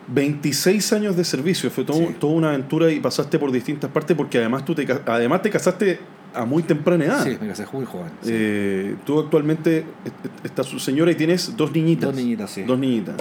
[0.07, 2.15] 26 años de servicio, fue todo- Sí.
[2.19, 5.99] toda una aventura y pasaste por distintas partes porque además tú te, además te casaste
[6.33, 7.23] a muy temprana edad.
[7.23, 8.11] Sí, me casé muy joven.
[8.21, 8.29] sí.
[8.31, 12.09] Eh, tú actualmente est- estás su señora y tienes dos niñitas.
[12.09, 12.63] Dos niñitas, sí.
[12.63, 13.15] Dos niñitas.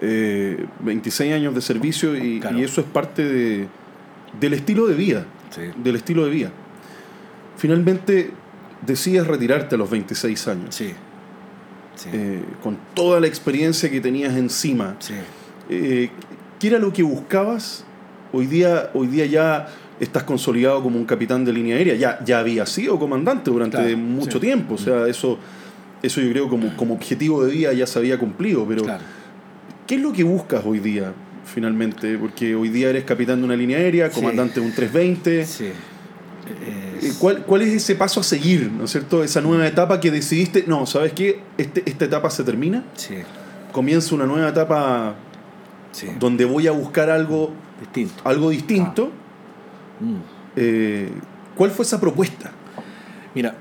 [0.00, 2.58] Eh, 26 años de servicio y, Claro.
[2.58, 3.66] y eso es parte de,
[4.40, 5.24] del estilo de vida.
[5.50, 5.62] Sí.
[5.82, 6.50] Del estilo de vida.
[7.56, 8.30] Finalmente
[8.86, 10.74] decides retirarte a los 26 años.
[10.74, 10.92] Sí.
[11.96, 12.10] Sí.
[12.12, 14.96] eh, con toda la experiencia que tenías encima.
[14.98, 15.14] sí.
[15.70, 16.10] Eh,
[16.60, 17.84] ¿Qué era lo que buscabas?
[18.32, 19.68] Hoy día, hoy día ya
[20.00, 21.94] estás consolidado como un capitán de línea aérea.
[21.94, 24.40] Ya, ya había sido comandante durante Claro, mucho sí.
[24.40, 24.74] tiempo.
[24.74, 25.38] O sea, eso,
[26.02, 28.66] eso yo creo como, como objetivo de vida ya se había cumplido.
[28.68, 29.02] Pero, Claro.
[29.86, 31.12] ¿qué es lo que buscas hoy día,
[31.44, 32.18] finalmente?
[32.18, 34.20] Porque hoy día eres capitán de una línea aérea, Sí.
[34.20, 35.46] comandante de un 320.
[35.46, 35.64] Sí.
[35.66, 39.22] Eh, Es- ¿Cuál, ¿Cuál es ese paso a seguir, ¿no es cierto?
[39.24, 41.40] Esa nueva etapa que decidiste, no, ¿sabes qué?
[41.58, 43.16] Este, esta etapa se termina, sí,
[43.72, 45.14] comienza una nueva etapa
[45.92, 46.06] sí.
[46.18, 48.14] donde voy a buscar algo, Distinto.
[48.24, 49.10] algo distinto.
[50.00, 50.16] Mm.
[50.56, 51.10] Eh,
[51.56, 52.50] ¿Cuál fue esa propuesta?
[53.34, 53.54] Mira,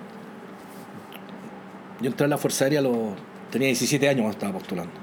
[2.02, 3.14] yo entré a la Fuerza Aérea a los,
[3.52, 4.94] tenía 17 años cuando estaba postulando.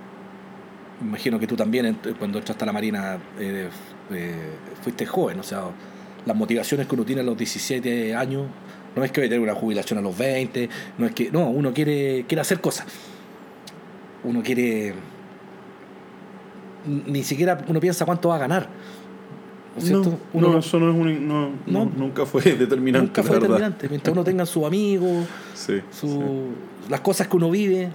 [1.00, 3.68] Imagino que tú también, cuando entraste a la Marina, eh,
[4.10, 4.34] eh,
[4.82, 5.64] fuiste joven, o sea,
[6.24, 8.46] las motivaciones que uno tiene a los 17 años,
[8.94, 10.68] no es que vaya a tener una jubilación a los 20,
[10.98, 12.86] no es que, no, uno quiere, quiere hacer cosas.
[14.22, 14.94] Uno quiere,
[16.86, 18.68] ni siquiera uno piensa cuánto va a ganar.
[19.76, 20.18] ¿No es No, cierto?
[20.34, 21.28] no, Uno eso no es un,
[21.66, 23.06] no, nunca fue determinante.
[23.06, 23.88] nunca fue determinante.
[23.88, 26.90] Mientras uno tenga sus amigos, Sí, su- sí.
[26.90, 27.90] las cosas que uno vive,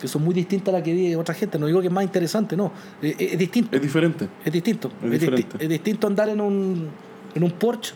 [0.00, 1.58] que son muy distintas a las que vive otra gente.
[1.58, 2.72] No digo que es más interesante, no.
[3.00, 3.74] Es, es distinto.
[3.76, 4.28] Es diferente.
[4.44, 4.90] Es distinto.
[5.02, 5.22] Es
[5.60, 6.88] Es, distinto andar en un,
[7.34, 7.94] en un Porsche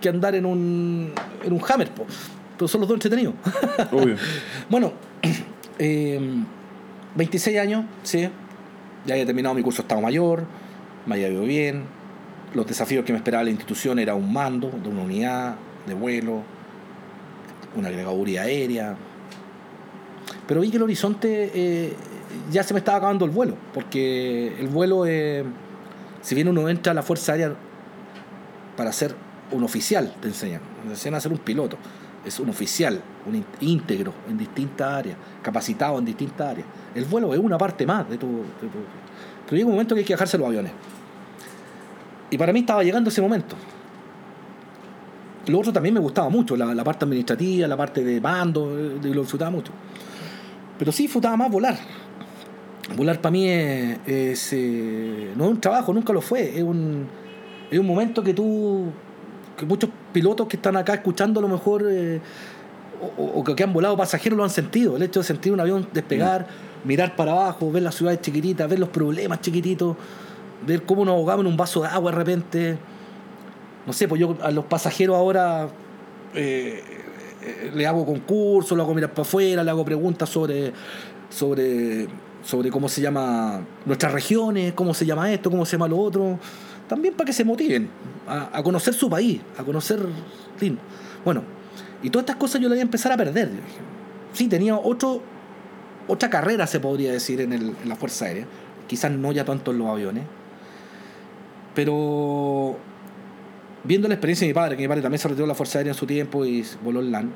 [0.00, 1.10] que andar en un,
[1.42, 1.90] en un Hammer.
[1.90, 2.04] po.
[2.58, 3.34] Pero son los dos entretenidos.
[3.92, 4.16] Obvio.
[4.68, 4.92] bueno,
[5.78, 6.20] eh,
[7.16, 8.28] 26 años, sí.
[9.06, 10.44] Ya había terminado mi curso de Estado Mayor,
[11.06, 11.82] me había ido bien.
[12.54, 16.42] Los desafíos que me esperaba la institución era un mando de una unidad de vuelo,
[17.76, 18.96] una agregaduría aérea.
[20.46, 21.92] Pero vi que el horizonte eh,
[22.52, 25.44] ya se me estaba acabando el vuelo, porque el vuelo, eh,
[26.22, 27.54] si bien uno entra a la Fuerza Aérea
[28.76, 29.14] para ser
[29.50, 31.76] un oficial, te enseñan, te enseñan a ser un piloto,
[32.24, 36.66] es un oficial, un ín- íntegro en distintas áreas, capacitado en distintas áreas.
[36.94, 38.26] El vuelo es una parte más de tu...
[38.28, 38.84] de tu-
[39.44, 40.72] pero llega un momento que hay que bajarse los aviones.
[42.34, 43.54] Y para mí estaba llegando ese momento.
[45.46, 48.98] Lo otro también me gustaba mucho, la, la parte administrativa, la parte de mando, eh,
[49.04, 49.70] lo disfrutaba mucho.
[50.76, 51.78] Pero sí disfrutaba más volar.
[52.96, 56.58] Volar para mí es, es, eh, no es un trabajo, nunca lo fue.
[56.58, 57.06] Es un,
[57.70, 58.86] es un momento que tú,
[59.56, 62.20] que muchos pilotos que están acá escuchando a lo mejor, eh,
[63.16, 64.96] o, o que han volado pasajeros lo han sentido.
[64.96, 66.48] El hecho de sentir un avión despegar,
[66.82, 69.96] mirar para abajo, ver las ciudades chiquititas, ver los problemas chiquititos,
[70.66, 72.78] ver cómo nos ahogamos en un vaso de agua de repente.
[73.86, 75.68] No sé, pues yo a los pasajeros ahora
[76.34, 76.82] eh,
[77.42, 80.72] eh, le hago concursos, lo hago mirar para afuera, le hago preguntas sobre,
[81.28, 82.06] sobre,
[82.42, 86.38] sobre cómo se llama nuestras regiones, cómo se llama esto, cómo se llama lo otro.
[86.88, 87.88] También para que se motiven
[88.26, 90.00] a, a conocer su país, a conocer.
[91.24, 91.42] Bueno,
[92.02, 93.50] y todas estas cosas yo las voy a empezar a perder.
[94.32, 95.20] Sí, tenía otro,
[96.08, 98.46] otra carrera, se podría decir, en, el- en la Fuerza Aérea.
[98.86, 100.24] Quizás no ya tanto en los aviones.
[101.74, 102.76] Pero
[103.82, 105.78] viendo la experiencia de mi padre, que mi padre también se retiró de la Fuerza
[105.78, 107.32] Aérea en su tiempo y voló en LAN,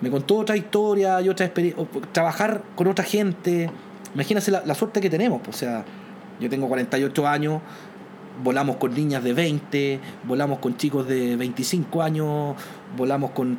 [0.00, 1.84] me contó otra historia y otra experiencia.
[2.12, 3.70] Trabajar con otra gente.
[4.14, 5.40] Imagínense la, la suerte que tenemos.
[5.42, 5.84] pues, O sea,
[6.40, 7.60] yo tengo 48 años,
[8.42, 12.54] volamos con niñas de 20, volamos con chicos de 25 años,
[12.96, 13.58] volamos con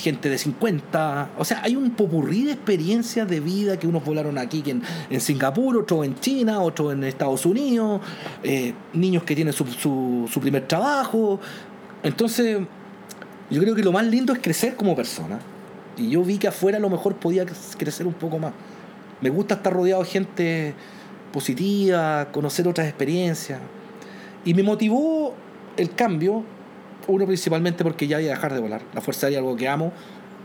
[0.00, 1.30] gente de 50.
[1.38, 5.20] O sea, hay un popurrí de experiencias de vida que unos volaron aquí en, en
[5.20, 8.00] Singapur, otros en China, otros en Estados Unidos,
[8.42, 11.40] eh, niños que tienen su, su, su primer trabajo.
[12.02, 12.58] Entonces,
[13.50, 15.38] yo creo que lo más lindo es crecer como persona.
[15.96, 17.46] Y yo vi que afuera a lo mejor podía
[17.78, 18.52] crecer un poco más.
[19.20, 20.74] Me gusta estar rodeado de gente
[21.32, 23.60] positiva, conocer otras experiencias.
[24.44, 25.34] Y me motivó
[25.76, 26.44] el cambio,
[27.08, 28.82] uno principalmente porque ya iba a dejar de volar.
[28.94, 29.92] La Fuerza Aérea es algo que amo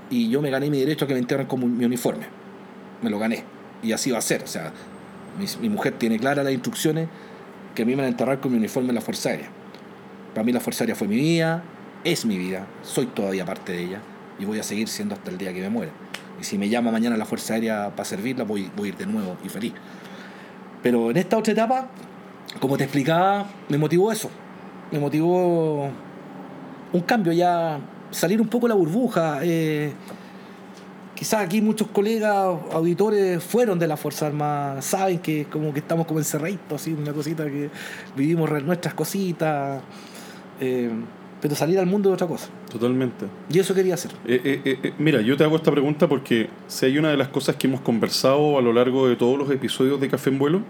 [0.09, 2.25] y yo me gané mi derecho a que me entierren con mi uniforme.
[3.01, 3.43] Me lo gané.
[3.81, 4.43] Y así va a ser.
[4.43, 4.71] O sea,
[5.39, 7.07] mi, mi mujer tiene claras las instrucciones
[7.75, 9.49] que a mí me van a enterrar con mi uniforme en la Fuerza Aérea.
[10.33, 11.63] Para mí la Fuerza Aérea fue mi vida,
[12.03, 14.01] es mi vida, soy todavía parte de ella
[14.39, 15.91] y voy a seguir siendo hasta el día que me muera.
[16.39, 19.05] Y si me llama mañana la Fuerza Aérea para servirla, voy, voy a ir de
[19.05, 19.73] nuevo y feliz.
[20.81, 21.89] Pero en esta otra etapa,
[22.59, 24.29] como te explicaba, me motivó eso.
[24.91, 25.91] Me motivó
[26.93, 27.79] un cambio ya,
[28.11, 29.39] salir un poco de la burbuja.
[29.43, 29.93] eh,
[31.15, 36.07] quizás aquí muchos colegas, auditores, fueron de la Fuerza Armada, saben que como que estamos
[36.07, 37.69] como encerraditos, así, una cosita que
[38.15, 39.81] vivimos nuestras cositas.
[40.59, 40.89] eh,
[41.41, 42.49] pero salir al mundo es otra cosa.
[42.71, 43.25] Totalmente.
[43.49, 44.11] Y eso quería hacer.
[44.25, 47.65] Eh, mira, yo te hago esta pregunta porque si hay una de las cosas que
[47.65, 50.61] hemos conversado a lo largo de todos los episodios de Café en Vuelo,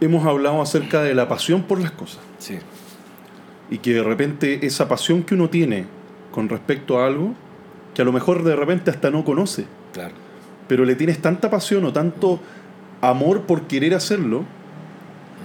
[0.00, 2.18] hemos hablado acerca de la pasión por las cosas.
[2.38, 2.58] Sí.
[3.72, 5.86] Y que de repente esa pasión que uno tiene
[6.30, 7.34] con respecto a algo,
[7.94, 9.64] que a lo mejor de repente hasta no conoce,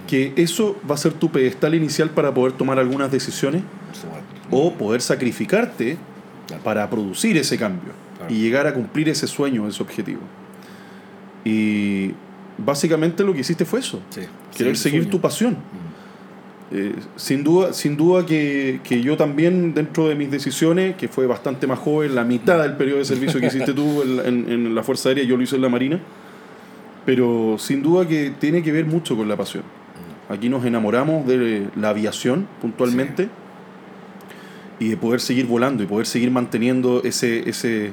[0.06, 3.62] que eso va a ser tu pedestal inicial para poder tomar algunas decisiones
[4.50, 5.98] Por o poder sacrificarte
[6.46, 6.62] Claro.
[6.62, 8.32] para producir ese cambio Claro.
[8.32, 10.20] y llegar a cumplir ese sueño, ese objetivo.
[11.44, 12.12] Y
[12.56, 14.22] básicamente lo que hiciste fue eso, Sí.
[14.56, 15.56] querer seguir tu pasión.
[16.70, 21.26] Eh, sin duda, sin duda que, que yo también dentro de mis decisiones, que fue
[21.26, 24.74] bastante más joven, la mitad del periodo de servicio que hiciste tú en, en- en
[24.74, 25.98] la Fuerza Aérea, yo lo hice en la Marina,
[27.06, 29.62] pero sin duda que tiene que ver mucho con la pasión.
[30.28, 33.30] Aquí nos enamoramos de la aviación puntualmente
[34.78, 37.92] y de poder seguir volando y poder seguir manteniendo ese, ese,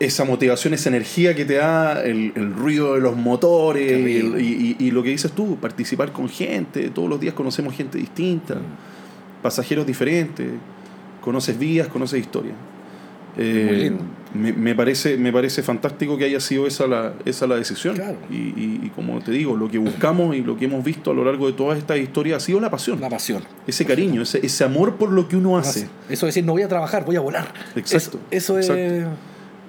[0.00, 3.92] esa motivación, esa energía que te da el, el ruido de los motores
[4.40, 8.54] y, y- lo que dices tú, participar con gente, todos los días conocemos gente distinta,
[8.56, 9.42] Mm.
[9.42, 10.48] pasajeros diferentes,
[11.20, 12.54] conoces vías, conoces historias.
[13.38, 14.04] Eh, Muy lindo.
[14.34, 17.94] Me, me parece, me parece fantástico que haya sido esa la, esa la decisión.
[17.96, 18.16] Claro.
[18.30, 21.14] Y, y- y como te digo, lo que buscamos y lo que hemos visto a
[21.14, 23.42] lo largo de todas estas historias ha sido la pasión, La pasión.
[23.66, 25.88] ese cariño, ese, ese amor por lo que uno hace.
[26.08, 27.52] Eso es decir, no voy a trabajar, voy a volar.
[27.76, 28.92] Exacto, Eso, eso es.
[28.92, 29.16] exacto.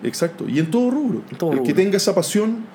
[0.03, 0.47] Exacto.
[0.47, 1.23] Y en todo rubro.
[1.31, 2.65] En todo el que tenga esa pasión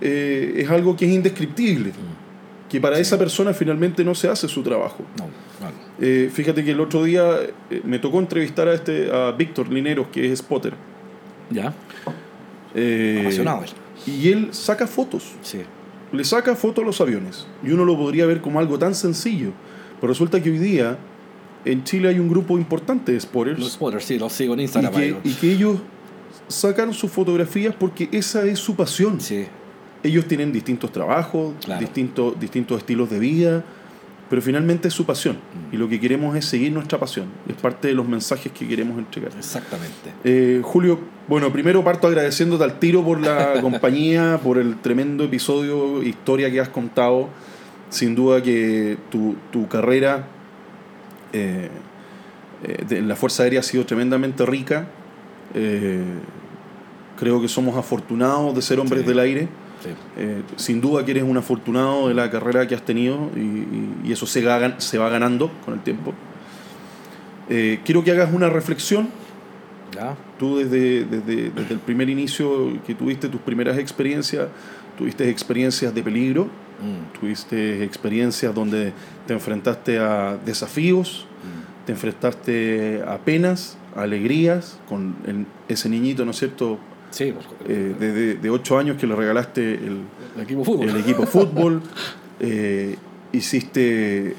[0.00, 1.90] eh, es algo que es indescriptible.
[1.90, 2.22] Mm.
[2.68, 5.04] Que para esa persona finalmente no se hace su trabajo.
[5.18, 5.28] No,
[5.58, 5.74] claro.
[6.00, 7.36] Eh, fíjate que el otro día
[7.70, 10.74] eh, me tocó entrevistar a este a Víctor Lineros, que es spotter.
[11.50, 11.74] Ya.
[12.74, 13.70] Eh, Apasionado él.
[14.06, 15.32] Y él saca fotos.
[15.42, 15.60] Sí.
[16.12, 17.46] Le saca fotos a los aviones.
[17.62, 19.50] Y uno lo podría ver como algo tan sencillo.
[20.00, 20.98] Pero resulta que hoy día
[21.64, 23.58] en Chile hay un grupo importante de spotters.
[23.58, 24.92] Los spotters, sí, los sigo en y, Instagram.
[24.92, 25.18] que, ahí.
[25.24, 25.78] y que ellos
[26.54, 29.20] sacan sus fotografías porque esa es su pasión.
[29.20, 29.46] Sí,
[30.04, 31.80] Ellos tienen distintos trabajos, Claro.
[31.80, 33.62] distintos, distintos estilos de vida,
[34.28, 35.36] pero finalmente es su pasión.
[35.36, 35.74] Mm.
[35.74, 37.26] Y lo que queremos es seguir nuestra pasión.
[37.48, 39.30] Es parte de los mensajes que queremos entregar.
[39.38, 40.12] exactamente.
[40.24, 40.98] Eh, Julio,
[41.28, 46.60] bueno, primero parto agradeciéndote al tiro por la compañía, por el tremendo episodio, historia que
[46.60, 47.28] has contado.
[47.90, 50.26] Sin duda que tu, tu carrera
[51.32, 51.68] eh,
[52.64, 54.88] eh, de- en la Fuerza Aérea ha sido tremendamente rica.
[55.54, 56.02] Eh,
[57.22, 59.06] creo que somos afortunados de ser hombres Sí.
[59.08, 59.42] del aire.
[59.84, 59.90] Sí.
[60.16, 63.94] Eh, sin duda que eres un afortunado de la carrera que has tenido y, y-
[64.06, 66.12] y eso se, va ganando con el tiempo.
[67.48, 69.08] Eh, quiero que hagas una reflexión
[69.94, 70.16] Ya.
[70.38, 74.48] Tú desde, desde, desde el primer inicio que tuviste tus primeras experiencias,
[74.98, 76.48] tuviste experiencias de peligro,
[76.82, 78.92] Mm, tuviste experiencias donde
[79.28, 81.86] te enfrentaste a desafíos, mm.
[81.86, 86.78] te enfrentaste a penas, a alegrías, con el- ese niñito, ¿no es cierto?,
[87.12, 90.00] Sí, por eh, de, de, de 8 años que le regalaste el,
[90.36, 90.88] el equipo fútbol.
[90.88, 91.80] el equipo fútbol,
[92.40, 92.96] eh,
[93.32, 94.34] hiciste,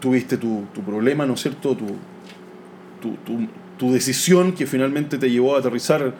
[0.00, 1.86] tuviste tu, tu problema, ¿no es cierto?, tu,
[3.02, 6.14] tu, tu- decisión que finalmente te llevó a aterrizar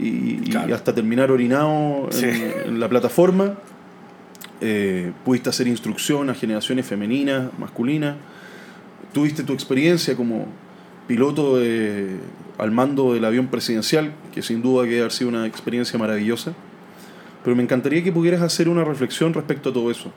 [0.00, 3.54] y, hasta terminar orinado en la plataforma.
[4.62, 8.16] Eh, pudiste hacer instrucción a generaciones femeninas, masculinas.
[9.12, 10.46] Tuviste tu experiencia como
[11.06, 12.16] piloto de-
[12.58, 16.52] al mando del avión presidencial, que sin duda que haber sido una experiencia maravillosa.
[17.42, 20.12] Pero me encantaría que pudieras hacer una reflexión respecto a todo eso.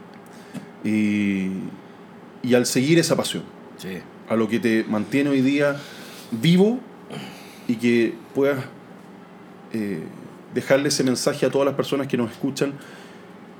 [0.84, 1.48] Y,
[2.44, 3.44] y al seguir esa pasión,
[3.78, 3.98] Sí.
[4.30, 5.76] a lo que te mantiene hoy día
[6.32, 6.80] vivo
[7.68, 8.66] y que puedas
[9.74, 10.02] eh,
[10.54, 12.74] dejarle ese mensaje a todas las personas que nos escuchan,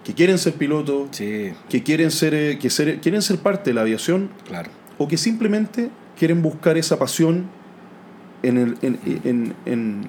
[0.04, 3.74] que quieren ser pilotos, Sí, que quieren ser, eh, que ser, quieren ser parte de
[3.74, 4.70] la aviación claro.
[4.98, 7.46] o que simplemente quieren buscar esa pasión
[8.44, 10.02] en, el, en, en, en,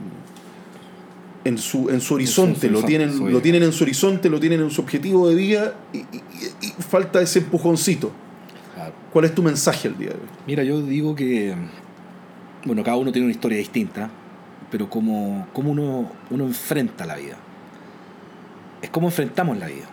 [1.44, 4.38] en su, en su horizonte, su lo, tienen, su lo tienen en su horizonte, lo
[4.40, 8.10] tienen en su objetivo de vida y, y- falta ese empujoncito.
[8.74, 8.92] claro.
[9.12, 10.28] ¿Cuál es tu mensaje el día de hoy?
[10.46, 11.55] Mira, yo digo que,
[12.64, 14.10] bueno, cada uno tiene una historia distinta,
[14.70, 17.36] pero como, como uno, uno enfrenta la vida.
[18.82, 19.86] Es como enfrentamos la vida.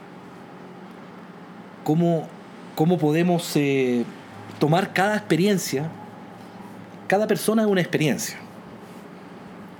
[1.83, 2.27] Cómo,
[2.75, 4.03] cómo podemos eh,
[4.59, 5.89] tomar cada experiencia.
[7.07, 8.37] Cada persona es una experiencia.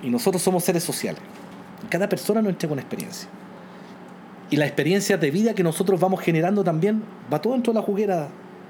[0.03, 1.21] Y nosotros somos seres sociales.
[1.89, 3.27] Cada persona nos entrega una experiencia.
[4.49, 7.85] Y la experiencia de vida que nosotros vamos generando también va todo dentro de la
[7.85, 8.27] juguera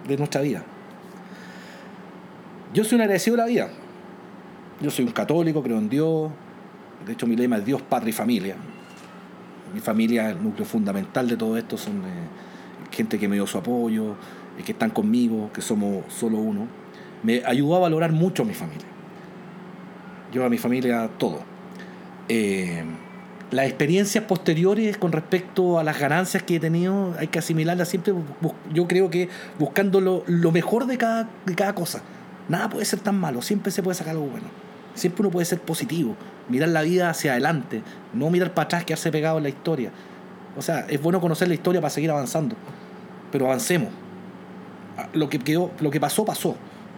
[0.08, 0.64] de nuestra vida.
[2.74, 3.70] Yo soy un agradecido de la vida.
[4.82, 6.32] Yo soy un católico, creo en Dios.
[7.06, 8.56] De hecho, mi lema es Dios, patria y familia.
[9.74, 11.78] Mi familia el núcleo fundamental de todo esto.
[11.78, 14.12] Son eh, gente que me dio su apoyo,
[14.58, 16.68] eh, que están conmigo, que somos solo uno.
[17.26, 18.86] Me ayudó a valorar mucho a mi familia.
[20.32, 21.40] Yo a mi familia todo.
[22.30, 22.84] Eh,
[23.50, 28.14] las experiencias posteriores con respecto a las ganancias que he tenido hay que asimilarlas siempre,
[28.72, 32.02] yo creo que buscando lo, lo mejor de cada, de cada cosa.
[32.48, 34.46] Nada puede ser tan malo, siempre se puede sacar algo bueno.
[34.94, 36.16] Siempre uno puede ser positivo,
[36.48, 37.82] mirar la vida hacia adelante,
[38.14, 39.92] no mirar para atrás, quedarse pegado en la historia.
[40.58, 42.56] O sea, es bueno conocer la historia para seguir avanzando.
[43.32, 43.90] pero avancemos.
[44.98, 46.56] Ah, Lo que, quedó, lo que pasó, pasó,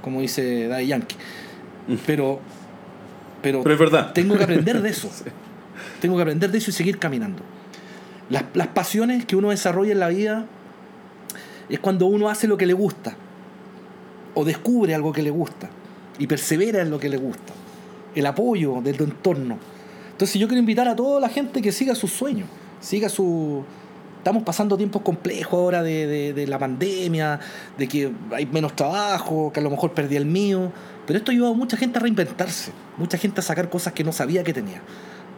[0.08, 1.18] como dice Daddy Yankee.
[2.06, 2.40] Pero,
[3.42, 4.14] pero, Pero es verdad.
[4.14, 5.10] tengo que aprender de eso.
[6.00, 7.44] Tengo que aprender de eso y seguir caminando.
[8.30, 10.46] Las, las pasiones que uno desarrolla en la vida
[11.68, 13.18] es cuando uno hace lo que le gusta
[14.34, 15.70] o descubre algo que le gusta
[16.18, 17.52] y persevera en lo que le gusta.
[18.16, 19.58] El apoyo del entorno.
[20.14, 22.48] Entonces yo quiero invitar a toda la gente que siga sus sueños,
[22.80, 23.66] siga su...
[24.28, 27.40] Estamos pasando tiempos complejos ahora de, de- de la pandemia,
[27.78, 30.70] de que hay menos trabajo, que a lo mejor perdí el mío,
[31.06, 34.04] pero esto ha ayudado a mucha gente a reinventarse, mucha gente a sacar cosas que
[34.04, 34.82] no sabía que tenía,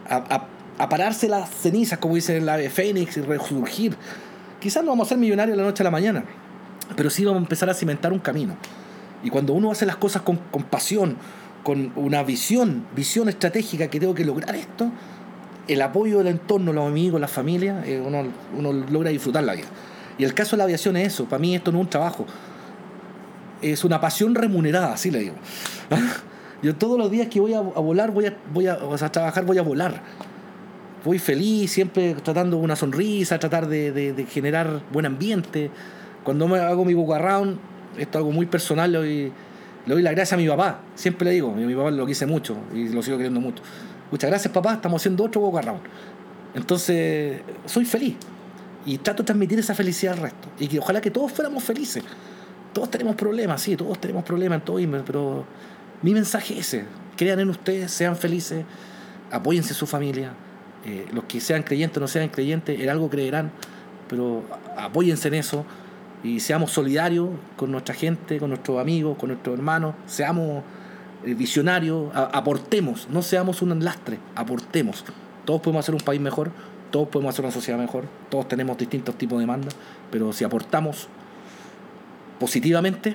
[0.08, 0.46] a, a-
[0.82, 3.94] a pararse las cenizas, como dice el ave fénix, y resurgir.
[4.58, 6.24] Quizás no vamos a ser millonarios de la noche a la mañana,
[6.96, 8.56] pero sí vamos a empezar a cimentar un camino.
[9.22, 11.16] Y cuando uno hace las cosas con, con pasión,
[11.62, 14.90] con una visión, visión estratégica que tengo que lograr esto,
[15.68, 18.24] el apoyo del entorno, los amigos, la familia, eh, uno,
[18.56, 19.66] uno logra disfrutar la vida.
[20.18, 21.24] Y el caso de la aviación es eso.
[21.26, 22.26] Para mí esto no es un trabajo.
[23.62, 25.34] Es una pasión remunerada, así le digo.
[26.62, 28.76] Yo todos los días que voy a, volar, voy a, voy a,
[29.10, 30.02] trabajar, voy a volar.
[31.04, 35.70] Voy feliz, siempre tratando una sonrisa, tratar de, de- generar buen ambiente.
[36.22, 37.58] Cuando me hago mi book around,
[37.96, 39.32] esto es algo muy personal, le doy,
[39.86, 40.80] le doy la gracias a mi papá.
[40.94, 43.62] Siempre le digo, mi, mi papá lo quise mucho y lo sigo queriendo mucho.
[44.10, 45.80] Muchas gracias papá, estamos haciendo otro book around.
[46.54, 48.16] Entonces, soy feliz.
[48.86, 50.48] Y trato de transmitir esa felicidad al resto.
[50.58, 52.02] Y que ojalá que todos fuéramos felices.
[52.72, 55.44] Todos tenemos problemas, sí, todos tenemos problemas en todo, pero
[56.02, 56.84] mi mensaje es ese.
[57.16, 58.64] Crean en ustedes, sean felices,
[59.30, 60.32] apóyense a su familia.
[60.84, 63.50] Eh, los que sean creyentes o no sean creyentes, en algo creerán,
[64.08, 64.42] pero
[64.76, 65.66] apóyense en eso
[66.22, 70.62] y seamos solidarios con nuestra gente, con nuestros amigos, con nuestros hermanos, seamos
[71.24, 75.04] visionarios, a- aportemos, no seamos un lastre, aportemos.
[75.44, 76.50] Todos podemos hacer un país mejor,
[76.90, 79.74] todos podemos hacer una sociedad mejor, todos tenemos distintos tipos de demandas,
[80.10, 81.08] pero si aportamos
[82.38, 83.14] positivamente,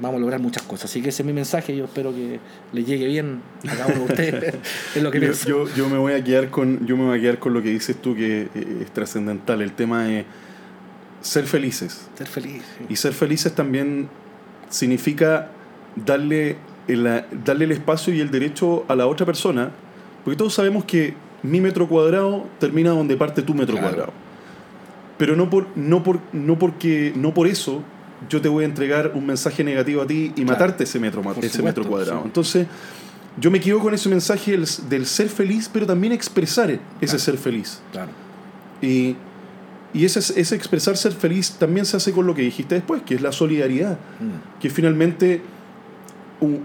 [0.00, 0.90] vamos a lograr muchas cosas.
[0.90, 2.40] Así que ese es mi mensaje, yo espero que
[2.72, 4.54] les llegue bien a cada uno de ustedes.
[4.94, 5.32] es lo que Yo,
[5.66, 7.70] yo- yo me voy a quedar con yo me voy a quedar con lo que
[7.70, 10.24] dices tú que eh, es trascendental el tema de
[11.22, 12.62] ser felices Ser feliz.
[12.78, 12.84] sí.
[12.88, 14.08] y ser felices también
[14.68, 15.48] significa
[15.96, 16.56] darle
[16.88, 19.70] el, darle el espacio y el derecho a la otra persona
[20.24, 23.88] porque todos sabemos que mi metro cuadrado termina donde parte tu metro Claro.
[23.88, 24.12] cuadrado
[25.18, 27.82] pero no por no por no porque no por eso
[28.28, 30.50] yo te voy a entregar un mensaje negativo a ti y Claro.
[30.52, 32.26] matarte ese metro Por ese supuesto, metro cuadrado sí.
[32.26, 32.66] entonces
[33.38, 37.18] yo me quedo con ese mensaje del, del ser feliz pero también expresar ese Claro.
[37.18, 38.10] ser feliz Claro.
[38.82, 39.16] y,
[39.94, 43.14] y ese, ese expresar ser feliz también se hace con lo que dijiste después, que
[43.14, 45.40] es la solidaridad, Mm, que finalmente
[46.40, 46.60] un,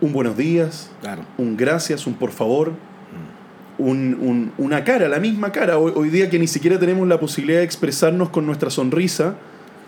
[0.00, 1.22] un buenos días, claro.
[1.38, 2.70] un gracias, un por favor,
[3.78, 5.78] Mm, un- un- una cara, la misma cara.
[5.78, 9.34] Hoy, hoy día que ni siquiera tenemos la posibilidad de expresarnos con nuestra sonrisa,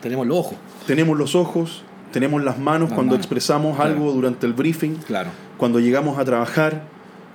[0.02, 0.58] Tenemos los ojos.
[0.86, 1.82] tenemos los ojos,
[2.12, 3.90] tenemos las manos Las cuando manos, expresamos claro.
[3.92, 5.30] algo durante el briefing, Claro.
[5.58, 6.82] cuando llegamos a trabajar,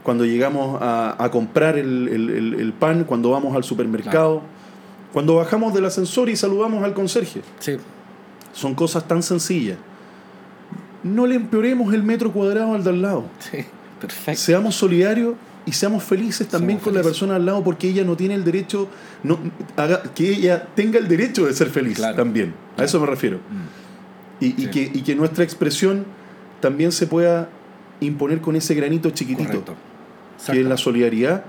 [0.04, 4.42] cuando llegamos a, a comprar el, el- el- el pan, cuando vamos al supermercado,
[5.14, 7.42] cuando bajamos del ascensor y saludamos al conserje.
[7.60, 7.78] Sí.
[8.54, 9.78] Son cosas tan sencillas.
[11.06, 13.26] No le empeoremos el metro cuadrado al de al lado.
[13.40, 13.60] Sí.
[14.02, 14.42] Perfecto.
[14.42, 18.16] Seamos solidarios y seamos felices también Seamos con la persona al lado porque ella no
[18.18, 18.88] tiene el derecho,
[19.24, 19.40] no,
[19.78, 22.16] haga- que ella tenga el derecho de ser feliz Claro.
[22.16, 22.54] también.
[22.78, 23.38] A eso me refiero.
[23.38, 26.06] Mm, Y, que, y que nuestra expresión
[26.60, 27.50] también se pueda
[28.02, 29.64] imponer con ese granito chiquitito,
[30.52, 31.46] que es la solidaridad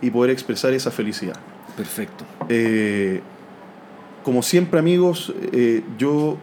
[0.00, 1.36] y poder expresar esa felicidad.
[1.76, 2.24] Perfecto.
[2.48, 3.20] Eh,
[4.24, 6.38] como siempre amigos, eh, yo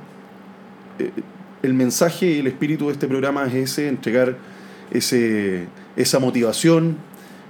[1.00, 1.12] eh,
[1.64, 4.38] el mensaje y el espíritu de este programa es ese, entregar
[4.92, 6.98] ese, esa motivación,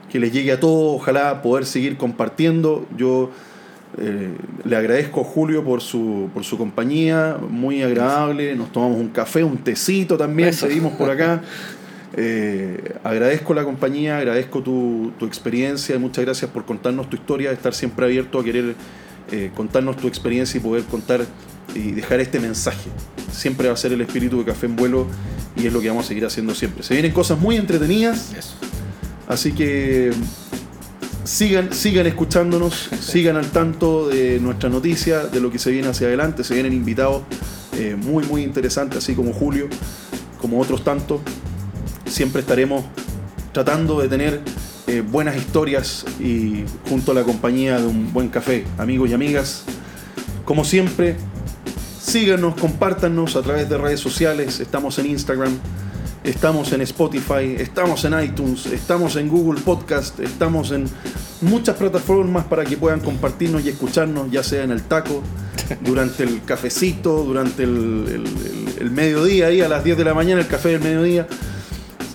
[0.09, 2.85] que les llegue a todos, ojalá poder seguir compartiendo.
[2.95, 3.31] Yo
[3.97, 4.29] eh,
[4.63, 9.43] le agradezco a Julio por su, por su compañía, muy agradable, nos tomamos un café,
[9.43, 10.67] un tecito también, Eso.
[10.67, 11.41] seguimos por acá.
[12.19, 17.51] Eh, agradezco la compañía, agradezco tu, tu experiencia y muchas gracias por contarnos tu historia,
[17.51, 18.75] estar siempre abierto a querer
[19.29, 21.25] eh, contarnos tu experiencia y poder contar
[21.77, 22.89] y dejar este mensaje.
[23.31, 25.07] Siempre va a ser el espíritu de Café en Vuelo
[25.55, 26.83] y es lo que vamos a seguir haciendo siempre.
[26.83, 28.55] Se vienen cosas muy entretenidas, Eso.
[29.27, 30.11] así que
[31.23, 36.07] sigan, sigan escuchándonos, sigan al tanto de nuestra noticia, de lo que se viene hacia
[36.07, 36.43] adelante.
[36.43, 37.23] Se vienen invitados
[37.73, 39.67] eh, muy, muy interesantes, así como Julio,
[40.39, 41.21] como otros tantos.
[42.05, 42.85] Siempre estaremos
[43.51, 44.41] tratando de tener
[44.87, 48.65] eh, buenas historias y junto a la compañía de un buen café.
[48.77, 49.63] Amigos y amigas,
[50.45, 51.17] como siempre,
[52.07, 54.61] síganos, compártanos a través de redes sociales.
[54.61, 55.57] Estamos en Instagram,
[56.23, 60.85] estamos en Spotify, estamos en iTunes, estamos en Google Podcast, estamos en
[61.41, 65.21] muchas plataformas para que puedan compartirnos y escucharnos, ya sea en el taco,
[65.81, 68.23] durante el cafecito, durante el,
[68.79, 71.27] el mediodía, ahí a las 10 de la mañana, el café del mediodía.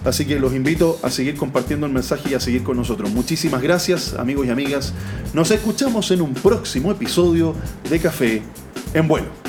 [0.04, 3.10] Así que los invito a seguir compartiendo el mensaje y a seguir con nosotros.
[3.10, 4.94] Muchísimas gracias, amigos y amigas.
[5.32, 7.54] Nos escuchamos en un próximo episodio
[7.88, 8.42] de Café
[8.94, 9.41] en Vuelo.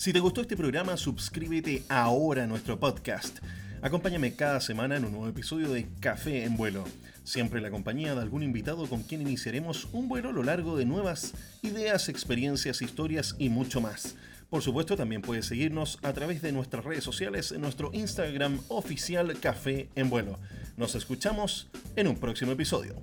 [0.00, 3.40] Si te gustó este programa, suscríbete ahora a nuestro podcast.
[3.82, 6.86] Acompáñame cada semana en un nuevo episodio de Café en Vuelo.
[7.22, 10.78] Siempre en la compañía de algún invitado con quien iniciaremos un vuelo a lo largo
[10.78, 14.14] de nuevas ideas, experiencias, historias y mucho más.
[14.48, 19.38] Por supuesto, también puedes seguirnos a través de nuestras redes sociales en nuestro Instagram oficial
[19.38, 20.38] Café en Vuelo.
[20.78, 22.94] Nos escuchamos en un próximo episodio.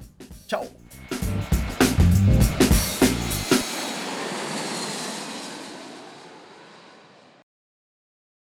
[0.47, 0.65] ¡Chao!